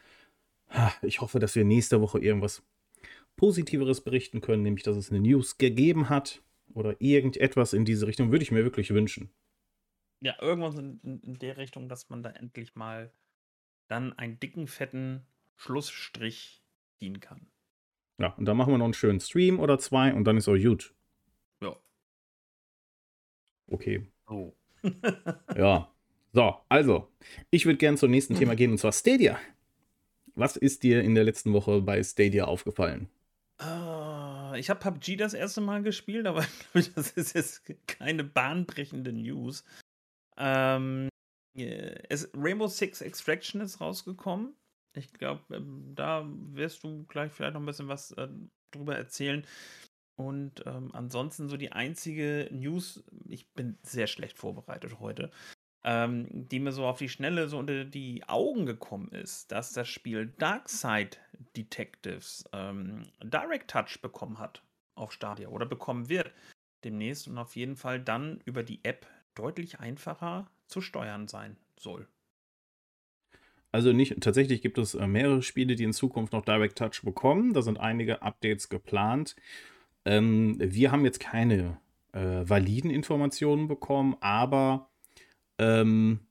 Ich 1.01 1.21
hoffe, 1.21 1.39
dass 1.39 1.55
wir 1.55 1.63
nächste 1.63 2.01
Woche 2.01 2.19
irgendwas 2.19 2.63
Positiveres 3.37 4.01
berichten 4.01 4.41
können, 4.41 4.61
nämlich 4.61 4.83
dass 4.83 4.97
es 4.97 5.09
eine 5.09 5.19
News 5.19 5.57
gegeben 5.57 6.09
hat 6.09 6.43
oder 6.73 6.95
irgendetwas 6.99 7.73
in 7.73 7.85
diese 7.85 8.05
Richtung, 8.05 8.31
würde 8.31 8.43
ich 8.43 8.51
mir 8.51 8.63
wirklich 8.63 8.93
wünschen. 8.93 9.31
Ja, 10.21 10.35
irgendwas 10.41 10.75
in, 10.77 10.99
in, 11.03 11.19
in 11.21 11.39
der 11.39 11.57
Richtung, 11.57 11.89
dass 11.89 12.09
man 12.09 12.23
da 12.23 12.29
endlich 12.29 12.75
mal 12.75 13.11
dann 13.87 14.13
einen 14.13 14.39
dicken, 14.39 14.67
fetten 14.67 15.25
Schlussstrich 15.55 16.63
ziehen 16.99 17.19
kann. 17.19 17.47
Ja, 18.17 18.29
und 18.33 18.45
dann 18.45 18.57
machen 18.57 18.73
wir 18.73 18.77
noch 18.77 18.85
einen 18.85 18.93
schönen 18.93 19.19
Stream 19.19 19.59
oder 19.59 19.77
zwei 19.79 20.13
und 20.13 20.23
dann 20.23 20.37
ist 20.37 20.47
auch 20.47 20.57
gut. 20.57 20.93
Ja. 21.61 21.75
Okay. 23.67 24.05
Oh. 24.27 24.53
ja. 25.55 25.91
So, 26.31 26.55
also, 26.67 27.11
ich 27.49 27.65
würde 27.65 27.77
gerne 27.77 27.97
zum 27.97 28.11
nächsten 28.11 28.35
Thema 28.35 28.55
gehen 28.55 28.71
und 28.71 28.77
zwar 28.77 28.91
Stadia. 28.91 29.39
Was 30.35 30.57
ist 30.57 30.83
dir 30.83 31.01
in 31.01 31.15
der 31.15 31.23
letzten 31.23 31.53
Woche 31.53 31.81
bei 31.81 32.03
Stadia 32.03 32.45
aufgefallen? 32.45 33.09
Uh, 33.61 34.53
ich 34.55 34.69
habe 34.69 34.81
PUBG 34.81 35.15
das 35.15 35.33
erste 35.33 35.61
Mal 35.61 35.81
gespielt, 35.81 36.27
aber 36.27 36.45
das 36.73 37.11
ist 37.11 37.35
jetzt 37.35 37.63
keine 37.87 38.25
bahnbrechende 38.25 39.13
News. 39.13 39.63
Ähm, 40.37 41.07
es, 41.55 42.29
Rainbow 42.35 42.67
Six 42.67 43.01
Extraction 43.01 43.61
ist 43.61 43.79
rausgekommen. 43.81 44.53
Ich 44.93 45.13
glaube, 45.13 45.41
ähm, 45.55 45.93
da 45.95 46.25
wirst 46.27 46.83
du 46.83 47.05
gleich 47.05 47.31
vielleicht 47.31 47.53
noch 47.53 47.61
ein 47.61 47.65
bisschen 47.65 47.87
was 47.87 48.11
äh, 48.11 48.27
drüber 48.71 48.95
erzählen. 48.95 49.45
Und 50.17 50.63
ähm, 50.65 50.91
ansonsten 50.93 51.49
so 51.49 51.57
die 51.57 51.73
einzige 51.73 52.47
News, 52.51 53.03
ich 53.27 53.51
bin 53.53 53.77
sehr 53.83 54.07
schlecht 54.07 54.37
vorbereitet 54.37 54.99
heute, 54.99 55.29
ähm, 55.83 56.27
die 56.31 56.59
mir 56.59 56.71
so 56.71 56.85
auf 56.85 56.97
die 56.97 57.09
Schnelle 57.09 57.49
so 57.49 57.57
unter 57.59 57.83
die 57.83 58.23
Augen 58.27 58.65
gekommen 58.65 59.09
ist, 59.09 59.51
dass 59.51 59.73
das 59.73 59.89
Spiel 59.89 60.33
Darkside 60.37 61.17
Detectives 61.57 62.45
ähm, 62.53 63.03
Direct 63.21 63.69
Touch 63.69 64.01
bekommen 64.01 64.39
hat 64.39 64.63
auf 64.95 65.11
Stadia 65.11 65.49
oder 65.49 65.65
bekommen 65.65 66.07
wird 66.07 66.31
demnächst 66.85 67.27
und 67.27 67.37
auf 67.37 67.57
jeden 67.57 67.75
Fall 67.75 67.99
dann 67.99 68.39
über 68.45 68.63
die 68.63 68.85
App 68.85 69.05
deutlich 69.33 69.79
einfacher 69.79 70.49
zu 70.67 70.81
steuern 70.81 71.27
sein 71.27 71.57
soll. 71.77 72.07
Also 73.71 73.91
nicht, 73.91 74.21
tatsächlich 74.21 74.61
gibt 74.61 74.77
es 74.77 74.95
äh, 74.95 75.05
mehrere 75.05 75.41
Spiele, 75.41 75.75
die 75.75 75.83
in 75.83 75.91
Zukunft 75.91 76.31
noch 76.31 76.45
Direct 76.45 76.77
Touch 76.77 77.01
bekommen. 77.03 77.53
Da 77.53 77.61
sind 77.61 77.77
einige 77.77 78.21
Updates 78.21 78.69
geplant. 78.69 79.35
Ähm, 80.05 80.55
wir 80.59 80.91
haben 80.91 81.03
jetzt 81.03 81.19
keine 81.19 81.77
äh, 82.13 82.47
validen 82.47 82.89
Informationen 82.89 83.67
bekommen, 83.67 84.15
aber 84.21 84.89
ähm, 85.57 86.21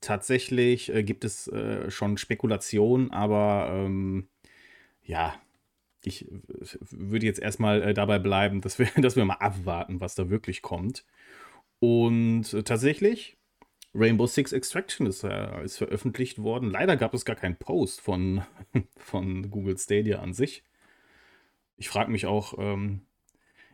tatsächlich 0.00 0.92
äh, 0.94 1.02
gibt 1.02 1.24
es 1.24 1.48
äh, 1.48 1.90
schon 1.90 2.18
Spekulationen, 2.18 3.10
aber 3.10 3.70
ähm, 3.72 4.28
ja, 5.02 5.34
ich 6.04 6.26
würde 6.90 7.26
jetzt 7.26 7.40
erstmal 7.40 7.82
äh, 7.82 7.94
dabei 7.94 8.18
bleiben, 8.18 8.60
dass 8.60 8.78
wir, 8.78 8.86
dass 8.96 9.16
wir 9.16 9.24
mal 9.24 9.34
abwarten, 9.34 10.00
was 10.00 10.14
da 10.14 10.30
wirklich 10.30 10.62
kommt. 10.62 11.04
Und 11.78 12.52
äh, 12.52 12.62
tatsächlich, 12.62 13.35
Rainbow 13.96 14.26
Six 14.26 14.52
Extraction 14.52 15.06
ist, 15.06 15.24
äh, 15.24 15.64
ist 15.64 15.78
veröffentlicht 15.78 16.42
worden. 16.42 16.70
Leider 16.70 16.96
gab 16.96 17.14
es 17.14 17.24
gar 17.24 17.36
keinen 17.36 17.56
Post 17.56 18.00
von, 18.00 18.42
von 18.96 19.50
Google 19.50 19.78
Stadia 19.78 20.20
an 20.20 20.32
sich. 20.32 20.64
Ich 21.76 21.88
frage 21.88 22.10
mich 22.10 22.26
auch, 22.26 22.54
ähm, 22.58 23.02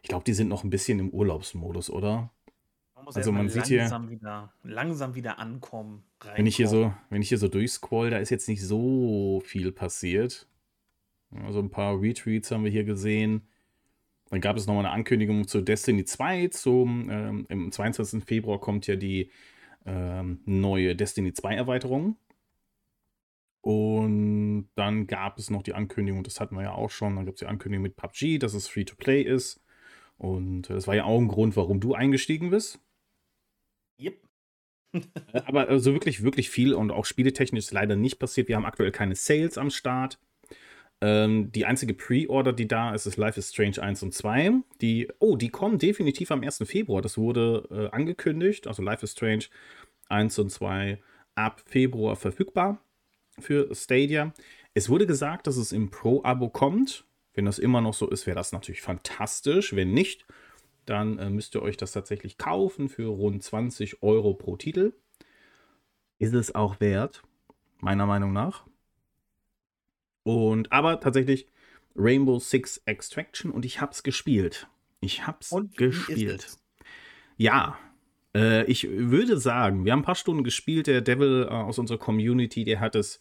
ich 0.03 0.09
glaube, 0.09 0.25
die 0.25 0.33
sind 0.33 0.49
noch 0.49 0.65
ein 0.65 0.71
bisschen 0.71 0.99
im 0.99 1.11
Urlaubsmodus, 1.11 1.91
oder? 1.91 2.31
Man 2.95 3.05
muss 3.05 3.17
also 3.17 3.33
man 3.33 3.49
sieht 3.49 3.69
langsam 3.69 4.09
hier 4.09 4.11
wieder, 4.13 4.53
langsam 4.63 5.15
wieder 5.15 5.39
ankommen. 5.39 6.05
Wenn 6.37 6.47
ich 6.47 6.57
hier 6.57 6.69
so, 6.69 6.93
wenn 7.11 7.23
ich 7.23 7.29
hier 7.29 7.39
so 7.39 7.49
durchscroll, 7.49 8.11
da 8.11 8.19
ist 8.19 8.31
jetzt 8.31 8.49
nicht 8.49 8.63
so 8.63 9.43
viel 9.45 9.73
passiert. 9.73 10.47
Also 11.45 11.61
ein 11.61 11.71
paar 11.71 12.01
Retweets 12.01 12.51
haben 12.51 12.65
wir 12.65 12.71
hier 12.71 12.85
gesehen. 12.85 13.49
Dann 14.31 14.41
gab 14.41 14.57
es 14.57 14.67
nochmal 14.67 14.87
eine 14.87 14.95
Ankündigung 14.95 15.47
zu 15.47 15.61
Destiny 15.61 16.05
2. 16.05 16.49
Zum, 16.49 17.09
ähm, 17.11 17.47
Im 17.49 17.73
22. 17.73 18.25
Februar 18.25 18.61
kommt 18.61 18.87
ja 18.87 18.97
die 18.97 19.31
ähm, 19.87 20.41
neue 20.45 20.97
Destiny 20.97 21.33
2 21.33 21.55
Erweiterung. 21.55 22.17
Und 23.63 24.69
dann 24.75 25.07
gab 25.07 25.39
es 25.39 25.49
noch 25.49 25.63
die 25.63 25.75
Ankündigung, 25.75 26.25
das 26.25 26.41
hatten 26.41 26.57
wir 26.57 26.63
ja 26.63 26.73
auch 26.73 26.91
schon, 26.91 27.15
dann 27.15 27.27
gab 27.27 27.35
es 27.35 27.41
die 27.41 27.47
Ankündigung 27.47 27.83
mit 27.85 27.97
PUBG, 27.97 28.39
dass 28.39 28.55
es 28.55 28.69
Free-to-Play 28.69 29.23
ist. 29.23 29.61
Und 30.19 30.69
das 30.69 30.87
war 30.87 30.97
ja 30.97 31.05
auch 31.05 31.19
ein 31.21 31.29
Grund, 31.29 31.57
warum 31.57 31.81
du 31.81 31.95
eingestiegen 31.95 32.51
bist. 32.51 32.81
Yep. 34.01 34.21
Äh, 34.93 35.01
aber 35.47 35.69
also 35.69 35.93
wirklich, 35.93 36.23
wirklich 36.23 36.51
viel 36.51 36.75
und 36.75 36.91
auch 36.91 37.05
spieletechnisch 37.05 37.67
ist 37.67 37.73
leider 37.73 37.97
nicht 37.97 38.19
passiert. 38.19 38.49
Wir 38.49 38.57
haben 38.57 38.67
aktuell 38.67 38.91
keine 38.91 39.15
Sales 39.15 39.59
am 39.59 39.71
Start. 39.71 40.19
Ähm, 41.03 41.51
die 41.51 41.67
einzige 41.67 41.95
Pre-Order, 41.95 42.53
die 42.53 42.69
da 42.69 42.95
ist, 42.95 43.07
ist 43.07 43.17
Life 43.17 43.37
is 43.37 43.51
Strange 43.51 43.83
1 43.83 44.05
und 44.05 44.15
2. 44.15 44.53
Die, 44.81 45.09
oh, 45.19 45.35
die 45.35 45.49
kommen 45.49 45.79
definitiv 45.79 46.31
am 46.31 46.45
1. 46.45 46.63
Februar. 46.65 47.03
Das 47.03 47.19
wurde 47.19 47.67
äh, 47.73 47.95
angekündigt. 47.95 48.69
Also 48.69 48.83
Life 48.83 49.03
is 49.03 49.11
Strange 49.11 49.47
1 50.09 50.39
und 50.39 50.51
2 50.51 51.03
ab 51.35 51.61
Februar 51.67 52.15
verfügbar 52.15 52.81
für 53.41 53.75
Stadia. 53.75 54.33
Es 54.75 54.89
wurde 54.89 55.09
gesagt, 55.09 55.49
dass 55.49 55.57
es 55.57 55.73
im 55.73 55.91
Pro-Abo 55.91 56.51
kommt. 56.51 57.05
Wenn 57.35 57.47
das 57.47 57.59
immer 57.59 57.81
noch 57.81 57.95
so 57.95 58.09
ist, 58.09 58.29
wäre 58.29 58.37
das 58.37 58.53
natürlich 58.53 58.83
fantastisch. 58.83 59.75
Wenn 59.75 59.93
nicht, 59.93 60.25
dann 60.87 61.19
äh, 61.19 61.31
müsst 61.31 61.57
ihr 61.57 61.63
euch 61.63 61.77
das 61.77 61.91
tatsächlich 61.91 62.39
kaufen 62.39 62.89
für 62.89 63.09
rund 63.09 63.43
20 63.43 64.05
Euro 64.05 64.35
pro 64.35 64.57
Titel. 64.57 64.93
Ist 66.21 66.35
es 66.35 66.55
auch 66.55 66.79
wert, 66.79 67.25
meiner 67.81 68.07
Meinung 68.07 68.33
nach. 68.33 68.67
Und 70.25 70.71
aber 70.73 71.01
tatsächlich 71.01 71.47
Rainbow 71.97 72.39
Six 72.39 72.83
Extraction 72.87 73.51
und 73.51 73.65
ich 73.65 73.81
hab's 73.81 74.03
gespielt. 74.03 74.69
Ich 75.01 75.27
hab's 75.27 75.53
und 75.53 75.77
gespielt. 75.77 76.57
Ja, 77.37 77.79
äh, 78.35 78.65
ich 78.65 78.89
würde 78.89 79.39
sagen, 79.39 79.85
wir 79.85 79.93
haben 79.93 80.01
ein 80.01 80.05
paar 80.05 80.15
Stunden 80.15 80.45
gespielt. 80.45 80.87
Der 80.87 81.01
Devil 81.01 81.47
äh, 81.49 81.53
aus 81.53 81.79
unserer 81.79 81.99
Community, 81.99 82.65
der 82.65 82.81
hat 82.81 82.95
es, 82.95 83.19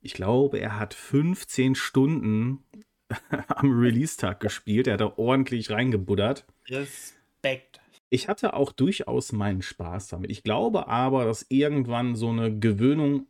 ich 0.00 0.14
glaube, 0.14 0.58
er 0.58 0.78
hat 0.78 0.94
15 0.94 1.74
Stunden 1.74 2.64
am 3.48 3.78
Release-Tag 3.78 4.40
gespielt. 4.40 4.86
Er 4.86 4.94
hat 4.94 5.00
da 5.00 5.12
ordentlich 5.16 5.70
reingebuddert. 5.70 6.46
Respekt. 6.68 7.80
Ich 8.08 8.28
hatte 8.28 8.54
auch 8.54 8.72
durchaus 8.72 9.32
meinen 9.32 9.62
Spaß 9.62 10.08
damit. 10.08 10.30
Ich 10.30 10.44
glaube 10.44 10.86
aber, 10.86 11.24
dass 11.24 11.46
irgendwann 11.48 12.14
so 12.14 12.30
eine 12.30 12.56
Gewöhnung 12.56 13.26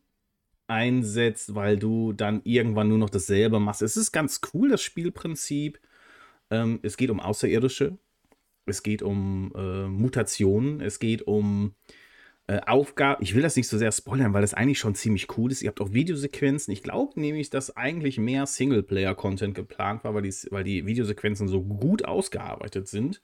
einsetzt, 0.68 1.54
weil 1.54 1.78
du 1.78 2.12
dann 2.12 2.40
irgendwann 2.44 2.88
nur 2.88 2.98
noch 2.98 3.10
dasselbe 3.10 3.60
machst. 3.60 3.82
Es 3.82 3.96
ist 3.96 4.12
ganz 4.12 4.40
cool, 4.52 4.68
das 4.68 4.82
Spielprinzip. 4.82 5.80
Ähm, 6.50 6.80
es 6.82 6.96
geht 6.96 7.10
um 7.10 7.20
Außerirdische. 7.20 7.98
Es 8.66 8.82
geht 8.82 9.02
um 9.02 9.52
äh, 9.56 9.86
Mutationen. 9.86 10.80
Es 10.80 10.98
geht 10.98 11.22
um 11.22 11.74
äh, 12.48 12.60
Aufgaben. 12.60 13.22
Ich 13.22 13.34
will 13.34 13.42
das 13.42 13.56
nicht 13.56 13.68
so 13.68 13.78
sehr 13.78 13.92
spoilern, 13.92 14.32
weil 14.32 14.42
das 14.42 14.54
eigentlich 14.54 14.78
schon 14.78 14.94
ziemlich 14.94 15.36
cool 15.36 15.50
ist. 15.50 15.62
Ihr 15.62 15.68
habt 15.68 15.80
auch 15.80 15.92
Videosequenzen. 15.92 16.72
Ich 16.72 16.82
glaube 16.82 17.20
nämlich, 17.20 17.50
dass 17.50 17.76
eigentlich 17.76 18.18
mehr 18.18 18.46
Singleplayer-Content 18.46 19.54
geplant 19.54 20.04
war, 20.04 20.14
weil 20.14 20.24
weil 20.50 20.64
die 20.64 20.86
Videosequenzen 20.86 21.48
so 21.48 21.62
gut 21.62 22.04
ausgearbeitet 22.04 22.88
sind. 22.88 23.22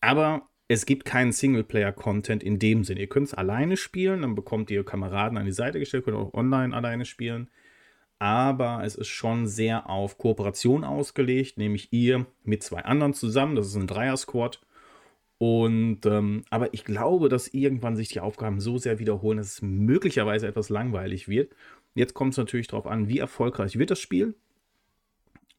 Aber 0.00 0.48
es 0.68 0.86
gibt 0.86 1.04
keinen 1.04 1.32
Singleplayer-Content 1.32 2.42
in 2.42 2.58
dem 2.58 2.84
Sinn. 2.84 2.96
Ihr 2.96 3.08
könnt 3.08 3.28
es 3.28 3.34
alleine 3.34 3.76
spielen, 3.76 4.22
dann 4.22 4.34
bekommt 4.34 4.70
ihr 4.70 4.84
Kameraden 4.84 5.38
an 5.38 5.46
die 5.46 5.52
Seite 5.52 5.78
gestellt, 5.78 6.04
könnt 6.04 6.16
auch 6.16 6.34
online 6.34 6.74
alleine 6.74 7.04
spielen. 7.04 7.48
Aber 8.18 8.82
es 8.84 8.94
ist 8.94 9.08
schon 9.08 9.46
sehr 9.46 9.90
auf 9.90 10.16
Kooperation 10.16 10.84
ausgelegt, 10.84 11.58
nämlich 11.58 11.92
ihr 11.92 12.26
mit 12.44 12.62
zwei 12.62 12.84
anderen 12.84 13.14
zusammen. 13.14 13.56
Das 13.56 13.66
ist 13.66 13.74
ein 13.74 13.88
Dreier-Squad. 13.88 14.60
Und 15.38 16.06
ähm, 16.06 16.44
aber 16.50 16.72
ich 16.72 16.84
glaube, 16.84 17.28
dass 17.28 17.48
irgendwann 17.48 17.96
sich 17.96 18.08
die 18.08 18.20
Aufgaben 18.20 18.60
so 18.60 18.78
sehr 18.78 19.00
wiederholen, 19.00 19.38
dass 19.38 19.54
es 19.54 19.62
möglicherweise 19.62 20.46
etwas 20.46 20.68
langweilig 20.68 21.26
wird. 21.28 21.52
Jetzt 21.94 22.14
kommt 22.14 22.32
es 22.32 22.38
natürlich 22.38 22.68
darauf 22.68 22.86
an, 22.86 23.08
wie 23.08 23.18
erfolgreich 23.18 23.76
wird 23.76 23.90
das 23.90 23.98
Spiel 23.98 24.36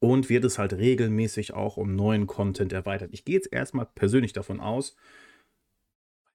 und 0.03 0.27
wird 0.27 0.43
es 0.43 0.59
halt 0.59 0.73
regelmäßig 0.73 1.53
auch 1.53 1.77
um 1.77 1.95
neuen 1.95 2.27
Content 2.27 2.73
erweitert. 2.73 3.11
Ich 3.13 3.23
gehe 3.23 3.35
jetzt 3.35 3.53
erstmal 3.53 3.85
persönlich 3.85 4.33
davon 4.33 4.59
aus, 4.59 4.97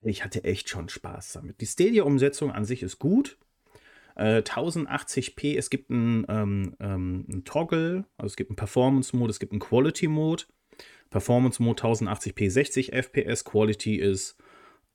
ich 0.00 0.24
hatte 0.24 0.42
echt 0.42 0.70
schon 0.70 0.88
Spaß 0.88 1.34
damit. 1.34 1.60
Die 1.60 1.66
Stadia-Umsetzung 1.66 2.50
an 2.50 2.64
sich 2.64 2.82
ist 2.82 2.98
gut. 2.98 3.36
Äh, 4.16 4.38
1080p, 4.38 5.58
es 5.58 5.68
gibt 5.68 5.90
einen, 5.90 6.24
ähm, 6.30 6.76
ähm, 6.80 7.26
einen 7.30 7.44
Toggle, 7.44 8.06
also 8.16 8.32
es 8.32 8.36
gibt 8.36 8.48
einen 8.48 8.56
Performance-Mode, 8.56 9.30
es 9.30 9.38
gibt 9.38 9.52
einen 9.52 9.60
Quality-Mode. 9.60 10.44
Performance-Mode 11.10 11.82
1080p 11.82 12.48
60 12.48 12.92
FPS, 12.94 13.44
Quality 13.44 13.96
ist 13.96 14.38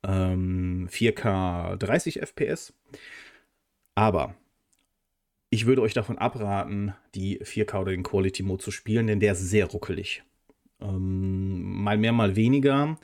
ähm, 0.02 0.88
4K 0.90 1.76
30 1.76 2.22
FPS. 2.22 2.74
Aber 3.94 4.34
ich 5.54 5.66
würde 5.66 5.82
euch 5.82 5.94
davon 5.94 6.18
abraten, 6.18 6.94
die 7.14 7.38
4K 7.38 7.80
oder 7.80 7.92
den 7.92 8.02
Quality 8.02 8.42
Mode 8.42 8.64
zu 8.64 8.72
spielen, 8.72 9.06
denn 9.06 9.20
der 9.20 9.34
ist 9.34 9.48
sehr 9.48 9.66
ruckelig. 9.66 10.24
Ähm, 10.80 11.82
mal 11.82 11.96
mehr, 11.96 12.12
mal 12.12 12.34
weniger, 12.34 12.98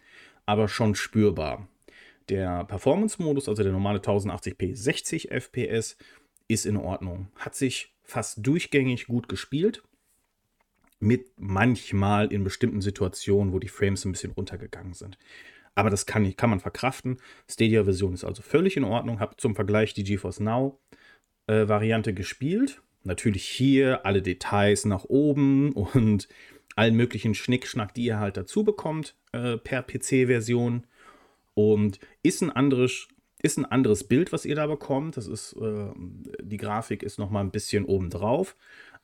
aber 0.47 0.67
schon 0.67 0.97
spürbar. 0.97 1.69
Der 2.29 2.65
Performance-Modus, 2.65 3.49
also 3.49 3.63
der 3.63 3.71
normale 3.71 4.01
1080p 4.01 4.75
60 4.75 5.31
FPS, 5.31 5.97
ist 6.49 6.67
in 6.67 6.77
Ordnung. 6.77 7.29
Hat 7.37 7.55
sich 7.55 7.95
fast 8.03 8.45
durchgängig 8.45 9.07
gut 9.07 9.29
gespielt. 9.29 9.85
Mit 10.99 11.31
manchmal 11.37 12.33
in 12.33 12.43
bestimmten 12.43 12.81
Situationen, 12.81 13.53
wo 13.53 13.61
die 13.61 13.69
Frames 13.69 14.05
ein 14.05 14.13
bisschen 14.13 14.33
runtergegangen 14.33 14.95
sind. 14.95 15.19
Aber 15.77 15.89
das 15.89 16.05
kann, 16.05 16.35
kann 16.35 16.51
man 16.51 16.61
verkraften. 16.61 17.19
Stadia-Version 17.49 18.13
ist 18.13 18.25
also 18.25 18.43
völlig 18.43 18.77
in 18.77 18.85
Ordnung. 18.85 19.21
Habe 19.21 19.37
zum 19.37 19.55
Vergleich 19.55 19.95
die 19.95 20.05
GeForce 20.05 20.41
Now 20.41 20.81
äh, 21.47 21.69
Variante 21.69 22.15
gespielt. 22.15 22.83
Natürlich 23.03 23.45
hier 23.45 24.05
alle 24.05 24.23
Details 24.23 24.85
nach 24.85 25.05
oben 25.05 25.73
und 25.95 26.29
allen 26.77 26.97
möglichen 26.97 27.35
Schnickschnack, 27.35 27.95
die 27.95 28.05
ihr 28.05 28.19
halt 28.19 28.37
dazu 28.37 28.65
bekommt 28.65 29.17
äh, 29.33 29.57
per 29.57 29.83
PC-Version. 29.83 30.87
Und 31.55 31.99
ist 32.23 32.43
ein 32.43 32.51
anderes 32.51 33.09
ist 33.43 33.57
ein 33.57 33.65
anderes 33.65 34.05
Bild, 34.05 34.33
was 34.33 34.45
ihr 34.45 34.55
da 34.55 34.67
bekommt. 34.67 35.17
Das 35.17 35.27
ist 35.27 35.55
äh, 35.55 35.91
die 36.43 36.59
Grafik 36.59 37.03
ist 37.03 37.19
noch 37.19 37.31
mal 37.31 37.41
ein 37.41 37.51
bisschen 37.51 37.85
oben 37.85 38.11
drauf, 38.11 38.55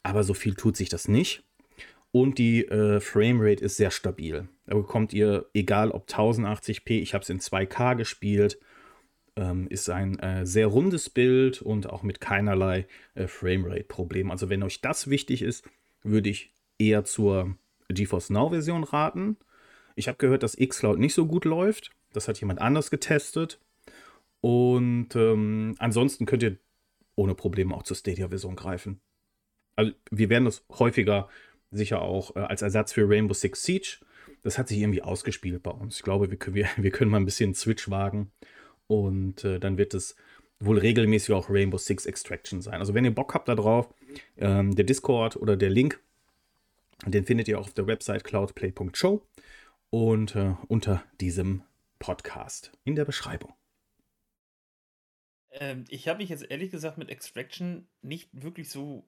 aber 0.03 0.25
so 0.25 0.35
viel 0.35 0.55
tut 0.55 0.77
sich 0.77 0.89
das 0.89 1.09
nicht. 1.09 1.43
Und 2.13 2.39
die 2.39 2.67
äh, 2.67 3.01
Framerate 3.01 3.65
ist 3.65 3.77
sehr 3.77 3.91
stabil. 3.91 4.49
Da 4.67 4.75
bekommt 4.75 5.13
ihr, 5.13 5.47
egal 5.55 5.91
ob 5.91 6.09
1080p, 6.09 7.01
ich 7.01 7.15
habe 7.15 7.23
es 7.23 7.31
in 7.31 7.41
2K 7.41 7.95
gespielt, 7.95 8.59
ähm, 9.37 9.67
ist 9.69 9.89
ein 9.91 10.19
äh, 10.19 10.47
sehr 10.47 10.67
rundes 10.67 11.11
Bild 11.11 11.63
und 11.63 11.89
auch 11.89 12.03
mit 12.03 12.21
keinerlei 12.21 12.87
äh, 13.15 13.27
Framerate-Problem. 13.27 14.31
Also 14.31 14.49
wenn 14.49 14.63
euch 14.63 14.81
das 14.81 15.09
wichtig 15.09 15.43
ist, 15.43 15.65
würde 16.03 16.31
ich 16.31 16.53
eher 16.79 17.05
zur 17.05 17.57
GeForce 17.89 18.31
Now-Version 18.31 18.85
raten. 18.85 19.37
Ich 19.95 20.09
habe 20.09 20.19
gehört, 20.19 20.43
dass 20.43 20.57
xCloud 20.57 20.99
nicht 20.99 21.15
so 21.15 21.27
gut 21.27 21.45
läuft. 21.45 21.91
Das 22.13 22.29
hat 22.29 22.41
jemand 22.41 22.61
anders 22.61 22.91
getestet. 22.91 23.61
Und 24.41 25.15
ähm, 25.15 25.75
ansonsten 25.79 26.27
könnt 26.27 26.43
ihr 26.43 26.57
ohne 27.15 27.35
Probleme 27.35 27.75
auch 27.75 27.83
zur 27.83 27.97
Stadia-Version 27.97 28.57
greifen. 28.57 29.01
Also 29.75 29.93
wir 30.11 30.31
werden 30.31 30.45
das 30.45 30.65
häufiger 30.71 31.29
sicher 31.71 32.01
auch 32.01 32.37
äh, 32.37 32.41
als 32.41 32.63
Ersatz 32.63 32.93
für 32.93 33.09
Rainbow 33.09 33.35
Six 33.35 33.63
Siege. 33.63 33.99
Das 34.43 34.59
hat 34.59 34.69
sich 34.69 34.79
irgendwie 34.79 35.03
ausgespielt 35.03 35.63
bei 35.63 35.71
uns. 35.71 35.97
Ich 35.97 36.03
glaube, 36.03 36.31
wir, 36.31 36.55
wir, 36.55 36.69
wir 36.77 36.91
können 36.91 37.11
mal 37.11 37.19
ein 37.19 37.25
bisschen 37.25 37.55
Switch 37.55 37.91
wagen 37.91 38.31
und 38.87 39.45
äh, 39.45 39.59
dann 39.59 39.79
wird 39.79 39.95
es 39.95 40.17
wohl 40.61 40.79
regelmäßig 40.79 41.35
auch 41.35 41.51
Rainbow 41.51 41.79
Six 41.79 42.07
Extraction 42.07 42.63
sein. 42.63 42.81
Also 42.81 42.95
wenn 42.95 43.05
ihr 43.05 43.15
Bock 43.15 43.35
habt 43.35 43.49
darauf, 43.49 43.93
ähm, 44.37 44.75
der 44.75 44.85
Discord 44.85 45.37
oder 45.37 45.57
der 45.57 45.71
Link, 45.71 46.01
den 47.05 47.25
findet 47.25 47.49
ihr 47.49 47.59
auch 47.59 47.67
auf 47.67 47.75
der 47.75 47.87
Website 47.87 48.25
cloudplay.show 48.25 49.23
und 49.91 50.35
äh, 50.35 50.55
unter 50.69 51.05
diesem 51.21 51.63
Podcast 51.99 52.73
in 52.85 52.95
der 52.95 53.05
Beschreibung. 53.05 53.55
Ähm, 55.53 55.85
ich 55.89 56.09
habe 56.09 56.19
mich 56.19 56.31
jetzt 56.31 56.51
ehrlich 56.51 56.71
gesagt 56.71 56.99
mit 56.99 57.11
Extraction 57.11 57.87
nicht 58.03 58.31
wirklich 58.33 58.71
so 58.71 59.05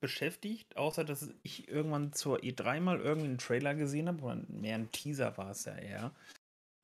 beschäftigt, 0.00 0.76
außer 0.76 1.04
dass 1.04 1.32
ich 1.42 1.68
irgendwann 1.68 2.12
zur 2.12 2.38
E3 2.40 2.80
mal 2.80 3.00
irgendwie 3.00 3.28
einen 3.28 3.38
Trailer 3.38 3.74
gesehen 3.74 4.08
habe, 4.08 4.22
oder 4.22 4.42
mehr 4.48 4.76
ein 4.76 4.92
Teaser 4.92 5.36
war 5.36 5.50
es 5.50 5.64
ja 5.64 5.76
eher. 5.76 6.14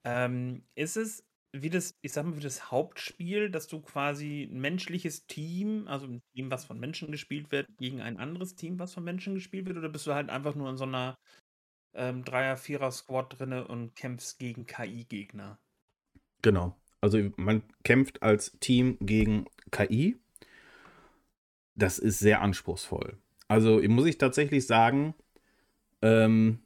Ähm, 0.04 0.62
ist 0.74 0.96
es 0.96 1.27
wie 1.62 1.70
das, 1.70 1.98
ich 2.02 2.12
sag 2.12 2.24
mal, 2.24 2.36
wie 2.36 2.42
das 2.42 2.70
Hauptspiel, 2.70 3.50
dass 3.50 3.68
du 3.68 3.80
quasi 3.80 4.48
ein 4.50 4.60
menschliches 4.60 5.26
Team, 5.26 5.86
also 5.88 6.06
ein 6.06 6.22
Team, 6.34 6.50
was 6.50 6.64
von 6.64 6.78
Menschen 6.78 7.10
gespielt 7.10 7.50
wird, 7.50 7.66
gegen 7.78 8.00
ein 8.00 8.18
anderes 8.18 8.54
Team, 8.54 8.78
was 8.78 8.94
von 8.94 9.04
Menschen 9.04 9.34
gespielt 9.34 9.66
wird, 9.66 9.76
oder 9.76 9.88
bist 9.88 10.06
du 10.06 10.14
halt 10.14 10.30
einfach 10.30 10.54
nur 10.54 10.68
in 10.70 10.76
so 10.76 10.84
einer 10.84 11.18
ähm, 11.94 12.24
Dreier-, 12.24 12.56
Vierer-Squad 12.56 13.38
drinne 13.38 13.66
und 13.66 13.94
kämpfst 13.94 14.38
gegen 14.38 14.66
KI-Gegner? 14.66 15.58
Genau. 16.42 16.76
Also 17.00 17.30
man 17.36 17.62
kämpft 17.84 18.22
als 18.22 18.52
Team 18.60 18.96
gegen 19.00 19.46
KI. 19.70 20.16
Das 21.74 21.98
ist 21.98 22.18
sehr 22.18 22.40
anspruchsvoll. 22.42 23.18
Also 23.46 23.80
muss 23.88 24.06
ich 24.06 24.18
tatsächlich 24.18 24.66
sagen, 24.66 25.14
ähm, 26.02 26.60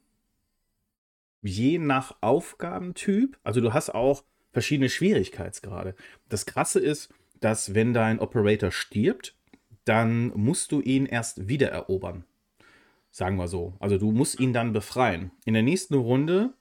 je 1.41 1.77
nach 1.77 2.17
Aufgabentyp, 2.21 3.39
also 3.43 3.61
du 3.61 3.73
hast 3.73 3.91
auch 3.91 4.23
verschiedene 4.53 4.89
Schwierigkeitsgrade. 4.89 5.95
Das 6.29 6.45
Krasse 6.45 6.79
ist, 6.79 7.13
dass 7.41 7.73
wenn 7.73 7.93
dein 7.93 8.19
Operator 8.19 8.71
stirbt, 8.71 9.35
dann 9.83 10.31
musst 10.35 10.71
du 10.71 10.79
ihn 10.79 11.05
erst 11.05 11.49
wieder 11.49 11.69
erobern. 11.69 12.23
Sagen 13.11 13.35
wir 13.35 13.47
so. 13.47 13.73
Also 13.79 13.97
du 13.97 14.11
musst 14.11 14.39
ihn 14.39 14.53
dann 14.53 14.71
befreien. 14.71 15.31
In 15.45 15.53
der 15.53 15.63
nächsten 15.63 15.95
Runde, 15.95 16.53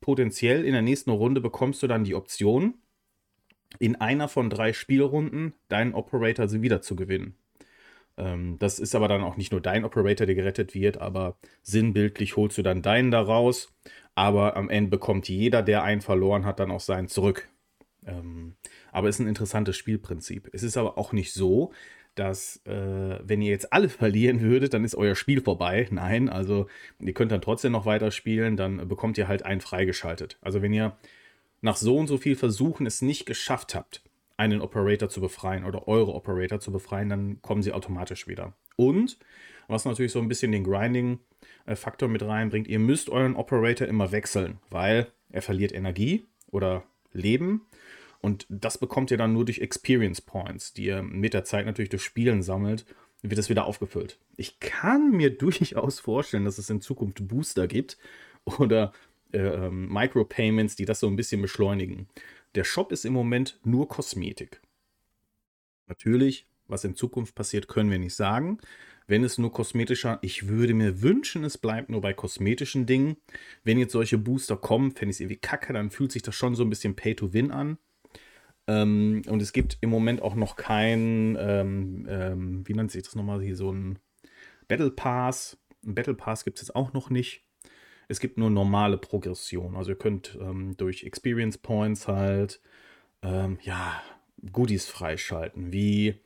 potenziell 0.00 0.64
in 0.64 0.72
der 0.72 0.82
nächsten 0.82 1.10
Runde 1.10 1.40
bekommst 1.40 1.82
du 1.82 1.86
dann 1.86 2.04
die 2.04 2.14
Option, 2.14 2.74
in 3.78 3.96
einer 3.96 4.28
von 4.28 4.50
drei 4.50 4.72
Spielrunden 4.72 5.54
deinen 5.68 5.94
Operator 5.94 6.50
wieder 6.50 6.82
zu 6.82 6.96
gewinnen. 6.96 7.36
Ähm, 8.16 8.58
das 8.58 8.78
ist 8.78 8.94
aber 8.94 9.08
dann 9.08 9.22
auch 9.22 9.36
nicht 9.36 9.52
nur 9.52 9.60
dein 9.60 9.84
Operator, 9.84 10.26
der 10.26 10.34
gerettet 10.34 10.74
wird, 10.74 10.98
aber 10.98 11.36
sinnbildlich 11.62 12.36
holst 12.36 12.58
du 12.58 12.62
dann 12.62 12.82
deinen 12.82 13.10
da 13.10 13.20
raus. 13.20 13.72
Aber 14.16 14.56
am 14.56 14.70
Ende 14.70 14.90
bekommt 14.90 15.28
jeder, 15.28 15.62
der 15.62 15.84
einen 15.84 16.00
verloren 16.00 16.44
hat, 16.44 16.58
dann 16.58 16.72
auch 16.72 16.80
seinen 16.80 17.06
zurück. 17.06 17.48
Ähm, 18.06 18.56
aber 18.90 19.08
ist 19.08 19.20
ein 19.20 19.28
interessantes 19.28 19.76
Spielprinzip. 19.76 20.48
Es 20.52 20.62
ist 20.62 20.76
aber 20.76 20.96
auch 20.96 21.12
nicht 21.12 21.32
so, 21.32 21.72
dass 22.14 22.64
äh, 22.64 23.18
wenn 23.22 23.42
ihr 23.42 23.50
jetzt 23.50 23.72
alle 23.74 23.88
verlieren 23.90 24.40
würdet, 24.40 24.74
dann 24.74 24.84
ist 24.84 24.94
euer 24.94 25.14
Spiel 25.14 25.42
vorbei. 25.42 25.86
Nein, 25.90 26.28
also 26.30 26.66
ihr 26.98 27.12
könnt 27.12 27.30
dann 27.30 27.42
trotzdem 27.42 27.72
noch 27.72 27.84
weiterspielen, 27.84 28.56
dann 28.56 28.88
bekommt 28.88 29.18
ihr 29.18 29.28
halt 29.28 29.44
einen 29.44 29.60
freigeschaltet. 29.60 30.38
Also 30.40 30.62
wenn 30.62 30.72
ihr 30.72 30.96
nach 31.60 31.76
so 31.76 31.98
und 31.98 32.06
so 32.06 32.16
viel 32.16 32.36
Versuchen 32.36 32.86
es 32.86 33.02
nicht 33.02 33.26
geschafft 33.26 33.74
habt, 33.74 34.02
einen 34.38 34.62
Operator 34.62 35.10
zu 35.10 35.20
befreien 35.20 35.64
oder 35.64 35.88
eure 35.88 36.14
Operator 36.14 36.58
zu 36.58 36.72
befreien, 36.72 37.10
dann 37.10 37.42
kommen 37.42 37.62
sie 37.62 37.72
automatisch 37.72 38.26
wieder. 38.28 38.54
Und 38.76 39.18
was 39.68 39.84
natürlich 39.84 40.12
so 40.12 40.20
ein 40.20 40.28
bisschen 40.28 40.52
den 40.52 40.64
Grinding-Faktor 40.64 42.08
mit 42.08 42.22
reinbringt, 42.22 42.68
ihr 42.68 42.78
müsst 42.78 43.10
euren 43.10 43.36
Operator 43.36 43.86
immer 43.86 44.12
wechseln, 44.12 44.58
weil 44.70 45.08
er 45.30 45.42
verliert 45.42 45.72
Energie 45.72 46.24
oder 46.50 46.84
Leben. 47.12 47.66
Und 48.20 48.46
das 48.48 48.78
bekommt 48.78 49.10
ihr 49.10 49.16
dann 49.16 49.32
nur 49.32 49.44
durch 49.44 49.60
Experience 49.60 50.20
Points, 50.20 50.72
die 50.72 50.86
ihr 50.86 51.02
mit 51.02 51.34
der 51.34 51.44
Zeit 51.44 51.66
natürlich 51.66 51.90
durch 51.90 52.02
Spielen 52.02 52.42
sammelt, 52.42 52.84
wird 53.22 53.38
das 53.38 53.48
wieder 53.48 53.66
aufgefüllt. 53.66 54.18
Ich 54.36 54.60
kann 54.60 55.10
mir 55.10 55.30
durchaus 55.38 56.00
vorstellen, 56.00 56.44
dass 56.44 56.58
es 56.58 56.70
in 56.70 56.80
Zukunft 56.80 57.26
Booster 57.28 57.66
gibt 57.66 57.98
oder 58.44 58.92
äh, 59.32 59.38
ähm, 59.38 59.92
Micropayments, 59.92 60.76
die 60.76 60.84
das 60.84 61.00
so 61.00 61.08
ein 61.08 61.16
bisschen 61.16 61.42
beschleunigen. 61.42 62.08
Der 62.54 62.64
Shop 62.64 62.92
ist 62.92 63.04
im 63.04 63.12
Moment 63.12 63.58
nur 63.64 63.88
Kosmetik. 63.88 64.60
Natürlich, 65.88 66.46
was 66.68 66.84
in 66.84 66.94
Zukunft 66.94 67.34
passiert, 67.34 67.68
können 67.68 67.90
wir 67.90 67.98
nicht 67.98 68.14
sagen. 68.14 68.58
Wenn 69.08 69.22
es 69.22 69.38
nur 69.38 69.52
kosmetischer, 69.52 70.18
ich 70.22 70.48
würde 70.48 70.74
mir 70.74 71.02
wünschen, 71.02 71.44
es 71.44 71.58
bleibt 71.58 71.90
nur 71.90 72.00
bei 72.00 72.12
kosmetischen 72.12 72.86
Dingen. 72.86 73.16
Wenn 73.62 73.78
jetzt 73.78 73.92
solche 73.92 74.18
Booster 74.18 74.56
kommen, 74.56 74.90
fände 74.92 75.10
ich 75.10 75.16
es 75.16 75.20
irgendwie 75.20 75.40
kacke, 75.40 75.72
dann 75.72 75.90
fühlt 75.90 76.10
sich 76.10 76.22
das 76.22 76.34
schon 76.34 76.54
so 76.54 76.64
ein 76.64 76.70
bisschen 76.70 76.96
Pay 76.96 77.14
to 77.14 77.32
Win 77.32 77.52
an. 77.52 77.78
Ähm, 78.66 79.22
und 79.28 79.40
es 79.42 79.52
gibt 79.52 79.78
im 79.80 79.90
Moment 79.90 80.22
auch 80.22 80.34
noch 80.34 80.56
kein, 80.56 81.36
ähm, 81.38 82.06
ähm, 82.08 82.66
wie 82.66 82.74
nennt 82.74 82.90
sich 82.90 83.04
das 83.04 83.14
nochmal 83.14 83.40
hier, 83.40 83.54
so 83.56 83.72
ein 83.72 83.98
Battle 84.66 84.90
Pass. 84.90 85.56
Ein 85.84 85.94
Battle 85.94 86.14
Pass 86.14 86.44
gibt 86.44 86.58
es 86.58 86.66
jetzt 86.66 86.74
auch 86.74 86.92
noch 86.92 87.08
nicht. 87.10 87.44
Es 88.08 88.20
gibt 88.20 88.38
nur 88.38 88.50
normale 88.50 88.98
Progression. 88.98 89.76
Also 89.76 89.92
ihr 89.92 89.98
könnt 89.98 90.36
ähm, 90.40 90.76
durch 90.76 91.04
Experience 91.04 91.58
Points 91.58 92.08
halt, 92.08 92.60
ähm, 93.22 93.58
ja, 93.62 94.02
Goodies 94.52 94.86
freischalten, 94.86 95.72
wie 95.72 96.20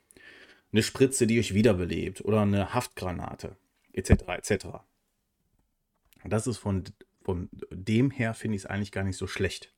eine 0.72 0.82
Spritze, 0.82 1.26
die 1.26 1.38
euch 1.38 1.54
wiederbelebt 1.54 2.24
oder 2.24 2.42
eine 2.42 2.74
Haftgranate, 2.74 3.56
etc., 3.92 4.10
etc. 4.28 4.66
Das 6.24 6.46
ist 6.46 6.58
von, 6.58 6.84
von 7.22 7.48
dem 7.70 8.10
her, 8.10 8.34
finde 8.34 8.56
ich 8.56 8.62
es 8.62 8.66
eigentlich 8.66 8.92
gar 8.92 9.04
nicht 9.04 9.16
so 9.16 9.26
schlecht. 9.26 9.74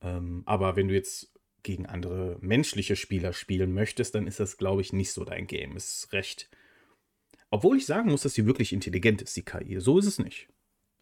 Ähm, 0.00 0.42
aber 0.46 0.76
wenn 0.76 0.88
du 0.88 0.94
jetzt 0.94 1.32
gegen 1.62 1.86
andere 1.86 2.38
menschliche 2.40 2.94
Spieler 2.94 3.32
spielen 3.32 3.74
möchtest, 3.74 4.14
dann 4.14 4.26
ist 4.26 4.38
das, 4.38 4.56
glaube 4.56 4.82
ich, 4.82 4.92
nicht 4.92 5.12
so 5.12 5.24
dein 5.24 5.46
Game. 5.46 5.76
Ist 5.76 6.12
recht. 6.12 6.48
Obwohl 7.50 7.76
ich 7.76 7.86
sagen 7.86 8.10
muss, 8.10 8.22
dass 8.22 8.34
sie 8.34 8.46
wirklich 8.46 8.72
intelligent 8.72 9.22
ist, 9.22 9.36
die 9.36 9.44
KI. 9.44 9.80
So 9.80 9.98
ist 9.98 10.06
es 10.06 10.18
nicht. 10.18 10.48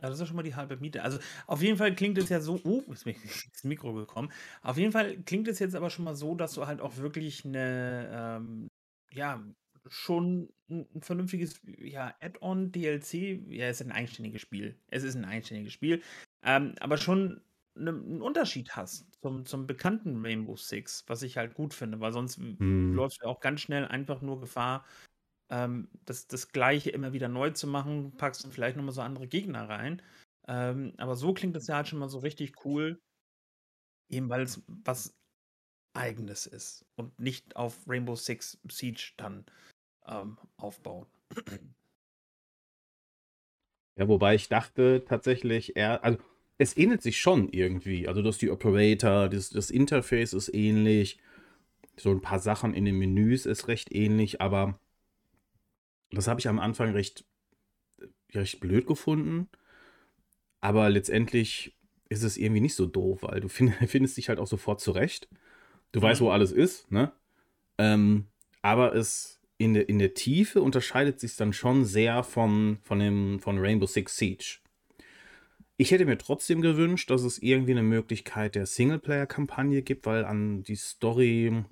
Ja, 0.00 0.10
das 0.10 0.20
ist 0.20 0.26
schon 0.26 0.36
mal 0.36 0.42
die 0.42 0.54
halbe 0.54 0.76
Miete. 0.76 1.02
Also 1.02 1.18
auf 1.46 1.62
jeden 1.62 1.78
Fall 1.78 1.94
klingt 1.94 2.18
es 2.18 2.28
ja 2.28 2.40
so, 2.40 2.60
oh, 2.64 2.82
ist 2.92 3.06
mir 3.06 3.14
ins 3.46 3.64
Mikro 3.64 3.92
gekommen. 3.92 4.30
Auf 4.62 4.76
jeden 4.76 4.92
Fall 4.92 5.16
klingt 5.24 5.48
es 5.48 5.58
jetzt 5.58 5.74
aber 5.74 5.90
schon 5.90 6.04
mal 6.04 6.14
so, 6.14 6.34
dass 6.34 6.54
du 6.54 6.66
halt 6.66 6.80
auch 6.80 6.96
wirklich 6.96 7.44
eine, 7.44 8.38
ähm, 8.40 8.68
ja, 9.14 9.42
schon 9.88 10.48
ein, 10.68 10.86
ein 10.94 11.02
vernünftiges 11.02 11.60
ja, 11.78 12.14
Add-on, 12.20 12.72
DLC, 12.72 13.42
ja, 13.48 13.66
es 13.66 13.80
ist 13.80 13.86
ein 13.86 13.92
einständiges 13.92 14.42
Spiel. 14.42 14.78
Es 14.88 15.02
ist 15.02 15.14
ein 15.14 15.24
einständiges 15.24 15.72
Spiel, 15.72 16.02
ähm, 16.42 16.74
aber 16.80 16.96
schon 16.96 17.42
ne, 17.74 17.90
einen 17.90 18.22
Unterschied 18.22 18.76
hast 18.76 19.06
zum, 19.20 19.46
zum 19.46 19.66
bekannten 19.66 20.24
Rainbow 20.24 20.56
Six, 20.56 21.04
was 21.06 21.22
ich 21.22 21.36
halt 21.36 21.54
gut 21.54 21.74
finde, 21.74 22.00
weil 22.00 22.12
sonst 22.12 22.38
hm. 22.38 22.94
läufst 22.94 23.22
du 23.22 23.26
auch 23.26 23.40
ganz 23.40 23.60
schnell 23.60 23.86
einfach 23.86 24.20
nur 24.22 24.40
Gefahr, 24.40 24.84
ähm, 25.50 25.88
das, 26.04 26.26
das 26.26 26.48
Gleiche 26.48 26.90
immer 26.90 27.12
wieder 27.12 27.28
neu 27.28 27.50
zu 27.50 27.66
machen, 27.66 28.16
packst 28.16 28.44
du 28.44 28.50
vielleicht 28.50 28.76
nochmal 28.76 28.94
so 28.94 29.02
andere 29.02 29.28
Gegner 29.28 29.68
rein. 29.68 30.02
Ähm, 30.46 30.94
aber 30.98 31.16
so 31.16 31.32
klingt 31.32 31.56
das 31.56 31.66
ja 31.66 31.76
halt 31.76 31.88
schon 31.88 31.98
mal 31.98 32.08
so 32.08 32.18
richtig 32.18 32.64
cool, 32.64 33.00
eben 34.10 34.28
weil 34.28 34.42
es 34.42 34.62
was 34.66 35.16
Eigenes 35.94 36.46
ist 36.46 36.84
und 36.96 37.18
nicht 37.18 37.56
auf 37.56 37.78
Rainbow 37.86 38.16
Six 38.16 38.58
Siege 38.70 39.12
dann 39.16 39.44
ähm, 40.06 40.38
aufbauen. 40.56 41.06
Ja, 43.96 44.08
wobei 44.08 44.34
ich 44.34 44.48
dachte 44.48 45.04
tatsächlich 45.06 45.76
eher, 45.76 46.02
also 46.02 46.18
es 46.58 46.76
ähnelt 46.76 47.02
sich 47.02 47.20
schon 47.20 47.48
irgendwie. 47.48 48.08
Also, 48.08 48.22
du 48.22 48.28
hast 48.28 48.42
die 48.42 48.50
Operator, 48.50 49.28
das, 49.28 49.50
das 49.50 49.70
Interface 49.70 50.32
ist 50.32 50.52
ähnlich, 50.52 51.18
so 51.96 52.10
ein 52.10 52.20
paar 52.20 52.40
Sachen 52.40 52.74
in 52.74 52.84
den 52.84 52.98
Menüs 52.98 53.46
ist 53.46 53.68
recht 53.68 53.94
ähnlich, 53.94 54.40
aber 54.40 54.78
das 56.10 56.26
habe 56.26 56.40
ich 56.40 56.48
am 56.48 56.58
Anfang 56.58 56.92
recht, 56.92 57.24
recht 58.32 58.60
blöd 58.60 58.86
gefunden. 58.86 59.48
Aber 60.60 60.90
letztendlich 60.90 61.76
ist 62.08 62.22
es 62.22 62.36
irgendwie 62.36 62.60
nicht 62.60 62.74
so 62.74 62.86
doof, 62.86 63.22
weil 63.22 63.40
du 63.40 63.48
find, 63.48 63.74
findest 63.86 64.16
dich 64.16 64.28
halt 64.28 64.38
auch 64.38 64.46
sofort 64.46 64.80
zurecht. 64.80 65.28
Du 65.94 66.00
mhm. 66.00 66.02
weißt, 66.02 66.20
wo 66.20 66.30
alles 66.30 66.50
ist, 66.50 66.90
ne? 66.90 67.12
Ähm, 67.78 68.26
aber 68.62 68.94
es 68.94 69.40
in 69.58 69.74
der, 69.74 69.88
in 69.88 70.00
der 70.00 70.14
Tiefe 70.14 70.60
unterscheidet 70.60 71.20
sich 71.20 71.36
dann 71.36 71.52
schon 71.52 71.84
sehr 71.84 72.24
von, 72.24 72.78
von, 72.82 72.98
dem, 72.98 73.38
von 73.38 73.58
Rainbow 73.58 73.86
Six 73.86 74.16
Siege. 74.16 74.58
Ich 75.76 75.92
hätte 75.92 76.04
mir 76.04 76.18
trotzdem 76.18 76.60
gewünscht, 76.60 77.10
dass 77.10 77.22
es 77.22 77.38
irgendwie 77.38 77.72
eine 77.72 77.84
Möglichkeit 77.84 78.56
der 78.56 78.66
Singleplayer-Kampagne 78.66 79.82
gibt, 79.82 80.06
weil 80.06 80.24
an 80.24 80.64
die 80.64 80.76
Story 80.76 81.64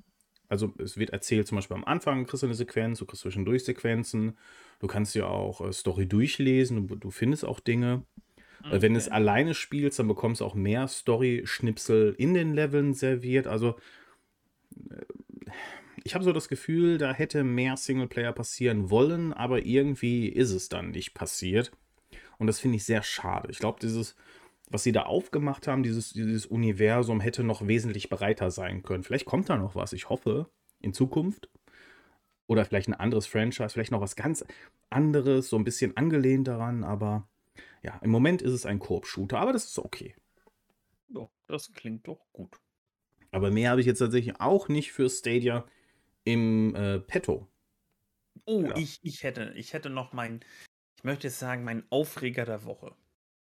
also 0.49 0.71
es 0.77 0.99
wird 0.99 1.11
erzählt, 1.11 1.49
zum 1.49 1.57
Beispiel 1.57 1.79
am 1.79 1.85
Anfang 1.85 2.27
kriegst 2.27 2.43
du 2.43 2.47
eine 2.47 2.55
Sequenz, 2.55 2.99
du 2.99 3.07
kriegst 3.07 3.23
zwischendurch 3.23 3.65
Sequenzen. 3.65 4.37
Du 4.81 4.87
kannst 4.87 5.15
ja 5.15 5.25
auch 5.25 5.63
äh, 5.63 5.73
Story 5.73 6.07
durchlesen, 6.07 6.89
du, 6.89 6.95
du, 6.95 7.11
findest 7.11 7.47
auch 7.47 7.59
Dinge. 7.59 8.05
Okay. 8.63 8.83
Wenn 8.83 8.93
du 8.93 8.99
es 8.99 9.09
alleine 9.09 9.55
spielst, 9.55 9.99
dann 9.99 10.09
bekommst 10.09 10.43
du 10.43 10.45
auch 10.45 10.55
mehr 10.55 10.89
Story-Schnipsel 10.89 12.15
in 12.19 12.35
den 12.35 12.53
Leveln 12.53 12.93
serviert. 12.93 13.47
Also 13.47 13.71
äh, 13.71 13.75
ich 16.05 16.15
habe 16.15 16.25
so 16.25 16.33
das 16.33 16.49
Gefühl, 16.49 16.99
da 16.99 17.13
hätte 17.13 17.45
mehr 17.45 17.77
Singleplayer 17.77 18.33
passieren 18.33 18.91
wollen, 18.91 19.33
aber 19.33 19.65
irgendwie 19.65 20.29
ist 20.29 20.51
es 20.51 20.69
dann 20.69 20.91
nicht 20.91 21.15
passiert. 21.15 21.73
Und 22.39 22.47
das 22.49 22.59
finde 22.59 22.77
ich 22.77 22.85
sehr 22.85 23.03
schade. 23.03 23.49
Ich 23.51 23.59
glaube, 23.59 23.79
dieses 23.81 24.17
was 24.73 24.83
sie 24.83 24.93
da 24.93 25.03
aufgemacht 25.03 25.69
haben, 25.69 25.83
dieses, 25.83 26.13
dieses 26.13 26.47
Universum, 26.47 27.21
hätte 27.21 27.45
noch 27.45 27.67
wesentlich 27.67 28.09
breiter 28.09 28.51
sein 28.51 28.83
können. 28.83 29.03
Vielleicht 29.03 29.27
kommt 29.27 29.51
da 29.51 29.57
noch 29.57 29.75
was, 29.75 29.93
ich 29.93 30.09
hoffe, 30.09 30.49
in 30.81 30.95
Zukunft. 30.95 31.51
Oder 32.47 32.65
vielleicht 32.65 32.89
ein 32.89 32.95
anderes 32.95 33.27
Franchise, 33.27 33.71
vielleicht 33.71 33.93
noch 33.93 34.01
was 34.01 34.17
ganz 34.17 34.45
anderes, 34.91 35.49
so 35.49 35.57
ein 35.57 35.65
bisschen 35.65 35.97
angelehnt 35.97 36.49
daran, 36.49 36.85
aber 36.85 37.29
ja, 37.83 37.99
im 38.03 38.11
Moment 38.11 38.43
ist 38.43 38.53
es 38.53 38.67
ein 38.67 38.79
Koop-Shooter, 38.79 39.39
aber 39.39 39.53
das 39.53 39.67
ist 39.67 39.79
okay. 39.79 40.15
Ja, 41.09 41.29
das 41.47 41.73
klingt 41.73 42.09
doch 42.09 42.27
gut. 42.33 42.59
Aber 43.33 43.51
mehr 43.51 43.71
habe 43.71 43.81
ich 43.81 43.87
jetzt 43.87 43.99
tatsächlich 43.99 44.40
auch 44.40 44.68
nicht 44.68 44.92
für 44.92 45.11
Stadia 45.11 45.64
im 46.25 46.75
äh, 46.77 47.01
Petto. 47.01 47.49
Oh, 48.45 48.62
ja. 48.62 48.77
ich, 48.77 49.01
ich, 49.03 49.25
hätte, 49.25 49.53
ich 49.57 49.73
hätte 49.73 49.90
noch 49.90 50.12
mein, 50.12 50.40
ich 50.97 51.05
möchte 51.05 51.27
jetzt 51.27 51.38
sagen, 51.38 51.64
mein 51.64 51.85
Aufreger 51.90 52.45
der 52.45 52.64
Woche. 52.64 52.95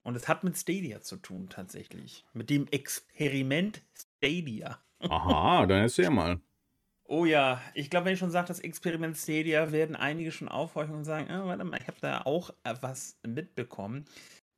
Und 0.03 0.15
es 0.15 0.27
hat 0.27 0.43
mit 0.43 0.57
Stadia 0.57 1.01
zu 1.01 1.17
tun, 1.17 1.49
tatsächlich. 1.49 2.25
Mit 2.33 2.49
dem 2.49 2.67
Experiment 2.67 3.81
Stadia. 3.93 4.79
Aha, 4.99 5.65
dann 5.67 5.81
erzähl 5.81 6.09
mal. 6.09 6.39
Oh 7.03 7.25
ja, 7.25 7.61
ich 7.73 7.89
glaube, 7.89 8.05
wenn 8.05 8.13
ich 8.13 8.19
schon 8.19 8.31
sage, 8.31 8.49
das 8.49 8.59
Experiment 8.59 9.17
Stadia, 9.17 9.71
werden 9.71 9.95
einige 9.95 10.31
schon 10.31 10.49
aufhorchen 10.49 10.95
und 10.95 11.05
sagen, 11.05 11.27
oh, 11.31 11.47
warte 11.47 11.63
mal, 11.63 11.79
ich 11.79 11.87
habe 11.87 11.99
da 12.01 12.21
auch 12.23 12.49
äh, 12.63 12.75
was 12.81 13.17
mitbekommen. 13.25 14.05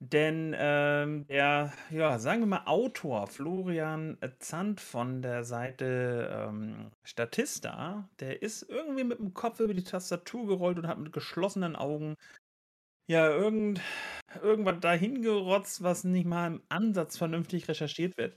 Denn 0.01 0.55
ähm, 0.57 1.27
der, 1.27 1.73
ja, 1.89 2.19
sagen 2.19 2.39
wir 2.41 2.47
mal, 2.47 2.63
Autor 2.65 3.27
Florian 3.27 4.17
Zandt 4.39 4.79
von 4.79 5.21
der 5.21 5.43
Seite 5.43 6.29
ähm, 6.31 6.91
Statista, 7.03 8.07
der 8.21 8.41
ist 8.41 8.63
irgendwie 8.63 9.03
mit 9.03 9.19
dem 9.19 9.33
Kopf 9.33 9.59
über 9.59 9.73
die 9.73 9.83
Tastatur 9.83 10.47
gerollt 10.47 10.79
und 10.79 10.87
hat 10.87 10.99
mit 10.99 11.11
geschlossenen 11.11 11.75
Augen 11.75 12.15
ja, 13.09 13.27
irgend, 13.27 13.81
irgendwas 14.41 14.79
dahin 14.79 15.21
gerotzt, 15.21 15.83
was 15.83 16.03
nicht 16.05 16.27
mal 16.27 16.47
im 16.47 16.61
Ansatz 16.69 17.17
vernünftig 17.17 17.67
recherchiert 17.67 18.15
wird. 18.17 18.35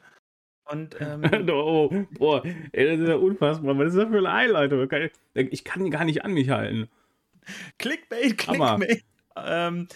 Und, 0.64 0.96
ähm, 1.00 1.22
oh, 1.48 1.90
boah, 2.12 2.42
ey, 2.72 2.86
das 2.86 3.00
ist 3.00 3.08
ja 3.08 3.16
unfassbar. 3.16 3.78
Was 3.78 3.88
ist 3.88 3.98
das 3.98 4.08
für 4.08 4.18
eine 4.18 4.30
Einleitung? 4.30 4.88
Ich 5.34 5.62
kann 5.62 5.90
gar 5.90 6.04
nicht 6.04 6.24
an 6.24 6.32
mich 6.32 6.48
halten. 6.50 6.88
Clickbait, 7.78 8.36
Clickbait. 8.38 9.04
Ähm, 9.36 9.88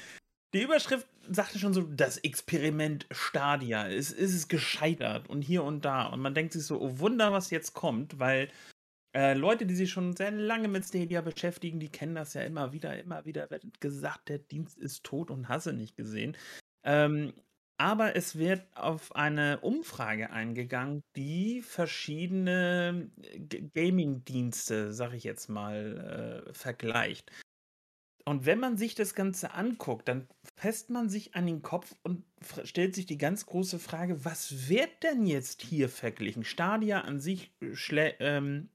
die 0.54 0.62
Überschrift 0.62 1.06
sagte 1.30 1.58
schon 1.58 1.74
so, 1.74 1.82
das 1.82 2.18
Experiment 2.18 3.06
Stadia, 3.10 3.84
ist, 3.86 4.12
ist 4.12 4.34
es 4.34 4.48
gescheitert 4.48 5.28
und 5.28 5.42
hier 5.42 5.64
und 5.64 5.84
da. 5.84 6.06
Und 6.06 6.20
man 6.20 6.34
denkt 6.34 6.52
sich 6.52 6.64
so, 6.64 6.80
oh 6.80 6.98
Wunder, 6.98 7.32
was 7.32 7.50
jetzt 7.50 7.74
kommt, 7.74 8.18
weil 8.18 8.48
Äh, 9.14 9.34
Leute, 9.34 9.64
die 9.66 9.74
sich 9.74 9.90
schon 9.90 10.14
sehr 10.14 10.30
lange 10.30 10.68
mit 10.68 10.84
Stadia 10.84 11.22
beschäftigen, 11.22 11.80
die 11.80 11.88
kennen 11.90 12.14
das 12.14 12.34
ja 12.34 12.42
immer 12.42 12.72
wieder, 12.72 12.98
immer 13.00 13.24
wieder 13.24 13.50
wird 13.50 13.80
gesagt, 13.80 14.28
der 14.28 14.38
Dienst 14.38 14.78
ist 14.78 15.04
tot 15.04 15.30
und 15.30 15.48
hasse 15.48 15.72
nicht 15.72 15.96
gesehen. 15.96 16.36
Ähm, 16.84 17.32
aber 17.78 18.16
es 18.16 18.36
wird 18.38 18.66
auf 18.76 19.14
eine 19.16 19.60
Umfrage 19.60 20.30
eingegangen, 20.30 21.02
die 21.16 21.62
verschiedene 21.62 23.10
Gaming-Dienste, 23.74 24.92
sag 24.92 25.12
ich 25.14 25.24
jetzt 25.24 25.48
mal, 25.48 26.44
äh, 26.48 26.54
vergleicht. 26.54 27.30
Und 28.28 28.44
wenn 28.44 28.58
man 28.58 28.76
sich 28.76 28.96
das 28.96 29.14
Ganze 29.14 29.54
anguckt, 29.54 30.08
dann 30.08 30.26
fässt 30.56 30.90
man 30.90 31.08
sich 31.08 31.36
an 31.36 31.46
den 31.46 31.62
Kopf 31.62 31.94
und 32.02 32.24
stellt 32.64 32.94
sich 32.96 33.06
die 33.06 33.18
ganz 33.18 33.46
große 33.46 33.78
Frage, 33.78 34.24
was 34.24 34.68
wird 34.68 35.04
denn 35.04 35.26
jetzt 35.26 35.62
hier 35.62 35.88
verglichen? 35.88 36.42
Stadia 36.42 37.02
an 37.02 37.20
sich 37.20 37.52
ähm, 38.18 38.68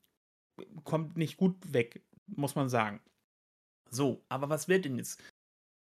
kommt 0.86 1.18
nicht 1.18 1.36
gut 1.36 1.56
weg, 1.74 2.02
muss 2.28 2.56
man 2.56 2.70
sagen. 2.70 3.02
So, 3.90 4.24
aber 4.30 4.48
was 4.48 4.70
wird 4.70 4.86
denn 4.86 4.98
jetzt? 4.98 5.22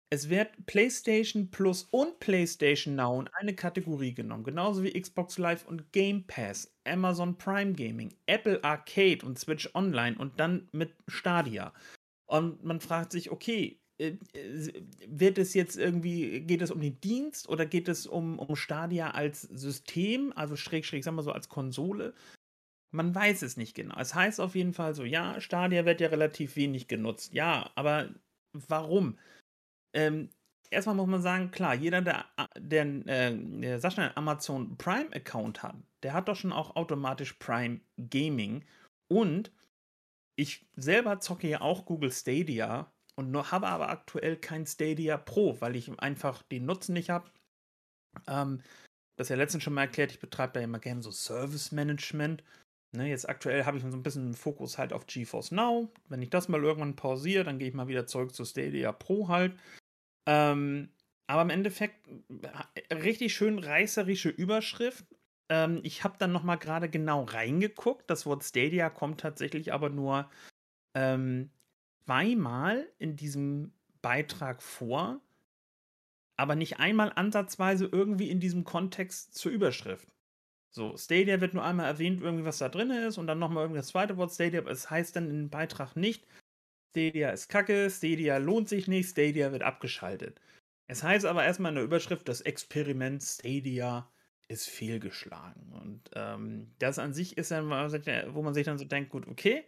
Es 0.09 0.29
wird 0.29 0.65
PlayStation 0.65 1.51
Plus 1.51 1.83
und 1.91 2.21
PlayStation 2.21 2.95
Now 2.95 3.19
in 3.19 3.27
eine 3.33 3.53
Kategorie 3.53 4.13
genommen, 4.13 4.45
genauso 4.45 4.81
wie 4.81 4.97
Xbox 4.97 5.37
Live 5.37 5.65
und 5.67 5.91
Game 5.91 6.25
Pass, 6.25 6.73
Amazon 6.85 7.37
Prime 7.37 7.73
Gaming, 7.73 8.15
Apple 8.27 8.63
Arcade 8.63 9.25
und 9.25 9.37
Switch 9.37 9.69
Online 9.75 10.17
und 10.17 10.39
dann 10.39 10.69
mit 10.71 10.95
Stadia. 11.09 11.73
Und 12.27 12.63
man 12.63 12.79
fragt 12.81 13.11
sich, 13.11 13.31
okay, 13.31 13.79
äh, 13.99 14.17
äh, 14.33 14.83
wird 15.07 15.37
es 15.37 15.53
jetzt 15.53 15.75
irgendwie, 15.77 16.41
geht 16.41 16.61
es 16.61 16.71
um 16.71 16.81
den 16.81 16.99
Dienst 17.01 17.49
oder 17.49 17.65
geht 17.65 17.87
es 17.87 18.05
um, 18.05 18.37
um 18.37 18.55
Stadia 18.55 19.11
als 19.11 19.41
System, 19.41 20.33
also 20.35 20.55
schräg, 20.55 20.85
schräg, 20.85 21.03
sagen 21.03 21.17
wir 21.17 21.23
so, 21.23 21.31
als 21.31 21.49
Konsole? 21.49 22.13
Man 22.91 23.13
weiß 23.13 23.41
es 23.41 23.57
nicht 23.57 23.75
genau. 23.75 23.99
Es 23.99 24.13
heißt 24.15 24.39
auf 24.39 24.55
jeden 24.55 24.73
Fall 24.73 24.93
so, 24.93 25.03
ja, 25.03 25.41
Stadia 25.41 25.85
wird 25.85 26.01
ja 26.01 26.09
relativ 26.09 26.55
wenig 26.55 26.87
genutzt. 26.87 27.33
Ja, 27.33 27.71
aber 27.75 28.09
warum? 28.53 29.17
Ähm, 29.93 30.29
erstmal 30.69 30.95
muss 30.95 31.07
man 31.07 31.21
sagen, 31.21 31.51
klar, 31.51 31.73
jeder, 31.73 32.01
der, 32.01 32.25
der, 32.57 32.85
äh, 33.07 33.35
der 33.35 33.79
Sascha 33.79 34.03
einen 34.03 34.17
Amazon 34.17 34.77
Prime-Account 34.77 35.63
hat, 35.63 35.75
der 36.03 36.13
hat 36.13 36.27
doch 36.27 36.35
schon 36.35 36.53
auch 36.53 36.75
automatisch 36.75 37.33
Prime 37.33 37.81
Gaming. 37.97 38.63
Und 39.09 39.51
ich 40.37 40.65
selber 40.75 41.19
zocke 41.19 41.49
ja 41.49 41.61
auch 41.61 41.85
Google 41.85 42.11
Stadia 42.11 42.91
und 43.15 43.31
nur, 43.31 43.51
habe 43.51 43.67
aber 43.67 43.89
aktuell 43.89 44.37
kein 44.37 44.65
Stadia 44.65 45.17
Pro, 45.17 45.59
weil 45.59 45.75
ich 45.75 45.91
einfach 45.99 46.43
den 46.43 46.65
Nutzen 46.65 46.93
nicht 46.93 47.09
habe. 47.09 47.29
Ähm, 48.27 48.61
das 49.17 49.29
ja 49.29 49.35
letztens 49.35 49.63
schon 49.63 49.73
mal 49.73 49.81
erklärt, 49.81 50.11
ich 50.11 50.19
betreibe 50.19 50.53
da 50.53 50.59
immer 50.61 50.79
gerne 50.79 51.01
so 51.01 51.11
Service 51.11 51.71
Management. 51.71 52.43
Ne, 52.95 53.09
jetzt 53.09 53.27
aktuell 53.27 53.65
habe 53.65 53.77
ich 53.77 53.83
so 53.83 53.89
ein 53.89 54.03
bisschen 54.03 54.33
Fokus 54.33 54.77
halt 54.77 54.93
auf 54.93 55.07
GeForce 55.07 55.51
Now. 55.51 55.91
Wenn 56.07 56.21
ich 56.21 56.29
das 56.29 56.47
mal 56.47 56.63
irgendwann 56.63 56.95
pausiere, 56.95 57.43
dann 57.43 57.59
gehe 57.59 57.67
ich 57.67 57.73
mal 57.73 57.87
wieder 57.87 58.05
zurück 58.05 58.33
zu 58.33 58.45
Stadia 58.45 58.91
Pro 58.91 59.27
halt. 59.27 59.57
Ähm, 60.27 60.89
aber 61.25 61.41
im 61.41 61.49
Endeffekt 61.49 62.07
äh, 62.07 62.93
richtig 62.93 63.35
schön 63.35 63.59
reißerische 63.59 64.29
Überschrift. 64.29 65.05
Ähm, 65.49 65.79
ich 65.83 66.03
habe 66.03 66.17
dann 66.17 66.31
noch 66.31 66.43
mal 66.43 66.57
gerade 66.57 66.89
genau 66.89 67.23
reingeguckt. 67.23 68.09
Das 68.09 68.25
Wort 68.25 68.43
Stadia 68.43 68.89
kommt 68.89 69.21
tatsächlich 69.21 69.73
aber 69.73 69.89
nur 69.89 70.29
ähm, 70.93 71.49
zweimal 72.05 72.87
in 72.99 73.15
diesem 73.15 73.73
Beitrag 74.01 74.61
vor, 74.61 75.21
aber 76.37 76.55
nicht 76.55 76.79
einmal 76.79 77.11
ansatzweise 77.15 77.85
irgendwie 77.85 78.29
in 78.29 78.39
diesem 78.39 78.63
Kontext 78.63 79.35
zur 79.35 79.51
Überschrift. 79.51 80.07
So, 80.69 80.95
Stadia 80.97 81.41
wird 81.41 81.53
nur 81.53 81.63
einmal 81.63 81.87
erwähnt, 81.87 82.21
irgendwie 82.21 82.45
was 82.45 82.59
da 82.59 82.69
drin 82.69 82.91
ist, 82.91 83.17
und 83.17 83.27
dann 83.27 83.39
nochmal 83.39 83.63
irgendwie 83.63 83.79
das 83.79 83.87
zweite 83.87 84.17
Wort 84.17 84.31
Stadia, 84.31 84.59
aber 84.59 84.71
es 84.71 84.89
heißt 84.89 85.15
dann 85.15 85.29
im 85.29 85.49
Beitrag 85.49 85.95
nicht, 85.95 86.27
Stadia 86.91 87.29
ist 87.31 87.49
kacke, 87.49 87.89
Stadia 87.89 88.37
lohnt 88.37 88.69
sich 88.69 88.87
nicht, 88.87 89.09
Stadia 89.09 89.51
wird 89.51 89.63
abgeschaltet. 89.63 90.39
Es 90.87 91.03
heißt 91.03 91.25
aber 91.25 91.43
erstmal 91.43 91.71
in 91.71 91.75
der 91.75 91.83
Überschrift, 91.83 92.27
das 92.27 92.41
Experiment 92.41 93.23
Stadia 93.23 94.09
ist 94.49 94.69
fehlgeschlagen. 94.69 95.73
Und 95.73 96.09
ähm, 96.13 96.71
das 96.79 96.99
an 96.99 97.13
sich 97.13 97.37
ist 97.37 97.51
dann, 97.51 97.69
wo 97.69 98.41
man 98.41 98.53
sich 98.53 98.65
dann 98.65 98.77
so 98.77 98.85
denkt, 98.85 99.09
gut, 99.11 99.27
okay, 99.27 99.65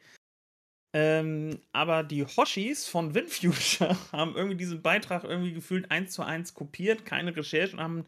ähm, 0.94 1.60
aber 1.72 2.04
die 2.04 2.26
Hoshis 2.26 2.88
von 2.88 3.13
WinFuture 3.13 3.96
haben 4.12 4.36
irgendwie 4.36 4.58
diesen 4.58 4.82
Beitrag 4.82 5.24
irgendwie 5.24 5.54
gefühlt 5.54 5.92
eins 5.92 6.13
zu 6.13 6.24
eins 6.24 6.54
kopiert, 6.56 7.06
keine 7.06 7.36
Recherche 7.36 7.74
und 7.74 7.84
haben 7.84 8.06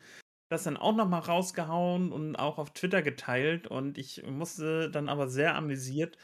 das 0.50 0.64
dann 0.64 0.78
auch 0.78 0.96
nochmal 0.96 1.22
rausgehauen 1.22 2.12
und 2.12 2.36
auch 2.36 2.58
auf 2.58 2.74
Twitter 2.74 3.02
geteilt. 3.04 3.68
Und 3.68 3.98
ich 3.98 4.24
musste 4.24 4.90
dann 4.90 5.10
aber 5.10 5.30
sehr 5.30 5.56
amüsiert 5.56 6.18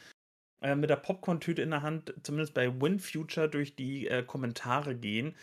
äh, 0.60 0.74
mit 0.74 0.90
der 0.90 0.96
Popcorn-Tüte 0.96 1.62
in 1.62 1.70
der 1.70 1.82
Hand, 1.82 2.12
zumindest 2.24 2.54
bei 2.54 2.80
WinFuture, 2.80 3.48
durch 3.48 3.76
die 3.76 4.08
äh, 4.08 4.24
Kommentare 4.24 4.96
gehen, 4.96 5.36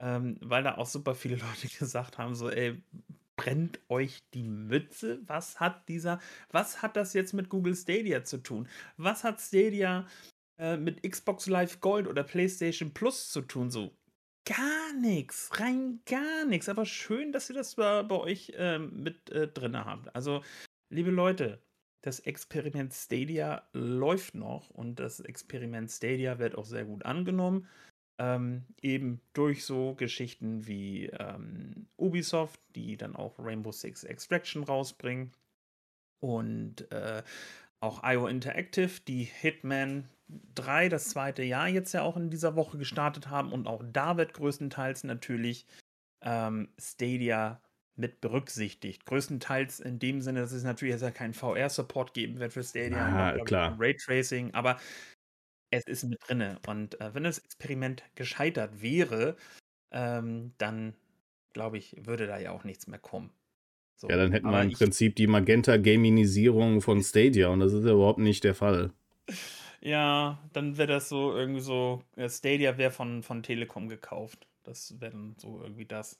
ähm, 0.00 0.38
weil 0.40 0.62
da 0.62 0.76
auch 0.78 0.86
super 0.86 1.16
viele 1.16 1.36
Leute 1.36 1.68
gesagt 1.78 2.16
haben: 2.16 2.36
so, 2.36 2.48
ey, 2.48 2.80
brennt 3.40 3.80
euch 3.88 4.22
die 4.34 4.42
Mütze? 4.42 5.20
Was 5.26 5.60
hat 5.60 5.88
dieser, 5.88 6.20
was 6.50 6.82
hat 6.82 6.96
das 6.96 7.14
jetzt 7.14 7.32
mit 7.32 7.48
Google 7.48 7.74
Stadia 7.74 8.24
zu 8.24 8.38
tun? 8.38 8.68
Was 8.96 9.24
hat 9.24 9.40
Stadia 9.40 10.06
äh, 10.60 10.76
mit 10.76 11.02
Xbox 11.02 11.46
Live 11.46 11.80
Gold 11.80 12.06
oder 12.06 12.22
PlayStation 12.22 12.92
Plus 12.92 13.30
zu 13.30 13.40
tun. 13.40 13.70
So 13.70 13.96
gar 14.44 14.92
nichts, 15.00 15.48
rein 15.58 16.00
gar 16.04 16.44
nichts. 16.44 16.68
Aber 16.68 16.84
schön, 16.84 17.32
dass 17.32 17.48
ihr 17.48 17.56
das 17.56 17.76
bei, 17.76 18.02
bei 18.02 18.16
euch 18.16 18.52
äh, 18.56 18.78
mit 18.78 19.30
äh, 19.30 19.48
drin 19.48 19.76
habt. 19.76 20.14
Also, 20.14 20.44
liebe 20.90 21.10
Leute, 21.10 21.62
das 22.02 22.20
Experiment 22.20 22.92
Stadia 22.92 23.66
läuft 23.72 24.34
noch 24.34 24.68
und 24.68 25.00
das 25.00 25.20
Experiment 25.20 25.90
Stadia 25.90 26.38
wird 26.38 26.56
auch 26.56 26.66
sehr 26.66 26.84
gut 26.84 27.06
angenommen. 27.06 27.66
Ähm, 28.22 28.66
eben 28.82 29.22
durch 29.32 29.64
so 29.64 29.94
Geschichten 29.94 30.66
wie 30.66 31.06
ähm, 31.06 31.86
Ubisoft, 31.96 32.60
die 32.74 32.98
dann 32.98 33.16
auch 33.16 33.38
Rainbow 33.38 33.72
Six 33.72 34.04
Extraction 34.04 34.62
rausbringen. 34.62 35.32
Und 36.22 36.92
äh, 36.92 37.22
auch 37.80 38.02
IO 38.04 38.26
Interactive, 38.26 39.00
die 39.08 39.24
Hitman 39.24 40.06
3 40.54 40.90
das 40.90 41.08
zweite 41.08 41.42
Jahr 41.42 41.68
jetzt 41.68 41.94
ja 41.94 42.02
auch 42.02 42.18
in 42.18 42.28
dieser 42.28 42.56
Woche 42.56 42.76
gestartet 42.76 43.30
haben 43.30 43.52
und 43.52 43.66
auch 43.66 43.82
da 43.90 44.18
wird 44.18 44.34
größtenteils 44.34 45.04
natürlich 45.04 45.66
ähm, 46.22 46.68
Stadia 46.78 47.62
mit 47.96 48.20
berücksichtigt. 48.20 49.06
Größtenteils 49.06 49.80
in 49.80 49.98
dem 49.98 50.20
Sinne, 50.20 50.40
dass 50.40 50.52
es 50.52 50.62
natürlich 50.62 50.92
jetzt 50.92 51.02
ja 51.02 51.10
keinen 51.10 51.34
VR-Support 51.34 52.14
geben 52.14 52.38
wird 52.38 52.52
für 52.52 52.62
Stadia, 52.62 53.34
ah, 53.34 53.44
klar. 53.44 53.76
Raytracing, 53.78 54.52
aber 54.54 54.78
es 55.70 55.84
ist 55.84 56.04
mit 56.04 56.18
drinne. 56.26 56.58
Und 56.66 57.00
äh, 57.00 57.14
wenn 57.14 57.24
das 57.24 57.38
Experiment 57.38 58.02
gescheitert 58.14 58.82
wäre, 58.82 59.36
ähm, 59.90 60.52
dann 60.58 60.94
glaube 61.52 61.78
ich, 61.78 61.96
würde 62.06 62.26
da 62.26 62.38
ja 62.38 62.52
auch 62.52 62.64
nichts 62.64 62.86
mehr 62.86 62.98
kommen. 62.98 63.30
So. 63.96 64.08
Ja, 64.08 64.16
dann 64.16 64.32
hätten 64.32 64.46
aber 64.46 64.58
wir 64.58 64.62
im 64.62 64.72
Prinzip 64.72 65.16
die 65.16 65.26
Magenta-Gaminisierung 65.26 66.80
von 66.80 67.02
Stadia 67.02 67.48
und 67.48 67.60
das 67.60 67.72
ist 67.72 67.84
ja 67.84 67.92
überhaupt 67.92 68.18
nicht 68.18 68.44
der 68.44 68.54
Fall. 68.54 68.92
Ja, 69.80 70.38
dann 70.52 70.78
wäre 70.78 70.88
das 70.88 71.08
so 71.08 71.34
irgendwie 71.34 71.60
so, 71.60 72.02
Stadia 72.28 72.78
wäre 72.78 72.90
von, 72.90 73.22
von 73.22 73.42
Telekom 73.42 73.88
gekauft. 73.88 74.46
Das 74.62 75.00
wäre 75.00 75.12
dann 75.12 75.34
so 75.38 75.60
irgendwie 75.62 75.86
das. 75.86 76.18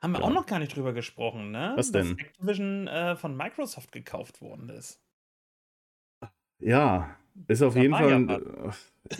Haben 0.00 0.12
wir 0.12 0.20
ja. 0.20 0.26
auch 0.26 0.32
noch 0.32 0.46
gar 0.46 0.58
nicht 0.58 0.74
drüber 0.74 0.92
gesprochen, 0.92 1.52
ne? 1.52 1.74
Was 1.76 1.92
denn? 1.92 2.16
Dass 2.16 2.26
Activision 2.26 2.88
äh, 2.88 3.16
von 3.16 3.36
Microsoft 3.36 3.92
gekauft 3.92 4.40
worden 4.40 4.68
ist. 4.68 5.00
Ja, 6.58 7.16
ist 7.48 7.62
auf 7.62 7.76
jeden 7.76 7.94
Fall. 7.94 8.72
Äh, 9.08 9.16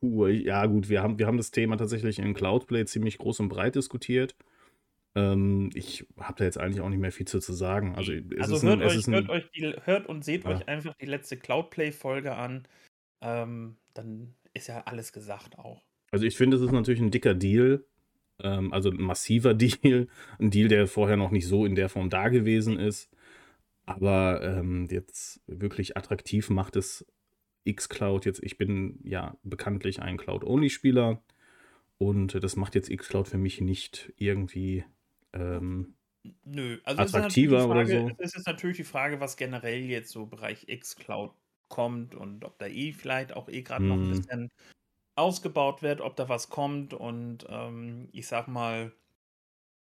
puh, 0.00 0.26
ja, 0.26 0.66
gut, 0.66 0.88
wir 0.88 1.02
haben, 1.02 1.18
wir 1.18 1.26
haben 1.26 1.36
das 1.36 1.50
Thema 1.50 1.76
tatsächlich 1.76 2.18
in 2.18 2.34
Cloudplay 2.34 2.84
ziemlich 2.84 3.18
groß 3.18 3.40
und 3.40 3.48
breit 3.48 3.74
diskutiert. 3.74 4.36
Ähm, 5.16 5.70
ich 5.74 6.06
habe 6.18 6.34
da 6.38 6.44
jetzt 6.44 6.58
eigentlich 6.58 6.82
auch 6.82 6.90
nicht 6.90 7.00
mehr 7.00 7.12
viel 7.12 7.26
zu, 7.26 7.40
zu 7.40 7.54
sagen. 7.54 7.94
Also, 7.96 8.12
also 8.38 8.62
hört, 8.62 8.82
ein, 8.82 8.86
euch, 8.86 9.06
hört, 9.06 9.28
euch 9.30 9.50
die, 9.52 9.74
hört 9.84 10.06
und 10.06 10.24
seht 10.24 10.44
ja. 10.44 10.50
euch 10.50 10.68
einfach 10.68 10.94
die 11.00 11.06
letzte 11.06 11.38
Cloudplay-Folge 11.38 12.34
an. 12.34 12.68
Ähm, 13.22 13.76
dann 13.94 14.34
ist 14.52 14.68
ja 14.68 14.82
alles 14.84 15.12
gesagt 15.12 15.58
auch. 15.58 15.82
Also 16.10 16.26
ich 16.26 16.36
finde, 16.36 16.58
es 16.58 16.62
ist 16.62 16.72
natürlich 16.72 17.00
ein 17.00 17.10
dicker 17.10 17.34
Deal. 17.34 17.84
Ähm, 18.42 18.72
also 18.74 18.90
ein 18.90 19.00
massiver 19.00 19.54
Deal. 19.54 20.06
Ein 20.38 20.50
Deal, 20.50 20.68
der 20.68 20.86
vorher 20.86 21.16
noch 21.16 21.30
nicht 21.30 21.46
so 21.46 21.64
in 21.64 21.76
der 21.76 21.88
Form 21.88 22.10
da 22.10 22.28
gewesen 22.28 22.78
ist. 22.78 23.10
Aber 23.86 24.42
ähm, 24.42 24.86
jetzt 24.90 25.40
wirklich 25.46 25.96
attraktiv 25.96 26.50
macht 26.50 26.76
es 26.76 27.06
xCloud 27.70 28.24
jetzt. 28.24 28.42
Ich 28.42 28.58
bin 28.58 28.98
ja 29.04 29.36
bekanntlich 29.42 30.00
ein 30.00 30.16
Cloud-Only-Spieler. 30.16 31.22
Und 31.98 32.42
das 32.42 32.56
macht 32.56 32.74
jetzt 32.74 32.94
xCloud 32.94 33.28
für 33.28 33.38
mich 33.38 33.60
nicht 33.60 34.12
irgendwie 34.16 34.84
ähm, 35.32 35.94
Nö, 36.44 36.78
also 36.84 37.02
attraktiver 37.02 37.66
Frage, 37.66 38.00
oder 38.00 38.08
so. 38.08 38.16
Es 38.18 38.34
ist 38.34 38.46
natürlich 38.46 38.76
die 38.78 38.84
Frage, 38.84 39.20
was 39.20 39.36
generell 39.36 39.80
jetzt 39.84 40.10
so 40.10 40.26
Bereich 40.26 40.64
X-Cloud 40.68 41.32
kommt 41.68 42.14
und 42.14 42.44
ob 42.44 42.58
da 42.58 42.66
eh 42.66 42.92
vielleicht 42.92 43.32
auch 43.32 43.48
eh 43.48 43.62
gerade 43.62 43.84
mm. 43.84 43.88
noch 43.88 43.96
ein 43.96 44.08
mhm. 44.08 44.16
bisschen 44.16 44.50
ausgebaut 45.14 45.82
wird, 45.82 46.00
ob 46.00 46.16
da 46.16 46.28
was 46.28 46.50
kommt 46.50 46.94
und 46.94 47.46
ähm, 47.48 48.08
ich 48.12 48.26
sag 48.26 48.48
mal, 48.48 48.92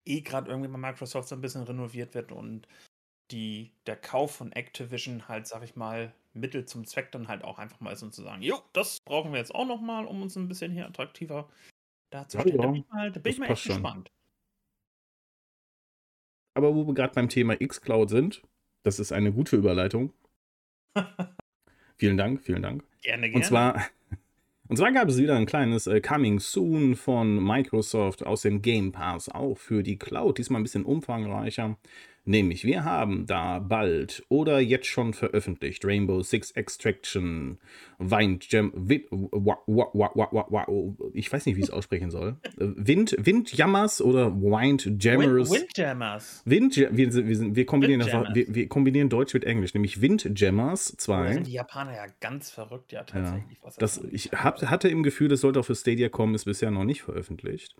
eh 0.05 0.21
gerade 0.21 0.49
irgendwie 0.49 0.69
bei 0.69 0.77
Microsoft 0.77 1.27
so 1.27 1.35
ein 1.35 1.41
bisschen 1.41 1.63
renoviert 1.63 2.15
wird 2.15 2.31
und 2.31 2.67
die, 3.31 3.73
der 3.85 3.97
Kauf 3.97 4.35
von 4.35 4.53
Activision 4.53 5.27
halt, 5.27 5.47
sag 5.47 5.63
ich 5.63 5.75
mal, 5.75 6.13
Mittel 6.37 6.65
zum 6.65 6.85
Zweck 6.85 7.11
dann 7.11 7.27
halt 7.27 7.43
auch 7.43 7.59
einfach 7.59 7.79
mal 7.79 7.91
ist 7.91 8.03
und 8.03 8.13
zu 8.13 8.23
sagen, 8.23 8.41
jo, 8.41 8.61
das 8.73 8.99
brauchen 9.05 9.31
wir 9.31 9.39
jetzt 9.39 9.53
auch 9.53 9.65
noch 9.65 9.81
mal, 9.81 10.05
um 10.05 10.21
uns 10.21 10.35
ein 10.35 10.47
bisschen 10.47 10.71
hier 10.71 10.85
attraktiver 10.85 11.49
darzustellen. 12.09 12.57
Ja, 12.57 12.63
da 12.63 12.71
bin 12.71 12.81
ich 12.81 12.89
mal, 12.89 13.11
da 13.11 13.19
bin 13.19 13.31
ich 13.31 13.39
mal 13.39 13.49
echt 13.49 13.65
gespannt. 13.65 14.11
Aber 16.53 16.73
wo 16.73 16.87
wir 16.87 16.93
gerade 16.93 17.13
beim 17.13 17.29
Thema 17.29 17.55
xCloud 17.55 18.09
sind, 18.09 18.41
das 18.83 18.99
ist 18.99 19.11
eine 19.11 19.31
gute 19.31 19.57
Überleitung. 19.57 20.13
vielen 21.97 22.17
Dank, 22.17 22.41
vielen 22.41 22.63
Dank. 22.63 22.83
Gerne, 23.01 23.29
gerne. 23.29 23.35
Und 23.35 23.45
zwar 23.45 23.85
und 24.67 24.77
zwar 24.77 24.91
gab 24.91 25.07
es 25.07 25.17
wieder 25.17 25.35
ein 25.35 25.45
kleines 25.45 25.87
äh, 25.87 26.01
Coming 26.01 26.39
Soon 26.39 26.95
von 26.95 27.43
Microsoft 27.43 28.25
aus 28.25 28.41
dem 28.41 28.61
Game 28.61 28.91
Pass, 28.91 29.29
auch 29.29 29.55
für 29.57 29.83
die 29.83 29.97
Cloud, 29.97 30.39
diesmal 30.39 30.61
ein 30.61 30.63
bisschen 30.63 30.85
umfangreicher. 30.85 31.77
Nämlich, 32.27 32.65
wir 32.65 32.83
haben 32.83 33.25
da 33.25 33.59
bald 33.59 34.21
oder 34.27 34.59
jetzt 34.59 34.87
schon 34.87 35.13
veröffentlicht 35.13 35.85
Rainbow 35.85 36.21
Six 36.21 36.51
Extraction, 36.51 37.57
Wind 37.99 38.51
Jam, 38.51 38.73
Wind, 38.75 39.05
ich 41.13 41.31
weiß 41.31 41.45
nicht, 41.45 41.55
wie 41.55 41.61
ich 41.61 41.67
es 41.67 41.71
aussprechen 41.73 42.11
soll. 42.11 42.35
Wind, 42.57 43.15
Windjammers 43.17 44.01
oder 44.01 44.35
Windjammers? 44.35 45.51
Windjammers. 45.51 46.41
Wind, 46.43 46.75
wir, 46.75 46.97
wir, 46.97 47.55
wir, 47.55 47.65
kombinieren 47.65 48.01
Windjammers. 48.01 48.35
wir, 48.35 48.53
wir, 48.53 48.67
kombinieren 48.67 49.07
Deutsch 49.07 49.33
mit 49.33 49.45
Englisch, 49.45 49.73
nämlich 49.73 50.01
Windjammers 50.01 50.97
2. 50.97 51.27
Da 51.27 51.33
sind 51.33 51.47
die 51.47 51.53
Japaner 51.53 51.95
ja 51.95 52.07
ganz 52.19 52.51
verrückt, 52.51 52.91
ja, 52.91 53.05
tatsächlich. 53.05 53.57
Ja. 53.63 53.71
das, 53.77 54.01
ich 54.11 54.31
hab, 54.33 54.61
hatte 54.63 54.89
im 54.89 55.01
Gefühl, 55.01 55.29
das 55.29 55.39
sollte 55.39 55.61
auch 55.61 55.65
für 55.65 55.75
Stadia 55.75 56.09
kommen, 56.09 56.35
ist 56.35 56.43
bisher 56.43 56.71
noch 56.71 56.83
nicht 56.83 57.03
veröffentlicht. 57.03 57.77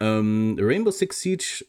Ähm, 0.00 0.56
Rainbow 0.58 0.90
Six 0.90 1.20
Siege 1.20 1.66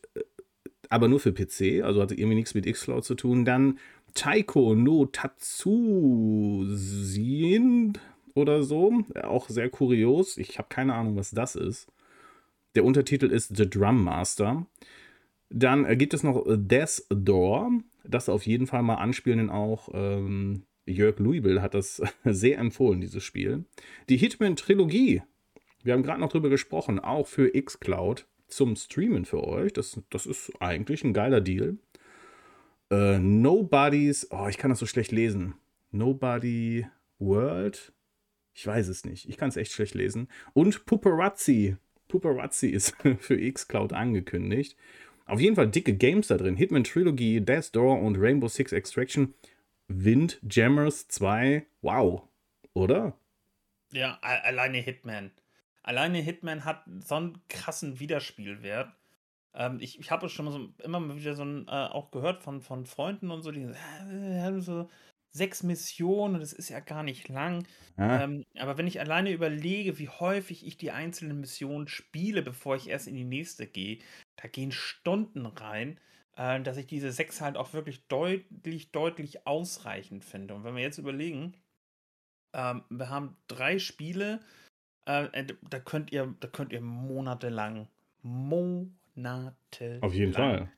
aber 0.89 1.07
nur 1.07 1.19
für 1.19 1.33
PC, 1.33 1.83
also 1.83 2.01
hatte 2.01 2.15
irgendwie 2.15 2.35
nichts 2.35 2.53
mit 2.53 2.65
Xcloud 2.65 3.03
zu 3.03 3.15
tun. 3.15 3.45
Dann 3.45 3.79
Taiko 4.13 4.75
no 4.75 5.05
Tatsujin 5.05 6.63
oder 8.33 8.63
so, 8.63 9.03
auch 9.23 9.49
sehr 9.49 9.69
kurios. 9.69 10.37
Ich 10.37 10.57
habe 10.57 10.69
keine 10.69 10.93
Ahnung, 10.93 11.15
was 11.15 11.31
das 11.31 11.55
ist. 11.55 11.87
Der 12.75 12.83
Untertitel 12.83 13.27
ist 13.27 13.55
The 13.55 13.69
Drum 13.69 14.03
Master. 14.03 14.65
Dann 15.49 15.97
gibt 15.97 16.13
es 16.13 16.23
noch 16.23 16.43
Death 16.47 17.03
Door, 17.09 17.71
das 18.03 18.29
auf 18.29 18.45
jeden 18.45 18.67
Fall 18.67 18.83
mal 18.83 18.95
anspielen, 18.95 19.49
auch 19.49 19.89
ähm, 19.93 20.63
Jörg 20.85 21.19
Louisville 21.19 21.61
hat 21.61 21.73
das 21.73 22.01
sehr 22.23 22.57
empfohlen, 22.57 23.01
dieses 23.01 23.23
Spiel. 23.23 23.65
Die 24.09 24.17
Hitman-Trilogie, 24.17 25.21
wir 25.83 25.93
haben 25.93 26.03
gerade 26.03 26.19
noch 26.19 26.31
drüber 26.31 26.49
gesprochen, 26.49 26.99
auch 26.99 27.27
für 27.27 27.51
Xcloud 27.51 28.27
zum 28.47 28.75
Streamen 28.75 29.25
für 29.25 29.43
euch. 29.43 29.73
Das, 29.73 29.99
das 30.09 30.25
ist 30.25 30.51
eigentlich 30.59 31.03
ein 31.03 31.13
geiler 31.13 31.41
Deal. 31.41 31.77
Äh, 32.91 33.19
Nobody's, 33.19 34.27
oh, 34.31 34.47
ich 34.47 34.57
kann 34.57 34.69
das 34.69 34.79
so 34.79 34.85
schlecht 34.85 35.11
lesen. 35.11 35.55
Nobody 35.91 36.85
World? 37.19 37.93
Ich 38.53 38.65
weiß 38.65 38.87
es 38.87 39.05
nicht. 39.05 39.27
Ich 39.27 39.37
kann 39.37 39.49
es 39.49 39.57
echt 39.57 39.71
schlecht 39.71 39.95
lesen. 39.95 40.29
Und 40.53 40.85
Puparazzi. 40.85 41.77
Puparazzi 42.07 42.67
ist 42.67 42.95
für 43.19 43.37
Xcloud 43.51 43.93
angekündigt. 43.93 44.77
Auf 45.25 45.39
jeden 45.39 45.55
Fall 45.55 45.69
dicke 45.69 45.93
Games 45.93 46.27
da 46.27 46.37
drin. 46.37 46.55
Hitman 46.55 46.83
Trilogy, 46.83 47.41
Death 47.41 47.75
Door 47.75 48.01
und 48.01 48.17
Rainbow 48.17 48.47
Six 48.47 48.71
Extraction. 48.71 49.33
Windjammers 49.87 51.07
2. 51.07 51.65
Wow. 51.81 52.23
Oder? 52.73 53.17
Ja, 53.91 54.19
alleine 54.21 54.77
Hitman. 54.77 55.31
Alleine 55.85 56.17
Hitman 56.17 56.65
hat 56.65 56.83
so 56.99 57.15
einen 57.15 57.47
krassen 57.47 57.99
Wiederspielwert. 57.99 58.91
Ähm, 59.53 59.77
ich 59.79 59.99
ich 59.99 60.09
habe 60.09 60.29
schon 60.29 60.45
mal 60.45 60.51
so, 60.51 60.73
immer 60.83 60.99
mal 60.99 61.15
wieder 61.15 61.35
so 61.35 61.45
ein, 61.45 61.67
äh, 61.67 61.71
auch 61.71 62.09
gehört 62.09 62.41
von, 62.41 62.61
von 62.61 62.87
Freunden 62.87 63.29
und 63.29 63.43
so, 63.43 63.51
die 63.51 63.61
äh, 63.61 64.59
so 64.61 64.89
sechs 65.31 65.61
Missionen, 65.61 66.39
das 66.39 66.53
ist 66.53 66.69
ja 66.69 66.79
gar 66.79 67.03
nicht 67.03 67.29
lang. 67.29 67.67
Ja. 67.97 68.23
Ähm, 68.23 68.45
aber 68.57 68.79
wenn 68.79 68.87
ich 68.87 68.99
alleine 68.99 69.31
überlege, 69.31 69.99
wie 69.99 70.09
häufig 70.09 70.65
ich 70.65 70.77
die 70.77 70.89
einzelnen 70.89 71.39
Missionen 71.39 71.87
spiele, 71.87 72.41
bevor 72.41 72.77
ich 72.77 72.89
erst 72.89 73.07
in 73.07 73.15
die 73.15 73.23
nächste 73.23 73.67
gehe, 73.67 73.99
da 74.37 74.47
gehen 74.47 74.71
Stunden 74.71 75.45
rein, 75.45 75.99
äh, 76.35 76.61
dass 76.61 76.77
ich 76.77 76.87
diese 76.87 77.11
sechs 77.11 77.41
halt 77.41 77.57
auch 77.57 77.73
wirklich 77.73 78.07
deutlich, 78.07 78.91
deutlich 78.91 79.45
ausreichend 79.45 80.25
finde. 80.25 80.55
Und 80.55 80.63
wenn 80.63 80.75
wir 80.75 80.81
jetzt 80.81 80.97
überlegen, 80.97 81.53
ähm, 82.55 82.83
wir 82.89 83.09
haben 83.09 83.37
drei 83.47 83.77
Spiele, 83.77 84.39
äh, 85.05 85.25
äh, 85.25 85.45
da 85.69 85.79
könnt 85.79 86.11
ihr, 86.11 86.33
da 86.39 86.47
könnt 86.47 86.71
ihr 86.73 86.81
monatelang, 86.81 87.87
monatelang 88.21 89.55
auf 90.01 90.13
jeden 90.13 90.33
Fall 90.33 90.71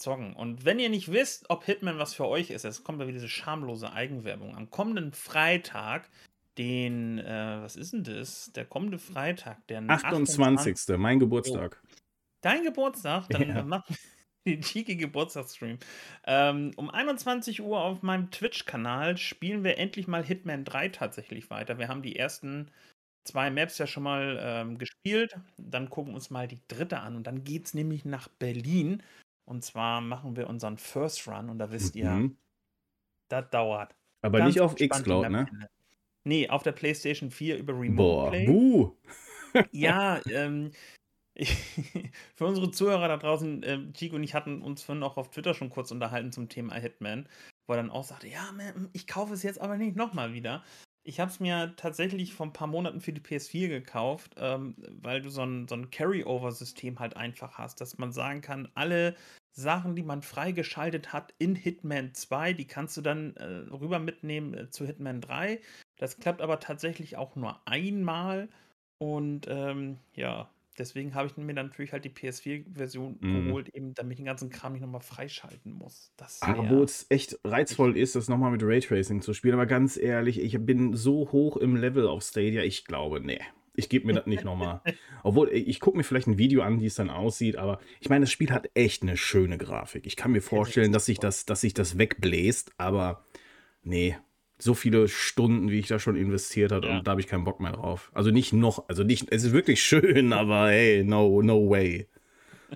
zocken. 0.00 0.34
Und 0.34 0.64
wenn 0.64 0.78
ihr 0.78 0.88
nicht 0.88 1.12
wisst, 1.12 1.48
ob 1.50 1.64
Hitman 1.64 1.98
was 1.98 2.14
für 2.14 2.26
euch 2.26 2.50
ist, 2.50 2.64
es 2.64 2.82
kommt 2.82 3.00
da 3.00 3.04
wieder 3.06 3.18
diese 3.18 3.28
schamlose 3.28 3.92
Eigenwerbung. 3.92 4.56
Am 4.56 4.70
kommenden 4.70 5.12
Freitag, 5.12 6.08
den, 6.58 7.18
äh, 7.18 7.58
was 7.60 7.76
ist 7.76 7.92
denn 7.92 8.04
das? 8.04 8.50
Der 8.54 8.64
kommende 8.64 8.98
Freitag, 8.98 9.66
der 9.68 9.78
28. 9.88 10.38
28. 10.40 10.98
mein 10.98 11.20
Geburtstag. 11.20 11.80
Oh. 11.82 11.88
Dein 12.40 12.64
Geburtstag? 12.64 13.28
Dann 13.28 13.48
ja. 13.48 13.62
machen 13.62 13.96
wir 14.44 14.54
den 14.54 14.62
cheeky 14.62 14.96
Geburtstagsstream. 14.96 15.78
Ähm, 16.26 16.72
um 16.76 16.90
21 16.90 17.60
Uhr 17.60 17.80
auf 17.80 18.02
meinem 18.02 18.30
Twitch-Kanal 18.30 19.18
spielen 19.18 19.62
wir 19.62 19.78
endlich 19.78 20.08
mal 20.08 20.24
Hitman 20.24 20.64
3 20.64 20.88
tatsächlich 20.88 21.50
weiter. 21.50 21.78
Wir 21.78 21.88
haben 21.88 22.02
die 22.02 22.16
ersten 22.16 22.70
zwei 23.24 23.50
Maps 23.50 23.78
ja 23.78 23.86
schon 23.86 24.02
mal 24.02 24.38
ähm, 24.40 24.78
gespielt. 24.78 25.38
Dann 25.56 25.90
gucken 25.90 26.12
wir 26.12 26.16
uns 26.16 26.30
mal 26.30 26.48
die 26.48 26.60
dritte 26.68 27.00
an. 27.00 27.16
Und 27.16 27.26
dann 27.26 27.44
geht 27.44 27.66
es 27.66 27.74
nämlich 27.74 28.04
nach 28.04 28.28
Berlin. 28.28 29.02
Und 29.44 29.64
zwar 29.64 30.00
machen 30.00 30.36
wir 30.36 30.48
unseren 30.48 30.78
First 30.78 31.26
Run. 31.28 31.50
Und 31.50 31.58
da 31.58 31.70
wisst 31.70 31.96
ihr, 31.96 32.10
mhm. 32.10 32.36
das 33.28 33.50
dauert. 33.50 33.94
Aber 34.22 34.38
Ganz 34.38 34.54
nicht 34.54 34.60
auf 34.60 34.74
Xcloud, 34.74 35.30
ne? 35.30 35.46
Nee, 36.24 36.48
auf 36.48 36.62
der 36.62 36.72
PlayStation 36.72 37.30
4 37.30 37.56
über 37.58 37.72
Remote 37.72 37.96
Boah, 37.96 38.30
Play. 38.30 38.46
Buh. 38.46 38.96
ja, 39.72 40.20
ähm, 40.26 40.70
für 42.36 42.44
unsere 42.44 42.70
Zuhörer 42.70 43.08
da 43.08 43.16
draußen, 43.16 43.62
äh, 43.62 43.92
Chico 43.92 44.16
und 44.16 44.22
ich 44.22 44.34
hatten 44.34 44.60
uns 44.62 44.82
vorhin 44.82 45.02
auch 45.02 45.16
auf 45.16 45.30
Twitter 45.30 45.54
schon 45.54 45.70
kurz 45.70 45.90
unterhalten 45.90 46.32
zum 46.32 46.48
Thema 46.48 46.74
Hitman, 46.74 47.28
wo 47.66 47.74
er 47.74 47.78
dann 47.78 47.90
auch 47.90 48.04
sagte, 48.04 48.28
ja, 48.28 48.52
man, 48.52 48.90
ich 48.92 49.06
kaufe 49.06 49.32
es 49.32 49.42
jetzt 49.42 49.60
aber 49.60 49.76
nicht 49.76 49.96
nochmal 49.96 50.34
wieder. 50.34 50.62
Ich 51.02 51.18
habe 51.18 51.30
es 51.30 51.40
mir 51.40 51.74
tatsächlich 51.76 52.34
vor 52.34 52.46
ein 52.46 52.52
paar 52.52 52.66
Monaten 52.66 53.00
für 53.00 53.12
die 53.12 53.22
PS4 53.22 53.68
gekauft, 53.68 54.34
ähm, 54.36 54.74
weil 54.78 55.22
du 55.22 55.30
so 55.30 55.42
ein, 55.42 55.66
so 55.66 55.74
ein 55.74 55.90
Carry-Over-System 55.90 56.98
halt 56.98 57.16
einfach 57.16 57.58
hast, 57.58 57.80
dass 57.80 57.98
man 57.98 58.12
sagen 58.12 58.42
kann, 58.42 58.68
alle 58.74 59.16
Sachen, 59.52 59.96
die 59.96 60.02
man 60.02 60.22
freigeschaltet 60.22 61.12
hat 61.12 61.34
in 61.38 61.54
Hitman 61.54 62.14
2, 62.14 62.52
die 62.52 62.66
kannst 62.66 62.96
du 62.96 63.00
dann 63.00 63.34
äh, 63.36 63.44
rüber 63.44 63.98
mitnehmen 63.98 64.54
äh, 64.54 64.70
zu 64.70 64.86
Hitman 64.86 65.20
3. 65.20 65.60
Das 65.96 66.18
klappt 66.18 66.42
aber 66.42 66.60
tatsächlich 66.60 67.16
auch 67.16 67.34
nur 67.34 67.60
einmal. 67.66 68.48
Und 68.98 69.46
ähm, 69.48 69.98
ja, 70.14 70.50
deswegen 70.78 71.14
habe 71.14 71.28
ich 71.28 71.36
mir 71.36 71.52
natürlich 71.52 71.92
halt 71.92 72.04
die 72.04 72.10
PS4-Version 72.10 73.18
mhm. 73.20 73.46
geholt, 73.46 73.68
eben 73.74 73.94
damit 73.94 74.12
ich 74.12 74.16
den 74.18 74.26
ganzen 74.26 74.50
Kram 74.50 74.72
nicht 74.72 74.82
nochmal 74.82 75.00
freischalten 75.00 75.72
muss. 75.72 76.12
Das 76.16 76.42
aber 76.42 76.68
wo 76.70 76.82
es 76.82 77.06
echt 77.08 77.38
reizvoll 77.44 77.96
ist, 77.96 78.16
das 78.16 78.28
nochmal 78.28 78.50
mit 78.50 78.62
Raytracing 78.62 79.22
zu 79.22 79.34
spielen. 79.34 79.54
Aber 79.54 79.66
ganz 79.66 79.96
ehrlich, 79.96 80.40
ich 80.40 80.58
bin 80.64 80.94
so 80.94 81.30
hoch 81.32 81.56
im 81.56 81.76
Level 81.76 82.06
auf 82.06 82.22
Stadia, 82.22 82.62
ich 82.62 82.84
glaube, 82.84 83.20
nee. 83.20 83.40
Ich 83.76 83.88
gebe 83.88 84.06
mir 84.06 84.14
das 84.14 84.26
nicht 84.26 84.44
nochmal. 84.44 84.82
Obwohl, 85.22 85.48
ich 85.50 85.80
gucke 85.80 85.96
mir 85.96 86.02
vielleicht 86.02 86.26
ein 86.26 86.38
Video 86.38 86.62
an, 86.62 86.80
wie 86.80 86.86
es 86.86 86.96
dann 86.96 87.08
aussieht, 87.08 87.56
aber 87.56 87.78
ich 88.00 88.08
meine, 88.08 88.24
das 88.24 88.32
Spiel 88.32 88.50
hat 88.50 88.68
echt 88.74 89.02
eine 89.02 89.16
schöne 89.16 89.58
Grafik. 89.58 90.06
Ich 90.06 90.16
kann 90.16 90.32
mir 90.32 90.42
vorstellen, 90.42 90.92
dass 90.92 91.06
sich 91.06 91.18
das, 91.18 91.46
dass 91.46 91.60
sich 91.60 91.72
das 91.72 91.96
wegbläst, 91.96 92.72
aber 92.78 93.24
nee, 93.82 94.16
so 94.62 94.74
viele 94.74 95.08
Stunden, 95.08 95.70
wie 95.70 95.78
ich 95.78 95.88
da 95.88 95.98
schon 95.98 96.16
investiert 96.16 96.72
habe, 96.72 96.86
ja. 96.86 96.98
und 96.98 97.06
da 97.06 97.12
habe 97.12 97.20
ich 97.20 97.26
keinen 97.26 97.44
Bock 97.44 97.60
mehr 97.60 97.72
drauf. 97.72 98.10
Also 98.14 98.30
nicht 98.30 98.52
noch, 98.52 98.88
also 98.88 99.02
nicht, 99.02 99.26
es 99.30 99.44
ist 99.44 99.52
wirklich 99.52 99.82
schön, 99.84 100.32
aber 100.32 100.68
hey, 100.68 101.04
no, 101.04 101.42
no 101.42 101.68
way. 101.68 102.06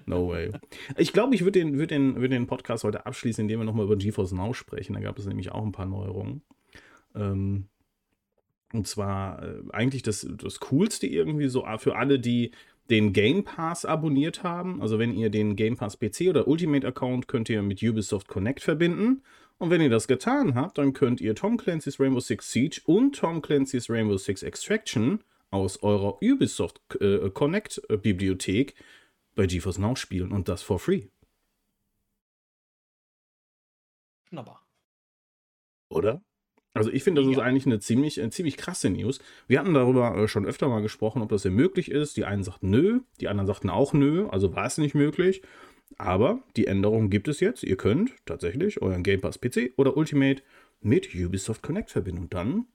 No 0.07 0.29
way. 0.29 0.51
Ich 0.97 1.13
glaube, 1.13 1.35
ich 1.35 1.43
würde 1.43 1.61
den, 1.61 1.79
würd 1.79 1.91
den, 1.91 2.21
würd 2.21 2.33
den 2.33 2.47
Podcast 2.49 2.83
heute 2.83 3.07
abschließen, 3.07 3.43
indem 3.43 3.61
wir 3.61 3.65
nochmal 3.65 3.87
über 3.87 3.97
GeForce 3.97 4.33
Now 4.33 4.53
sprechen. 4.53 4.95
Da 4.95 5.01
gab 5.01 5.19
es 5.19 5.27
nämlich 5.27 5.53
auch 5.53 5.65
ein 5.65 5.73
paar 5.73 5.87
Neuerungen. 5.87 6.43
Ähm, 7.15 7.69
und 8.73 8.89
zwar 8.89 9.43
äh, 9.43 9.63
eigentlich 9.71 10.03
das, 10.03 10.27
das 10.29 10.59
Coolste 10.59 11.07
irgendwie 11.07 11.47
so 11.47 11.65
für 11.79 11.97
alle, 11.97 12.19
die 12.19 12.51
den 12.91 13.13
Game 13.13 13.45
Pass 13.45 13.85
abonniert 13.85 14.43
haben. 14.43 14.83
Also 14.83 14.99
wenn 14.99 15.15
ihr 15.15 15.31
den 15.31 15.57
Game 15.57 15.77
Pass 15.77 15.99
PC 15.99 16.29
oder 16.29 16.49
Ultimate 16.49 16.87
Account 16.87 17.29
könnt 17.29 17.49
ihr 17.49 17.63
mit 17.63 17.83
Ubisoft 17.83 18.29
Connect 18.29 18.61
verbinden. 18.61 19.23
Und 19.59 19.71
wenn 19.71 19.81
ihr 19.81 19.91
das 19.91 20.09
getan 20.09 20.55
habt, 20.55 20.79
dann 20.79 20.93
könnt 20.93 21.21
ihr 21.21 21.35
Tom 21.35 21.57
Clancy's 21.57 22.01
Rainbow 22.01 22.21
Six 22.21 22.51
Siege 22.51 22.81
und 22.85 23.17
Tom 23.17 23.41
Clancy's 23.41 23.89
Rainbow 23.89 24.17
Six 24.17 24.43
Extraction 24.43 25.23
aus 25.51 25.83
eurer 25.83 26.23
Ubisoft 26.23 26.81
äh, 27.01 27.31
Connect 27.31 27.81
äh, 27.89 27.97
Bibliothek 27.97 28.75
bei 29.35 29.47
GeForce 29.47 29.79
Now 29.79 29.97
spielen 29.97 30.33
und 30.33 30.49
das 30.49 30.63
for 30.63 30.79
free. 30.79 31.07
Wunderbar. 34.31 34.67
Oder? 35.89 36.23
Also 36.73 36.91
ich 36.91 37.05
finde, 37.05 37.23
das 37.23 37.31
ja. 37.31 37.39
ist 37.39 37.43
eigentlich 37.43 37.67
eine 37.67 37.79
ziemlich, 37.79 38.21
eine 38.21 38.31
ziemlich 38.31 38.57
krasse 38.57 38.91
News. 38.91 39.21
Wir 39.47 39.61
hatten 39.61 39.75
darüber 39.75 40.17
äh, 40.17 40.27
schon 40.27 40.45
öfter 40.45 40.69
mal 40.69 40.83
gesprochen, 40.83 41.23
ob 41.23 41.29
das 41.29 41.43
denn 41.43 41.55
möglich 41.55 41.89
ist. 41.89 42.17
Die 42.17 42.25
einen 42.25 42.43
sagten 42.43 42.69
nö, 42.69 43.01
die 43.21 43.29
anderen 43.29 43.47
sagten 43.47 43.71
auch 43.71 43.93
nö, 43.93 44.27
also 44.29 44.55
war 44.57 44.67
es 44.67 44.79
nicht 44.79 44.97
möglich. 44.97 45.43
Aber 45.99 46.43
die 46.57 46.67
Änderung 46.67 47.11
gibt 47.11 47.29
es 47.29 47.41
jetzt. 47.41 47.63
Ihr 47.63 47.77
könnt 47.77 48.13
tatsächlich 48.27 48.83
euren 48.83 49.03
Game 49.03 49.21
Pass 49.21 49.39
PC 49.39 49.73
oder 49.77 49.97
Ultimate 49.97 50.43
mit 50.81 51.15
Ubisoft 51.15 51.63
Connect 51.63 51.91
verbinden. 51.91 52.23
Und 52.23 52.35
dann 52.35 52.67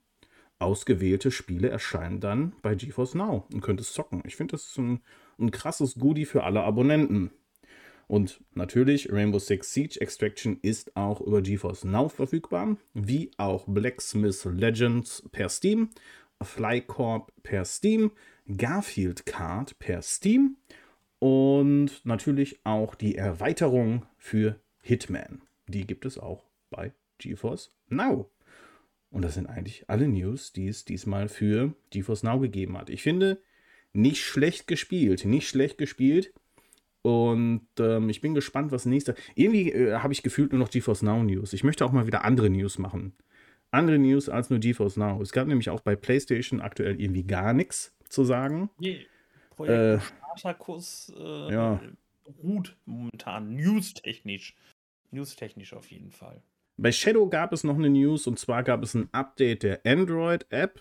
ausgewählte 0.58 1.30
Spiele 1.30 1.68
erscheinen 1.68 2.20
dann 2.20 2.52
bei 2.62 2.74
GeForce 2.74 3.14
Now 3.14 3.46
und 3.52 3.62
könnt 3.62 3.80
es 3.80 3.92
zocken. 3.92 4.22
Ich 4.26 4.36
finde, 4.36 4.52
das 4.52 4.66
ist 4.66 4.78
ein, 4.78 5.00
ein 5.38 5.50
krasses 5.50 5.94
Goodie 5.94 6.26
für 6.26 6.44
alle 6.44 6.62
Abonnenten. 6.62 7.30
Und 8.06 8.42
natürlich, 8.54 9.12
Rainbow 9.12 9.38
Six 9.38 9.72
Siege 9.72 10.00
Extraction 10.00 10.58
ist 10.62 10.96
auch 10.96 11.20
über 11.20 11.42
GeForce 11.42 11.84
Now 11.84 12.08
verfügbar, 12.08 12.76
wie 12.92 13.30
auch 13.36 13.66
Blacksmith 13.66 14.44
Legends 14.44 15.22
per 15.30 15.48
Steam, 15.48 15.90
Flycorp 16.42 17.32
per 17.42 17.64
Steam, 17.64 18.10
Garfield 18.56 19.26
Card 19.26 19.78
per 19.78 20.02
Steam 20.02 20.56
und 21.20 22.04
natürlich 22.04 22.58
auch 22.64 22.96
die 22.96 23.14
Erweiterung 23.14 24.06
für 24.18 24.58
Hitman. 24.80 25.42
Die 25.68 25.86
gibt 25.86 26.04
es 26.04 26.18
auch 26.18 26.44
bei 26.70 26.92
GeForce 27.18 27.70
Now. 27.88 28.28
Und 29.10 29.22
das 29.22 29.34
sind 29.34 29.46
eigentlich 29.46 29.84
alle 29.88 30.08
News, 30.08 30.52
die 30.52 30.66
es 30.66 30.84
diesmal 30.84 31.28
für 31.28 31.74
GeForce 31.90 32.22
Now 32.22 32.40
gegeben 32.40 32.76
hat. 32.78 32.90
Ich 32.90 33.02
finde, 33.02 33.42
nicht 33.92 34.24
schlecht 34.24 34.66
gespielt, 34.66 35.24
nicht 35.24 35.48
schlecht 35.48 35.78
gespielt. 35.78 36.32
Und 37.02 37.66
ähm, 37.78 38.08
ich 38.08 38.20
bin 38.20 38.34
gespannt, 38.34 38.72
was 38.72 38.86
nächste. 38.86 39.14
Irgendwie 39.34 39.72
äh, 39.72 39.96
habe 39.96 40.12
ich 40.12 40.22
gefühlt 40.22 40.52
nur 40.52 40.58
noch 40.58 40.70
GeForce 40.70 41.02
Now 41.02 41.22
News. 41.22 41.52
Ich 41.52 41.64
möchte 41.64 41.84
auch 41.84 41.92
mal 41.92 42.06
wieder 42.06 42.24
andere 42.24 42.48
News 42.50 42.78
machen. 42.78 43.14
Andere 43.70 43.98
News 43.98 44.28
als 44.28 44.48
nur 44.48 44.58
GeForce 44.58 44.96
Now. 44.96 45.20
Es 45.20 45.32
gab 45.32 45.48
nämlich 45.48 45.68
auch 45.68 45.80
bei 45.80 45.96
PlayStation 45.96 46.60
aktuell 46.60 47.00
irgendwie 47.00 47.24
gar 47.24 47.52
nichts 47.52 47.94
zu 48.08 48.24
sagen. 48.24 48.70
Nee. 48.78 49.06
Projekt 49.66 50.02
äh, 50.02 50.06
Spartacus 50.36 51.12
äh, 51.16 51.52
ja. 51.52 51.80
ruht 52.42 52.76
momentan, 52.84 53.54
newstechnisch. 53.54 54.56
Newstechnisch 55.10 55.72
auf 55.74 55.90
jeden 55.90 56.10
Fall. 56.10 56.42
Bei 56.76 56.92
Shadow 56.92 57.28
gab 57.28 57.52
es 57.52 57.64
noch 57.64 57.76
eine 57.76 57.90
News 57.90 58.26
und 58.26 58.38
zwar 58.38 58.62
gab 58.62 58.82
es 58.82 58.94
ein 58.94 59.08
Update 59.12 59.62
der 59.62 59.80
Android-App. 59.84 60.80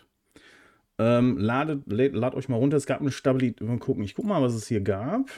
Ähm, 0.98 1.38
ladet, 1.38 1.84
ladet, 1.88 2.16
ladet 2.16 2.38
euch 2.38 2.50
mal 2.50 2.58
runter. 2.58 2.78
Es 2.78 2.86
gab 2.86 3.02
eine 3.02 3.12
Stabilität. 3.12 3.68
Mal 3.68 3.80
gucken. 3.80 4.04
Ich 4.04 4.16
guck 4.16 4.26
mal, 4.26 4.42
was 4.42 4.54
es 4.54 4.68
hier 4.68 4.82
gab 4.82 5.30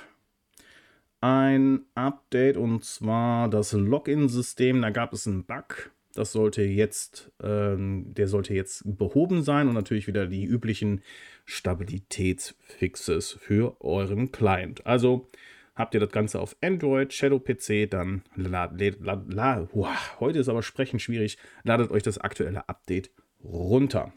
ein 1.22 1.86
Update 1.94 2.58
und 2.58 2.84
zwar 2.84 3.48
das 3.48 3.72
Login-System. 3.74 4.82
Da 4.82 4.90
gab 4.90 5.14
es 5.14 5.28
einen 5.28 5.46
Bug. 5.46 5.92
Das 6.14 6.32
sollte 6.32 6.64
jetzt, 6.64 7.32
ähm, 7.42 8.14
der 8.14 8.28
sollte 8.28 8.54
jetzt 8.54 8.84
behoben 8.98 9.44
sein 9.44 9.68
und 9.68 9.74
natürlich 9.74 10.08
wieder 10.08 10.28
die 10.28 10.46
üblichen 10.46 11.02
Stabilitätsfixes 11.46 13.32
für 13.34 13.80
euren 13.82 14.32
Client. 14.32 14.86
Also 14.86 15.30
habt 15.76 15.94
ihr 15.94 16.00
das 16.00 16.12
Ganze 16.12 16.40
auf 16.40 16.56
Android, 16.62 17.14
Shadow 17.14 17.40
PC, 17.40 17.90
dann 17.90 18.24
lad, 18.36 18.80
lad, 19.00 19.34
lad, 19.34 19.70
wow, 19.74 20.20
heute 20.20 20.40
ist 20.40 20.50
aber 20.50 20.64
Sprechen 20.64 21.00
schwierig. 21.00 21.38
Ladet 21.64 21.92
euch 21.92 22.04
das 22.04 22.18
aktuelle 22.18 22.68
Update 22.68 23.12
runter. 23.44 24.14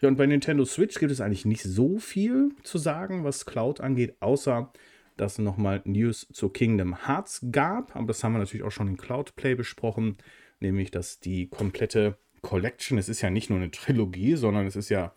Ja, 0.00 0.08
und 0.08 0.16
bei 0.16 0.26
Nintendo 0.26 0.64
Switch 0.64 0.98
gibt 0.98 1.10
es 1.10 1.20
eigentlich 1.20 1.44
nicht 1.44 1.62
so 1.62 1.98
viel 1.98 2.52
zu 2.62 2.78
sagen, 2.78 3.24
was 3.24 3.46
Cloud 3.46 3.80
angeht, 3.80 4.16
außer 4.20 4.72
dass 5.16 5.32
es 5.32 5.38
nochmal 5.38 5.82
News 5.84 6.28
zu 6.32 6.48
Kingdom 6.48 7.06
Hearts 7.06 7.44
gab. 7.50 7.94
Aber 7.96 8.06
das 8.06 8.22
haben 8.22 8.32
wir 8.32 8.38
natürlich 8.38 8.64
auch 8.64 8.70
schon 8.70 8.88
in 8.88 8.96
Cloud 8.96 9.34
Play 9.34 9.56
besprochen, 9.56 10.16
nämlich 10.60 10.90
dass 10.90 11.20
die 11.20 11.48
komplette 11.48 12.18
Collection, 12.42 12.98
es 12.98 13.08
ist 13.08 13.20
ja 13.20 13.30
nicht 13.30 13.50
nur 13.50 13.58
eine 13.58 13.70
Trilogie, 13.70 14.36
sondern 14.36 14.66
es 14.66 14.76
ist 14.76 14.88
ja 14.88 15.12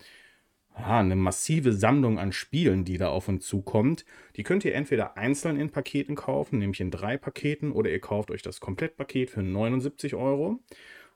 ja, 0.78 1.00
eine 1.00 1.16
massive 1.16 1.74
Sammlung 1.74 2.20
an 2.20 2.32
Spielen, 2.32 2.86
die 2.86 2.98
da 2.98 3.10
auf 3.10 3.28
uns 3.28 3.46
zukommt. 3.46 4.06
Die 4.36 4.44
könnt 4.44 4.66
ihr 4.66 4.74
entweder 4.74 5.18
einzeln 5.18 5.60
in 5.60 5.70
Paketen 5.70 6.16
kaufen, 6.16 6.60
nämlich 6.60 6.82
in 6.82 6.92
drei 6.92 7.18
Paketen, 7.18 7.72
oder 7.72 7.90
ihr 7.90 8.00
kauft 8.00 8.32
euch 8.32 8.42
das 8.42 8.60
Komplettpaket 8.60 9.32
für 9.32 9.44
79 9.44 10.16
Euro. 10.16 10.60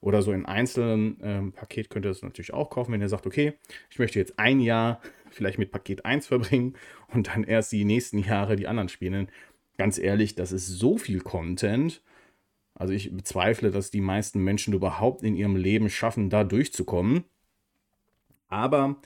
Oder 0.01 0.21
so 0.21 0.33
in 0.33 0.45
einzelnen 0.45 1.17
ähm, 1.23 1.51
Paket 1.53 1.89
könnt 1.89 2.05
ihr 2.05 2.09
das 2.09 2.21
natürlich 2.21 2.53
auch 2.53 2.69
kaufen, 2.69 2.91
wenn 2.91 3.01
ihr 3.01 3.09
sagt, 3.09 3.25
okay, 3.25 3.53
ich 3.89 3.97
möchte 3.97 4.19
jetzt 4.19 4.37
ein 4.37 4.59
Jahr 4.59 5.01
vielleicht 5.31 5.57
mit 5.57 5.71
Paket 5.71 6.05
1 6.05 6.27
verbringen 6.27 6.75
und 7.07 7.27
dann 7.27 7.43
erst 7.43 7.71
die 7.71 7.85
nächsten 7.85 8.19
Jahre 8.19 8.55
die 8.55 8.67
anderen 8.67 8.89
spielen. 8.89 9.29
Ganz 9.77 9.97
ehrlich, 9.97 10.35
das 10.35 10.51
ist 10.51 10.67
so 10.67 10.97
viel 10.97 11.21
Content. 11.21 12.01
Also 12.75 12.93
ich 12.93 13.15
bezweifle, 13.15 13.71
dass 13.71 13.89
die 13.89 14.01
meisten 14.01 14.43
Menschen 14.43 14.73
überhaupt 14.73 15.23
in 15.23 15.35
ihrem 15.35 15.55
Leben 15.55 15.89
schaffen, 15.89 16.29
da 16.29 16.43
durchzukommen. 16.43 17.23
Aber 18.47 18.97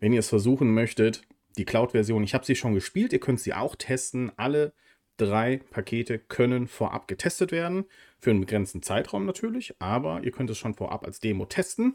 wenn 0.00 0.12
ihr 0.12 0.20
es 0.20 0.28
versuchen 0.28 0.72
möchtet, 0.72 1.22
die 1.58 1.64
Cloud-Version, 1.64 2.22
ich 2.22 2.34
habe 2.34 2.46
sie 2.46 2.54
schon 2.54 2.74
gespielt, 2.74 3.12
ihr 3.12 3.20
könnt 3.20 3.40
sie 3.40 3.52
auch 3.52 3.74
testen. 3.76 4.30
Alle 4.36 4.72
drei 5.16 5.58
Pakete 5.70 6.18
können 6.18 6.66
vorab 6.68 7.08
getestet 7.08 7.50
werden, 7.50 7.86
für 8.18 8.30
einen 8.30 8.40
begrenzten 8.40 8.82
Zeitraum 8.82 9.24
natürlich, 9.24 9.74
aber 9.80 10.22
ihr 10.22 10.30
könnt 10.30 10.50
es 10.50 10.58
schon 10.58 10.74
vorab 10.74 11.04
als 11.04 11.20
Demo 11.20 11.46
testen, 11.46 11.94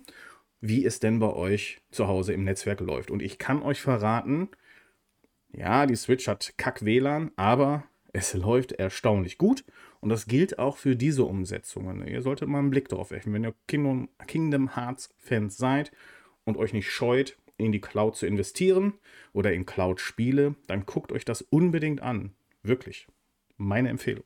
wie 0.60 0.86
es 0.86 1.00
denn 1.00 1.20
bei 1.20 1.32
euch 1.32 1.82
zu 1.92 2.08
Hause 2.08 2.34
im 2.34 2.44
Netzwerk 2.44 2.80
läuft. 2.80 3.12
Und 3.12 3.22
ich 3.22 3.38
kann 3.38 3.62
euch 3.62 3.82
verraten, 3.82 4.50
ja, 5.54 5.86
die 5.86 5.96
Switch 5.96 6.28
hat 6.28 6.54
Kack-WLAN, 6.58 7.32
aber 7.36 7.84
es 8.14 8.34
läuft 8.36 8.74
erstaunlich 8.74 9.38
gut. 9.38 9.64
Und 10.02 10.10
das 10.10 10.26
gilt 10.26 10.60
auch 10.60 10.78
für 10.78 10.95
diese 10.95 11.24
Umsetzungen. 11.24 12.06
Ihr 12.08 12.22
solltet 12.22 12.49
mal 12.49 12.60
einen 12.60 12.72
Blick 12.72 12.89
drauf 12.89 13.12
werfen. 13.12 13.34
Wenn 13.34 13.45
ihr 13.45 13.54
Kingdom, 13.68 14.10
Kingdom 14.28 14.76
Hearts-Fans 14.76 15.56
seid 15.56 15.91
und 16.43 16.58
euch 16.58 16.74
nicht 16.74 16.89
scheut, 16.89 17.38
in 17.58 17.72
die 17.72 17.82
Cloud 17.82 18.16
zu 18.16 18.26
investieren 18.26 18.93
oder 19.34 19.54
in 19.54 19.68
Cloud-Spiele, 19.68 20.56
dann 20.68 20.86
guckt 20.88 21.12
euch 21.12 21.26
das 21.26 21.43
unbedingt 21.43 22.02
an. 22.02 22.34
Wirklich. 22.64 23.08
Meine 23.58 23.89
Empfehlung. 23.89 24.24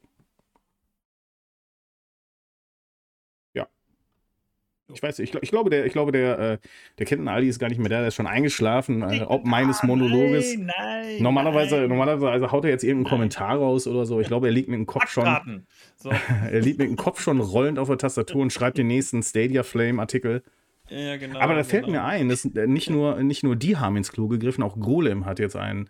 Ich 4.94 5.02
weiß, 5.02 5.18
ich, 5.20 5.34
ich 5.34 5.50
glaube, 5.50 5.72
der, 5.72 5.86
ich 5.86 5.94
glaube, 5.94 6.12
der, 6.12 6.40
äh, 6.40 6.58
der 7.00 7.06
Kenton 7.08 7.28
Ali 7.28 7.48
ist 7.48 7.58
gar 7.58 7.70
nicht 7.70 7.80
mehr 7.80 7.90
da, 7.90 8.00
der 8.00 8.10
ist 8.10 8.16
schon 8.16 8.28
eingeschlafen, 8.28 9.02
äh, 9.02 9.24
ob 9.24 9.44
meines 9.46 9.82
Monologes. 9.82 10.56
Nein, 10.56 10.72
nein, 10.78 11.24
normalerweise, 11.24 11.78
nein. 11.78 11.90
normalerweise 11.90 12.52
haut 12.52 12.66
er 12.66 12.70
jetzt 12.70 12.84
irgendeinen 12.84 13.10
Kommentar 13.10 13.58
raus 13.58 13.88
oder 13.88 14.06
so. 14.06 14.20
Ich 14.20 14.28
glaube, 14.28 14.48
er 14.48 14.54
liegt 14.54 14.70
mit 14.70 14.78
dem 14.78 14.86
Kopf 14.86 15.10
schon. 15.10 15.66
So. 15.96 16.12
er 16.52 16.62
liegt 16.62 16.78
mit 16.78 16.88
dem 16.88 16.98
Kopf 16.98 17.20
schon 17.20 17.40
rollend 17.40 17.80
auf 17.80 17.88
der 17.88 17.98
Tastatur 17.98 18.44
und 18.44 18.54
schreibt 18.54 18.78
den 18.78 18.88
nächsten 18.88 19.24
Stadia 19.24 19.64
Flame-Artikel. 19.64 20.44
Ja, 20.90 21.18
genau, 21.18 21.40
Aber 21.40 21.56
da 21.56 21.64
fällt 21.64 21.86
genau. 21.86 22.00
mir 22.00 22.06
ein, 22.06 22.30
dass 22.30 22.46
äh, 22.46 22.68
nicht 22.68 22.92
nur, 22.92 23.24
nicht 23.24 23.44
nur 23.44 23.56
die 23.56 23.78
haben 23.78 23.98
ins 23.98 24.12
Klo 24.12 24.28
gegriffen, 24.28 24.64
auch 24.64 24.80
Golem 24.80 25.26
hat 25.26 25.40
jetzt 25.40 25.56
einen, 25.56 25.90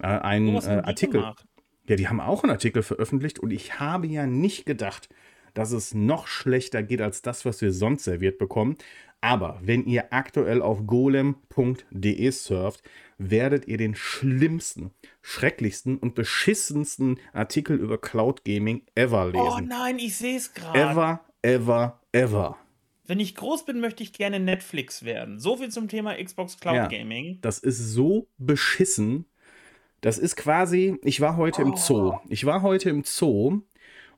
äh, 0.00 0.06
einen 0.06 0.56
äh, 0.56 0.82
Artikel. 0.84 1.20
Gemacht? 1.20 1.46
Ja, 1.88 1.96
die 1.96 2.08
haben 2.08 2.20
auch 2.20 2.42
einen 2.42 2.52
Artikel 2.52 2.82
veröffentlicht 2.82 3.38
und 3.38 3.52
ich 3.52 3.78
habe 3.78 4.06
ja 4.06 4.26
nicht 4.26 4.66
gedacht, 4.66 5.08
dass 5.54 5.72
es 5.72 5.94
noch 5.94 6.26
schlechter 6.26 6.82
geht 6.82 7.00
als 7.00 7.22
das, 7.22 7.44
was 7.44 7.60
wir 7.60 7.72
sonst 7.72 8.04
serviert 8.04 8.38
bekommen. 8.38 8.76
Aber 9.20 9.60
wenn 9.62 9.84
ihr 9.86 10.12
aktuell 10.12 10.60
auf 10.60 10.84
golem.de 10.86 12.30
surft, 12.32 12.82
werdet 13.18 13.68
ihr 13.68 13.78
den 13.78 13.94
schlimmsten, 13.94 14.90
schrecklichsten 15.22 15.96
und 15.96 16.16
beschissensten 16.16 17.20
Artikel 17.32 17.78
über 17.78 17.98
Cloud 17.98 18.44
Gaming 18.44 18.82
ever 18.96 19.26
lesen. 19.26 19.46
Oh 19.46 19.60
nein, 19.60 19.98
ich 20.00 20.16
sehe 20.16 20.36
es 20.36 20.52
gerade. 20.52 20.78
Ever, 20.78 21.20
ever, 21.42 22.00
ever. 22.10 22.58
Wenn 23.06 23.20
ich 23.20 23.36
groß 23.36 23.64
bin, 23.64 23.80
möchte 23.80 24.02
ich 24.02 24.12
gerne 24.12 24.40
Netflix 24.40 25.04
werden. 25.04 25.38
So 25.38 25.56
viel 25.56 25.70
zum 25.70 25.88
Thema 25.88 26.14
Xbox 26.22 26.58
Cloud 26.58 26.74
ja, 26.74 26.86
Gaming. 26.88 27.38
Das 27.42 27.58
ist 27.58 27.78
so 27.78 28.28
beschissen. 28.38 29.26
Das 30.00 30.18
ist 30.18 30.34
quasi, 30.34 30.98
ich 31.04 31.20
war 31.20 31.36
heute 31.36 31.62
oh. 31.62 31.66
im 31.66 31.76
Zoo. 31.76 32.14
Ich 32.28 32.44
war 32.44 32.62
heute 32.62 32.90
im 32.90 33.04
Zoo 33.04 33.62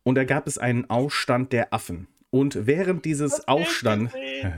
und 0.04 0.14
da 0.14 0.24
gab 0.24 0.46
es 0.46 0.58
einen 0.58 0.88
Aufstand 0.88 1.52
der 1.52 1.72
Affen. 1.74 2.06
Und 2.30 2.66
während 2.66 3.04
dieses 3.04 3.46
Aufstand, 3.48 4.12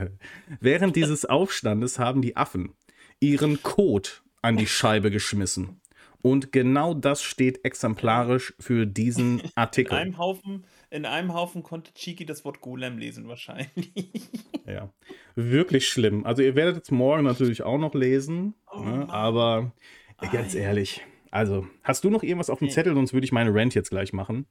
während 0.59 0.95
dieses 0.95 1.25
Aufstandes 1.25 1.99
haben 1.99 2.21
die 2.21 2.35
Affen 2.35 2.73
ihren 3.19 3.63
Kot 3.63 4.23
an 4.41 4.57
die 4.57 4.67
Scheibe 4.67 5.09
geschmissen. 5.11 5.81
Und 6.21 6.51
genau 6.51 6.93
das 6.93 7.23
steht 7.23 7.63
exemplarisch 7.63 8.53
für 8.59 8.85
diesen 8.85 9.41
Artikel. 9.55 9.93
In 9.93 9.99
einem 9.99 10.17
Haufen, 10.17 10.65
in 10.89 11.05
einem 11.05 11.33
Haufen 11.33 11.63
konnte 11.63 11.93
Chiki 11.93 12.25
das 12.25 12.45
Wort 12.45 12.61
Golem 12.61 12.97
lesen, 12.97 13.27
wahrscheinlich. 13.27 13.91
Ja, 14.65 14.91
wirklich 15.35 15.87
schlimm. 15.87 16.25
Also, 16.25 16.41
ihr 16.41 16.53
werdet 16.57 16.83
es 16.83 16.91
morgen 16.91 17.23
natürlich 17.23 17.63
auch 17.63 17.77
noch 17.77 17.95
lesen, 17.95 18.53
oh, 18.69 18.81
ne? 18.81 19.07
aber 19.07 19.71
ganz 20.33 20.55
ehrlich, 20.55 21.05
also, 21.31 21.65
hast 21.83 22.03
du 22.03 22.09
noch 22.09 22.21
irgendwas 22.21 22.49
auf 22.49 22.59
dem 22.59 22.69
Zettel, 22.69 22.93
sonst 22.93 23.13
würde 23.13 23.23
ich 23.23 23.31
meine 23.31 23.55
Rant 23.55 23.75
jetzt 23.75 23.91
gleich 23.91 24.11
machen. 24.11 24.45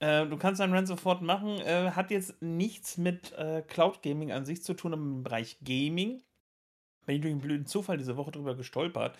Äh, 0.00 0.26
du 0.26 0.36
kannst 0.36 0.60
deinen 0.60 0.74
Rant 0.74 0.88
sofort 0.88 1.22
machen. 1.22 1.58
Äh, 1.60 1.92
hat 1.92 2.10
jetzt 2.10 2.40
nichts 2.42 2.96
mit 2.96 3.32
äh, 3.32 3.62
Cloud 3.62 4.02
Gaming 4.02 4.32
an 4.32 4.44
sich 4.44 4.62
zu 4.62 4.74
tun, 4.74 4.92
aber 4.92 5.02
im 5.02 5.22
Bereich 5.22 5.58
Gaming. 5.64 6.22
Bin 7.06 7.16
ich 7.16 7.22
durch 7.22 7.32
einen 7.32 7.40
blöden 7.40 7.66
Zufall 7.66 7.98
diese 7.98 8.16
Woche 8.16 8.30
drüber 8.32 8.54
gestolpert. 8.54 9.16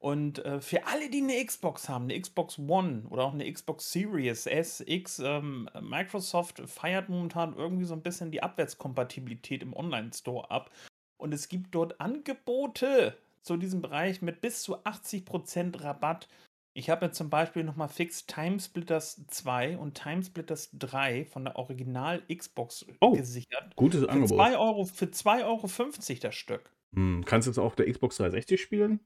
Und 0.00 0.44
äh, 0.46 0.62
für 0.62 0.86
alle, 0.86 1.10
die 1.10 1.22
eine 1.22 1.44
Xbox 1.44 1.88
haben, 1.88 2.04
eine 2.04 2.18
Xbox 2.18 2.58
One 2.58 3.04
oder 3.10 3.24
auch 3.24 3.34
eine 3.34 3.50
Xbox 3.52 3.92
Series 3.92 4.46
S, 4.46 4.82
X, 4.86 5.18
ähm, 5.18 5.68
Microsoft 5.78 6.62
feiert 6.66 7.10
momentan 7.10 7.54
irgendwie 7.54 7.84
so 7.84 7.92
ein 7.92 8.02
bisschen 8.02 8.30
die 8.30 8.42
Abwärtskompatibilität 8.42 9.62
im 9.62 9.74
Online-Store 9.76 10.50
ab. 10.50 10.70
Und 11.18 11.34
es 11.34 11.48
gibt 11.48 11.74
dort 11.74 12.00
Angebote 12.00 13.14
zu 13.42 13.58
diesem 13.58 13.82
Bereich 13.82 14.22
mit 14.22 14.40
bis 14.40 14.62
zu 14.62 14.78
80% 14.84 15.82
Rabatt 15.82 16.28
Ich 16.72 16.88
habe 16.88 17.06
mir 17.06 17.12
zum 17.12 17.30
Beispiel 17.30 17.64
nochmal 17.64 17.88
fix 17.88 18.26
Timesplitters 18.26 19.26
2 19.26 19.76
und 19.76 19.94
Timesplitters 19.94 20.70
3 20.74 21.24
von 21.24 21.44
der 21.44 21.56
Original 21.56 22.22
Xbox 22.32 22.86
Oh, 23.00 23.12
gesichert. 23.12 23.74
gutes 23.76 24.02
Für 24.02 24.10
Angebot. 24.10 24.36
2 24.38 24.56
Euro, 24.58 24.84
für 24.84 25.06
2,50 25.06 25.44
Euro 25.44 26.18
das 26.20 26.34
Stück. 26.34 26.70
Hm, 26.94 27.24
kannst 27.24 27.46
du 27.46 27.50
es 27.50 27.58
auf 27.58 27.74
der 27.76 27.90
Xbox 27.90 28.16
360 28.18 28.60
spielen? 28.60 29.00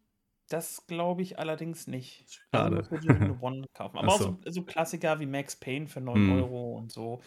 Das 0.50 0.86
glaube 0.86 1.22
ich 1.22 1.38
allerdings 1.38 1.86
nicht. 1.86 2.26
Also 2.52 2.82
Schade. 2.82 2.88
eine 3.08 3.38
One 3.40 3.66
kaufen. 3.72 3.96
Aber 3.98 4.08
Ach 4.08 4.12
auch 4.14 4.20
so. 4.20 4.38
so, 4.44 4.50
so 4.50 4.62
Klassiker 4.64 5.18
wie 5.20 5.26
Max 5.26 5.56
Payne 5.56 5.86
für 5.88 6.00
9 6.02 6.16
Hm. 6.16 6.32
Euro 6.32 6.76
und 6.76 6.92
so. 6.92 7.22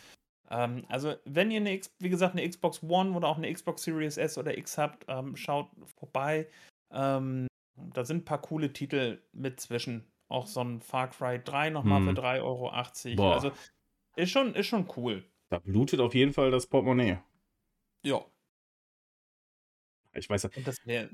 Ähm, 0.50 0.86
also, 0.90 1.16
wenn 1.26 1.52
ihr 1.52 1.60
eine, 1.62 1.80
wie 2.00 2.10
gesagt, 2.10 2.36
eine 2.38 2.48
Xbox 2.48 2.84
One 2.84 3.12
oder 3.14 3.28
auch 3.28 3.38
eine 3.38 3.52
Xbox 3.52 3.84
Series 3.84 4.18
S 4.18 4.38
oder 4.38 4.58
X 4.58 4.78
habt, 4.78 5.06
ähm, 5.08 5.36
schaut 5.36 5.70
vorbei. 6.00 6.48
Ähm, 6.92 7.48
da 7.76 8.06
sind 8.06 8.18
ein 8.20 8.26
paar 8.26 8.42
coole 8.42 8.72
Titel 8.74 9.22
mit 9.34 9.60
zwischen. 9.60 10.12
Auch 10.30 10.48
so 10.48 10.62
ein 10.62 10.82
Far 10.82 11.10
Cry 11.10 11.40
3 11.44 11.70
nochmal 11.70 12.02
für 12.02 12.10
Hm. 12.10 12.16
3,80 12.18 12.44
Euro. 12.44 12.72
Boah. 13.16 13.34
Also, 13.36 13.52
ist 14.16 14.32
schon, 14.32 14.54
ist 14.56 14.68
schon 14.68 14.88
cool. 14.98 15.24
Da 15.50 15.60
blutet 15.60 16.00
auf 16.02 16.14
jeden 16.14 16.34
Fall 16.34 16.52
das 16.52 16.68
Portemonnaie. 16.68 17.18
Ja. 18.04 18.22
Ich 20.14 20.30
weiß, 20.30 20.46
Und 20.46 20.68
das 20.68 20.78
wäre 20.86 21.10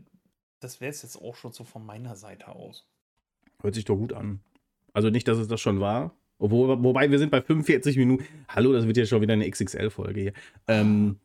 das 0.59 0.79
wäre 0.79 0.91
es 0.91 1.01
jetzt 1.01 1.17
auch 1.17 1.35
schon 1.35 1.51
so 1.51 1.65
von 1.65 1.85
meiner 1.85 2.15
Seite 2.15 2.47
aus. 2.47 2.87
hört 3.61 3.75
sich 3.75 3.83
doch 3.83 3.97
gut 3.97 4.13
an. 4.13 4.39
Also 4.93 5.09
nicht, 5.09 5.27
dass 5.27 5.37
es 5.37 5.47
das 5.49 5.59
schon 5.59 5.81
war. 5.81 6.15
Obwohl, 6.39 6.81
wobei 6.81 7.11
wir 7.11 7.19
sind 7.19 7.29
bei 7.29 7.41
45 7.41 7.97
Minuten. 7.97 8.25
Hallo, 8.47 8.71
das 8.73 8.87
wird 8.87 8.95
ja 8.97 9.05
schon 9.05 9.21
wieder 9.21 9.33
eine 9.33 9.49
XXL-Folge 9.49 10.21
hier. 10.21 10.33
Ähm, 10.67 11.19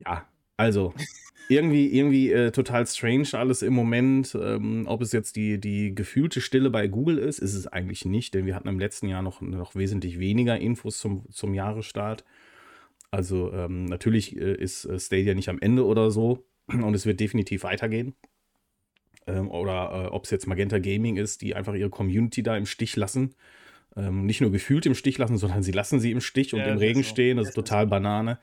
ja, 0.00 0.26
also 0.56 0.94
irgendwie, 1.48 1.88
irgendwie 1.88 2.32
äh, 2.32 2.50
total 2.50 2.86
strange 2.86 3.28
alles 3.32 3.62
im 3.62 3.74
Moment. 3.74 4.36
Ähm, 4.40 4.84
ob 4.86 5.02
es 5.02 5.12
jetzt 5.12 5.36
die, 5.36 5.60
die 5.60 5.94
gefühlte 5.94 6.40
Stille 6.40 6.70
bei 6.70 6.86
Google 6.86 7.18
ist, 7.18 7.38
ist 7.38 7.54
es 7.54 7.66
eigentlich 7.66 8.04
nicht, 8.04 8.34
denn 8.34 8.46
wir 8.46 8.54
hatten 8.54 8.68
im 8.68 8.78
letzten 8.78 9.08
Jahr 9.08 9.22
noch, 9.22 9.40
noch 9.40 9.74
wesentlich 9.74 10.18
weniger 10.18 10.58
Infos 10.58 10.98
zum, 10.98 11.24
zum 11.30 11.54
Jahresstart. 11.54 12.24
Also 13.10 13.52
ähm, 13.52 13.84
natürlich 13.84 14.36
äh, 14.36 14.54
ist 14.54 14.86
äh, 14.86 14.98
Stadia 14.98 15.34
nicht 15.34 15.48
am 15.48 15.58
Ende 15.60 15.84
oder 15.84 16.10
so 16.10 16.44
und 16.66 16.94
es 16.94 17.06
wird 17.06 17.20
definitiv 17.20 17.64
weitergehen. 17.64 18.14
Ähm, 19.26 19.50
oder 19.50 20.06
äh, 20.06 20.08
ob 20.08 20.24
es 20.24 20.30
jetzt 20.30 20.46
Magenta 20.46 20.78
Gaming 20.78 21.16
ist, 21.16 21.42
die 21.42 21.54
einfach 21.54 21.74
ihre 21.74 21.90
Community 21.90 22.42
da 22.42 22.56
im 22.56 22.66
Stich 22.66 22.96
lassen. 22.96 23.34
Ähm, 23.96 24.26
nicht 24.26 24.40
nur 24.40 24.50
gefühlt 24.50 24.86
im 24.86 24.94
Stich 24.94 25.18
lassen, 25.18 25.38
sondern 25.38 25.62
sie 25.62 25.72
lassen 25.72 26.00
sie 26.00 26.10
im 26.10 26.20
Stich 26.20 26.52
und 26.52 26.60
Ja, 26.60 26.66
im 26.66 26.78
Regen 26.78 27.02
so. 27.02 27.08
stehen. 27.08 27.36
Das 27.36 27.48
ist 27.48 27.54
total. 27.54 27.86
Banane. 27.86 28.38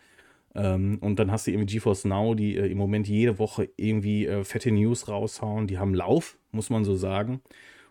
Ähm, 0.56 0.98
und 1.02 1.20
dann 1.20 1.32
hast 1.32 1.48
du 1.48 1.52
irgendwie 1.52 1.76
GeForce 1.76 2.06
Now, 2.06 2.36
die 2.36 2.58
äh, 2.58 2.68
im 2.68 2.78
Moment 2.78 3.08
jede 3.08 3.40
Woche 3.40 3.70
irgendwie 3.78 4.26
äh, 4.28 4.44
fette 4.44 4.72
News 4.72 5.08
raushauen. 5.08 5.68
Die 5.68 5.78
haben 5.78 5.94
Lauf, 5.94 6.38
muss 6.52 6.70
man 6.70 6.84
so 6.84 6.96
sagen. 6.96 7.42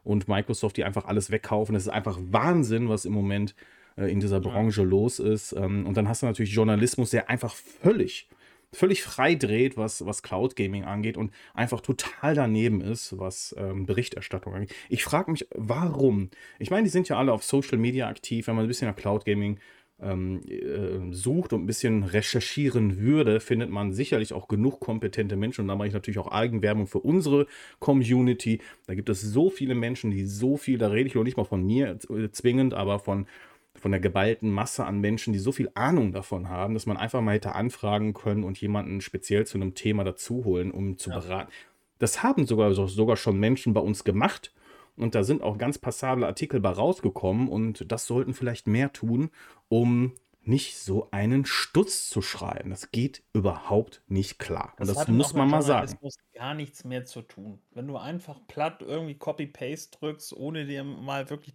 Und 0.02 0.28
Microsoft, 0.28 0.76
die 0.76 0.84
einfach 0.84 1.06
alles 1.06 1.30
wegkaufen. 1.30 1.74
Das 1.74 1.84
ist 1.84 1.88
einfach 1.88 2.18
Wahnsinn, 2.20 2.88
was 2.88 3.04
im 3.04 3.12
Moment 3.12 3.54
äh, 3.96 4.10
in 4.10 4.20
dieser. 4.20 4.40
Branche 4.40 4.82
los 4.82 5.18
ist. 5.18 5.52
Ähm, 5.52 5.86
und 5.86 5.96
dann 5.96 6.08
hast 6.08 6.22
du 6.22 6.26
natürlich 6.26 6.52
Journalismus, 6.52 7.10
der 7.10 7.30
einfach 7.30 7.54
völlig, 7.54 8.28
völlig 8.72 9.02
frei 9.02 9.34
dreht, 9.34 9.76
was, 9.76 10.04
was 10.04 10.22
Cloud 10.22 10.56
Gaming 10.56 10.84
angeht 10.84 11.16
und 11.16 11.32
einfach 11.54 11.80
total 11.80 12.34
daneben 12.34 12.80
ist, 12.80 13.18
was 13.18 13.54
ähm, 13.58 13.86
Berichterstattung 13.86 14.54
angeht. 14.54 14.74
Ich 14.88 15.04
frage 15.04 15.30
mich, 15.30 15.46
warum? 15.54 16.30
Ich 16.58 16.70
meine, 16.70 16.84
die 16.84 16.90
sind 16.90 17.08
ja 17.08 17.18
alle 17.18 17.32
auf 17.32 17.42
Social 17.42 17.78
Media 17.78 18.08
aktiv. 18.08 18.46
Wenn 18.46 18.56
man 18.56 18.64
ein 18.64 18.68
bisschen 18.68 18.88
nach 18.88 18.96
Cloud 18.96 19.24
Gaming 19.24 19.58
ähm, 20.02 20.40
äh, 20.48 21.12
sucht 21.14 21.52
und 21.52 21.62
ein 21.62 21.66
bisschen 21.66 22.02
recherchieren 22.04 22.98
würde, 22.98 23.40
findet 23.40 23.70
man 23.70 23.92
sicherlich 23.92 24.32
auch 24.32 24.48
genug 24.48 24.80
kompetente 24.80 25.36
Menschen. 25.36 25.62
Und 25.62 25.68
da 25.68 25.76
mache 25.76 25.88
ich 25.88 25.94
natürlich 25.94 26.18
auch 26.18 26.30
Eigenwerbung 26.32 26.86
für 26.86 27.00
unsere 27.00 27.46
Community. 27.78 28.60
Da 28.86 28.94
gibt 28.94 29.08
es 29.08 29.20
so 29.20 29.50
viele 29.50 29.74
Menschen, 29.74 30.10
die 30.10 30.24
so 30.26 30.56
viel, 30.56 30.78
da 30.78 30.88
rede 30.88 31.08
ich 31.08 31.14
noch 31.14 31.24
nicht 31.24 31.36
mal 31.36 31.44
von 31.44 31.64
mir 31.64 31.98
äh, 32.10 32.30
zwingend, 32.30 32.74
aber 32.74 32.98
von, 32.98 33.26
von 33.74 33.90
der 33.90 34.00
geballten 34.00 34.50
Masse 34.50 34.84
an 34.84 35.00
Menschen, 35.00 35.32
die 35.32 35.38
so 35.38 35.52
viel 35.52 35.70
Ahnung 35.74 36.12
davon 36.12 36.48
haben, 36.48 36.74
dass 36.74 36.86
man 36.86 36.96
einfach 36.96 37.20
mal 37.20 37.34
hätte 37.34 37.54
anfragen 37.54 38.14
können 38.14 38.44
und 38.44 38.60
jemanden 38.60 39.00
speziell 39.00 39.46
zu 39.46 39.58
einem 39.58 39.74
Thema 39.74 40.04
dazu 40.04 40.44
holen, 40.44 40.70
um 40.70 40.98
zu 40.98 41.10
Ja. 41.10 41.20
beraten. 41.20 41.52
Das 41.98 42.22
haben 42.22 42.46
sogar, 42.46 42.72
sogar 42.72 43.16
schon 43.16 43.38
Menschen 43.38 43.74
bei 43.74 43.80
uns 43.80 44.04
gemacht. 44.04 44.52
Und 45.00 45.14
da 45.14 45.24
sind 45.24 45.42
auch 45.42 45.58
ganz 45.58 45.78
passable 45.78 46.26
Artikel 46.26 46.60
bei 46.60 46.70
rausgekommen. 46.70 47.48
Und 47.48 47.90
das 47.90 48.06
sollten 48.06 48.34
vielleicht 48.34 48.66
mehr 48.66 48.92
tun, 48.92 49.30
um 49.68 50.14
nicht 50.42 50.78
so 50.78 51.08
einen 51.10 51.44
Stutz 51.44 52.08
zu 52.08 52.22
schreiben. 52.22 52.70
Das 52.70 52.90
geht 52.90 53.22
überhaupt 53.32 54.02
nicht 54.08 54.38
klar. 54.38 54.74
Und 54.78 54.88
das, 54.88 55.08
muss 55.08 55.34
man 55.34 55.48
mal 55.48 55.62
sagen. 55.62 55.88
Journalismus 55.92 56.16
gar 56.34 56.54
nichts 56.54 56.84
mehr 56.84 57.04
zu 57.04 57.22
tun. 57.22 57.60
Wenn 57.72 57.86
du 57.86 57.96
einfach 57.96 58.40
platt 58.46 58.82
irgendwie 58.82 59.16
Copy-Paste 59.16 59.98
drückst, 59.98 60.32
ohne 60.32 60.66
dir 60.66 60.82
mal 60.84 61.28
wirklich 61.30 61.54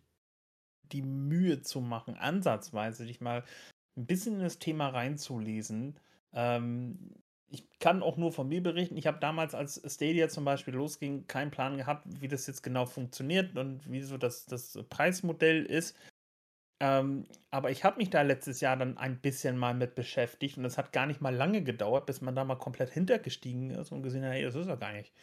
die 0.92 1.02
Mühe 1.02 1.62
zu 1.62 1.82
machen, 1.82 2.16
ansatzweise 2.16 3.06
dich 3.06 3.22
mal 3.22 3.44
ein 3.98 4.06
bisschen 4.06 4.36
in 4.36 4.42
das 4.42 4.60
Thema 4.60 4.90
reinzulesen. 4.90 6.00
Ähm, 6.34 7.16
kann 7.86 8.02
auch 8.02 8.18
nur 8.18 8.32
von 8.32 8.48
mir 8.48 8.64
berichten. 8.64 8.98
Ich 8.98 9.06
habe 9.06 9.20
damals, 9.20 9.54
als 9.54 9.80
Stadia 9.86 10.28
zum 10.28 10.44
Beispiel 10.44 10.74
losging, 10.74 11.28
keinen 11.28 11.52
Plan 11.52 11.78
gehabt, 11.78 12.08
wie 12.20 12.28
das 12.28 12.48
jetzt 12.48 12.64
genau 12.64 12.88
funktioniert 12.88 13.56
und 13.60 13.88
wie 13.92 14.02
so 14.02 14.18
das, 14.18 14.48
das 14.48 14.80
Preismodell 14.90 15.64
ist. 15.64 15.96
Ähm, 16.80 17.28
aber 17.52 17.70
ich 17.70 17.84
habe 17.84 17.98
mich 17.98 18.10
da 18.10 18.24
letztes 18.24 18.60
Jahr 18.60 18.76
dann 18.76 18.98
ein 18.98 19.22
bisschen 19.22 19.56
mal 19.56 19.76
mit 19.76 19.94
beschäftigt 19.94 20.58
und 20.58 20.66
es 20.66 20.80
hat 20.80 20.94
gar 20.94 21.06
nicht 21.06 21.22
mal 21.22 21.36
lange 21.36 21.62
gedauert, 21.62 22.08
bis 22.08 22.22
man 22.22 22.34
da 22.34 22.44
mal 22.44 22.56
komplett 22.56 22.90
hintergestiegen 22.90 23.70
ist 23.70 23.92
und 23.92 24.02
gesehen 24.02 24.26
hat, 24.26 24.32
hey, 24.32 24.42
das 24.42 24.56
ist 24.56 24.66
ja 24.66 24.78
gar 24.78 24.94
nicht. 24.94 25.14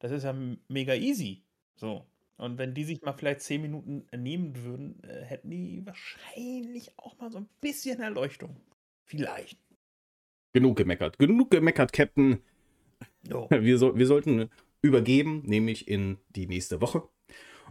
Das 0.00 0.10
ist 0.10 0.24
ja 0.24 0.34
mega 0.66 0.94
easy. 0.94 1.44
So. 1.76 2.04
Und 2.36 2.58
wenn 2.58 2.74
die 2.74 2.82
sich 2.82 3.00
mal 3.02 3.12
vielleicht 3.12 3.42
zehn 3.42 3.62
Minuten 3.62 4.08
nehmen 4.10 4.56
würden, 4.64 5.00
äh, 5.04 5.22
hätten 5.22 5.50
die 5.50 5.86
wahrscheinlich 5.86 6.98
auch 6.98 7.16
mal 7.18 7.30
so 7.30 7.38
ein 7.38 7.48
bisschen 7.60 8.00
Erleuchtung. 8.00 8.56
Vielleicht. 9.04 9.56
Genug 10.52 10.76
gemeckert. 10.76 11.18
Genug 11.18 11.50
gemeckert, 11.50 11.92
Captain. 11.92 12.38
Jo. 13.28 13.48
Wir, 13.50 13.78
so, 13.78 13.96
wir 13.96 14.06
sollten 14.06 14.50
übergeben, 14.80 15.42
nämlich 15.44 15.88
in 15.88 16.18
die 16.30 16.46
nächste 16.46 16.80
Woche. 16.80 17.02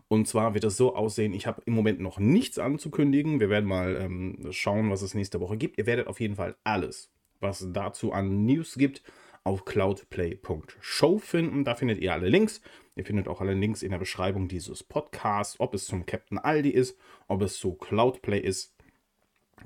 Und 0.07 0.28
zwar 0.28 0.53
wird 0.53 0.63
es 0.63 0.78
so 0.78 0.95
aussehen, 0.95 1.34
ich 1.34 1.47
habe 1.47 1.61
im 1.65 1.73
Moment 1.73 1.99
noch 1.99 2.19
nichts 2.19 2.59
anzukündigen. 2.59 3.39
Wir 3.39 3.49
werden 3.49 3.67
mal 3.67 3.97
ähm, 3.97 4.47
schauen, 4.51 4.89
was 4.89 5.01
es 5.01 5.13
nächste 5.13 5.41
Woche 5.41 5.57
gibt. 5.57 5.78
Ihr 5.78 5.86
werdet 5.86 6.07
auf 6.07 6.19
jeden 6.19 6.36
Fall 6.36 6.55
alles, 6.63 7.11
was 7.39 7.67
dazu 7.73 8.13
an 8.13 8.45
News 8.45 8.75
gibt, 8.75 9.03
auf 9.43 9.65
cloudplay.show 9.65 11.17
finden. 11.17 11.65
Da 11.65 11.75
findet 11.75 11.99
ihr 11.99 12.13
alle 12.13 12.30
Links. 12.30 12.61
Ihr 12.95 13.05
findet 13.05 13.28
auch 13.28 13.41
alle 13.41 13.53
Links 13.53 13.84
in 13.84 13.91
der 13.91 13.97
Beschreibung 13.97 14.47
dieses 14.47 14.84
Podcasts, 14.84 15.59
ob 15.59 15.73
es 15.73 15.86
zum 15.86 16.05
Captain 16.05 16.38
Aldi 16.38 16.69
ist, 16.69 16.97
ob 17.28 17.41
es 17.41 17.57
zu 17.57 17.73
Cloudplay 17.73 18.39
ist 18.39 18.76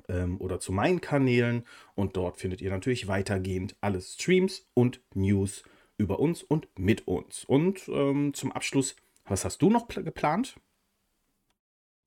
ähm, 0.08 0.40
oder 0.40 0.60
zu 0.60 0.72
meinen 0.72 1.00
Kanälen. 1.00 1.66
Und 1.94 2.16
dort 2.16 2.36
findet 2.38 2.60
ihr 2.60 2.70
natürlich 2.70 3.08
weitergehend 3.08 3.76
alle 3.80 4.00
Streams 4.00 4.66
und 4.74 5.00
News 5.14 5.64
über 5.98 6.18
uns 6.18 6.42
und 6.42 6.68
mit 6.78 7.06
uns. 7.06 7.44
Und 7.44 7.88
ähm, 7.88 8.34
zum 8.34 8.52
Abschluss, 8.52 8.96
was 9.24 9.44
hast 9.44 9.62
du 9.62 9.70
noch 9.70 9.88
pl- 9.88 10.02
geplant? 10.02 10.56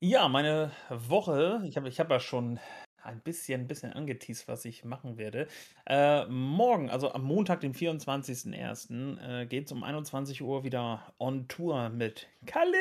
Ja, 0.00 0.28
meine 0.28 0.72
Woche, 0.90 1.62
ich 1.66 1.76
habe 1.76 1.88
ich 1.88 1.98
hab 1.98 2.10
ja 2.10 2.20
schon 2.20 2.60
ein 3.02 3.20
bisschen, 3.20 3.66
bisschen 3.66 3.92
angeteased, 3.92 4.48
was 4.48 4.64
ich 4.64 4.84
machen 4.84 5.16
werde. 5.16 5.46
Äh, 5.86 6.26
morgen, 6.26 6.90
also 6.90 7.12
am 7.12 7.24
Montag, 7.24 7.60
den 7.60 7.72
24.01., 7.72 9.20
äh, 9.20 9.46
geht 9.46 9.66
es 9.66 9.72
um 9.72 9.82
21 9.84 10.42
Uhr 10.42 10.64
wieder 10.64 11.14
on 11.18 11.48
Tour 11.48 11.88
mit 11.88 12.28
Kalle. 12.44 12.76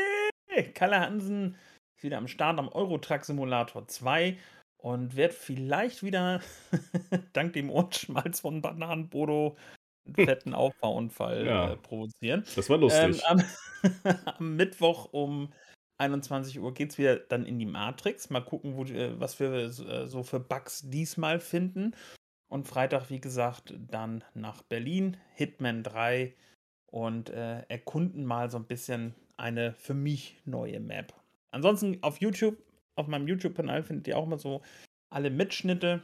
Kalle 0.73 0.99
Hansen 0.99 1.55
ist 1.95 2.03
wieder 2.03 2.17
am 2.17 2.27
Start 2.27 2.59
am 2.59 2.67
Eurotruck 2.69 3.23
Simulator 3.23 3.87
2 3.87 4.37
und 4.85 5.15
wird 5.15 5.33
vielleicht 5.33 6.03
wieder 6.03 6.41
dank 7.33 7.53
dem 7.53 7.71
Ohrenschmalz 7.71 8.41
von 8.41 8.61
Bananenbodo 8.61 9.57
einen 10.05 10.15
fetten 10.29 10.53
Aufbauunfall 10.53 11.43
Ja. 11.43 11.71
äh, 11.71 11.77
provozieren. 11.77 12.45
Das 12.55 12.69
war 12.69 12.75
Ähm, 12.75 12.81
lustig. 12.81 13.25
am, 13.25 13.43
am 14.37 14.55
Mittwoch 14.55 15.11
um 15.11 15.51
21 15.97 16.59
Uhr 16.59 16.71
geht 16.75 16.91
es 16.91 16.99
wieder 16.99 17.15
dann 17.15 17.47
in 17.47 17.57
die 17.57 17.65
Matrix. 17.65 18.29
Mal 18.29 18.41
gucken, 18.41 18.77
wo, 18.77 18.83
äh, 18.83 19.19
was 19.19 19.39
wir 19.39 19.51
äh, 19.53 20.07
so 20.07 20.21
für 20.21 20.39
Bugs 20.39 20.83
diesmal 20.87 21.39
finden. 21.39 21.95
Und 22.47 22.67
Freitag, 22.67 23.09
wie 23.09 23.19
gesagt, 23.19 23.73
dann 23.75 24.23
nach 24.35 24.61
Berlin, 24.61 25.17
Hitman 25.33 25.81
3 25.81 26.35
und 26.91 27.31
äh, 27.31 27.61
erkunden 27.69 28.23
mal 28.23 28.51
so 28.51 28.57
ein 28.57 28.67
bisschen 28.67 29.15
eine 29.35 29.73
für 29.73 29.95
mich 29.95 30.39
neue 30.45 30.79
Map. 30.79 31.11
Ansonsten 31.49 31.97
auf 32.03 32.21
YouTube, 32.21 32.57
auf 32.95 33.07
meinem 33.07 33.27
YouTube-Kanal 33.27 33.83
findet 33.83 34.07
ihr 34.07 34.17
auch 34.17 34.25
mal 34.25 34.39
so 34.39 34.61
alle 35.09 35.29
Mitschnitte. 35.29 36.03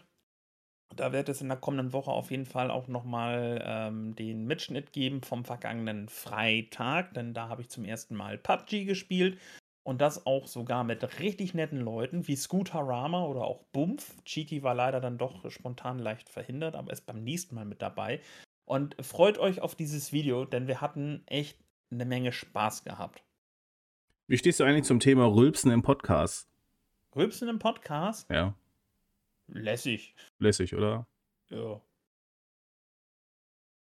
Da 0.96 1.14
wird 1.14 1.30
es 1.30 1.42
in 1.42 1.48
der 1.48 1.58
kommenden 1.58 1.94
Woche 1.94 2.12
auf 2.12 2.32
jeden 2.32 2.46
Fall 2.46 2.70
auch 2.70 2.88
nochmal 2.88 3.64
ähm, 3.66 4.16
den 4.16 4.46
Mitschnitt 4.46 4.92
geben 4.92 5.22
vom 5.24 5.46
vergangenen 5.46 6.10
Freitag, 6.10 7.14
denn 7.14 7.34
da 7.34 7.48
habe 7.48 7.62
ich 7.62 7.70
zum 7.70 7.86
ersten 7.86 8.16
Mal 8.16 8.38
PUBG 8.38 8.84
gespielt 8.84 9.40
und 9.84 10.02
das 10.02 10.26
auch 10.26 10.48
sogar 10.48 10.84
mit 10.84 11.20
richtig 11.20 11.54
netten 11.54 11.80
Leuten 11.80 12.28
wie 12.28 12.36
Scooter 12.36 12.82
Rama 12.82 13.24
oder 13.26 13.46
auch 13.46 13.64
Bumpf. 13.72 14.22
Cheeky 14.26 14.64
war 14.64 14.76
leider 14.76 15.00
dann 15.00 15.18
doch 15.18 15.50
spontan 15.50 15.98
leicht 15.98 16.30
verhindert, 16.30 16.76
aber 16.76 16.92
ist 16.92 17.06
beim 17.06 17.24
nächsten 17.24 17.56
Mal 17.56 17.66
mit 17.66 17.82
dabei. 17.82 18.20
Und 18.66 18.96
freut 19.04 19.38
euch 19.38 19.62
auf 19.62 19.76
dieses 19.76 20.12
Video, 20.12 20.46
denn 20.46 20.68
wir 20.68 20.82
hatten 20.82 21.24
echt 21.26 21.58
eine 21.90 22.06
Menge 22.06 22.32
Spaß 22.32 22.84
gehabt. 22.84 23.24
Wie 24.28 24.38
stehst 24.38 24.60
du 24.60 24.64
eigentlich 24.64 24.86
zum 24.86 25.00
Thema 25.00 25.26
Rülpsen 25.26 25.72
im 25.72 25.82
Podcast? 25.82 26.51
Rülpsen 27.16 27.50
im 27.50 27.60
Podcast? 27.60 28.30
Ja. 28.32 28.56
Lässig. 29.48 30.16
Lässig, 30.40 30.76
oder? 30.76 31.06
Ja. 31.50 31.82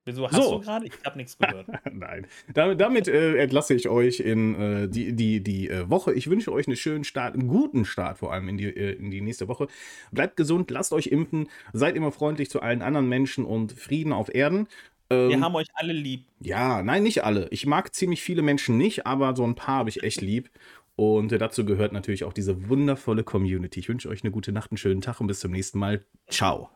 Wieso 0.05 0.27
hast 0.29 0.35
So. 0.35 0.57
du 0.57 0.59
gerade? 0.59 0.85
Ich 0.87 0.93
habe 1.05 1.17
nichts 1.17 1.37
gehört. 1.37 1.67
Nein. 1.93 2.27
Damit, 2.53 2.81
damit 2.81 3.07
äh, 3.07 3.37
entlasse 3.37 3.73
ich 3.73 3.87
euch 3.87 4.19
in 4.19 4.55
äh, 4.55 4.89
die, 4.89 5.13
die, 5.13 5.41
die 5.41 5.69
äh, 5.69 5.89
Woche. 5.89 6.13
Ich 6.13 6.29
wünsche 6.29 6.51
euch 6.51 6.67
einen 6.67 6.75
schönen 6.75 7.05
Start, 7.05 7.35
einen 7.35 7.47
guten 7.47 7.85
Start 7.85 8.17
vor 8.17 8.33
allem 8.33 8.49
in 8.49 8.57
die, 8.57 8.65
äh, 8.65 8.95
in 8.97 9.11
die 9.11 9.21
nächste 9.21 9.47
Woche. 9.47 9.67
Bleibt 10.11 10.35
gesund, 10.35 10.69
lasst 10.71 10.91
euch 10.91 11.07
impfen, 11.07 11.49
seid 11.71 11.95
immer 11.95 12.11
freundlich 12.11 12.49
zu 12.49 12.61
allen 12.61 12.81
anderen 12.81 13.07
Menschen 13.07 13.45
und 13.45 13.71
Frieden 13.71 14.11
auf 14.11 14.33
Erden. 14.35 14.67
Ähm, 15.09 15.29
Wir 15.29 15.39
haben 15.39 15.55
euch 15.55 15.67
alle 15.75 15.93
lieb. 15.93 16.25
Ja, 16.41 16.83
nein, 16.83 17.03
nicht 17.03 17.23
alle. 17.23 17.47
Ich 17.51 17.65
mag 17.65 17.95
ziemlich 17.95 18.21
viele 18.21 18.41
Menschen 18.41 18.77
nicht, 18.77 19.05
aber 19.05 19.33
so 19.37 19.45
ein 19.45 19.55
paar 19.55 19.77
habe 19.79 19.89
ich 19.89 20.03
echt 20.03 20.19
lieb. 20.19 20.49
Und 20.95 21.31
dazu 21.31 21.65
gehört 21.65 21.91
natürlich 21.91 22.23
auch 22.23 22.33
diese 22.33 22.69
wundervolle 22.69 23.23
Community. 23.23 23.79
Ich 23.79 23.89
wünsche 23.89 24.09
euch 24.09 24.23
eine 24.23 24.31
gute 24.31 24.51
Nacht, 24.51 24.71
einen 24.71 24.77
schönen 24.77 25.01
Tag 25.01 25.19
und 25.19 25.27
bis 25.27 25.39
zum 25.39 25.51
nächsten 25.51 25.79
Mal. 25.79 26.05
Ciao. 26.29 26.69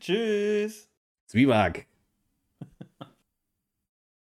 Tschüss. 0.00 0.88
Zwieback. 1.26 1.86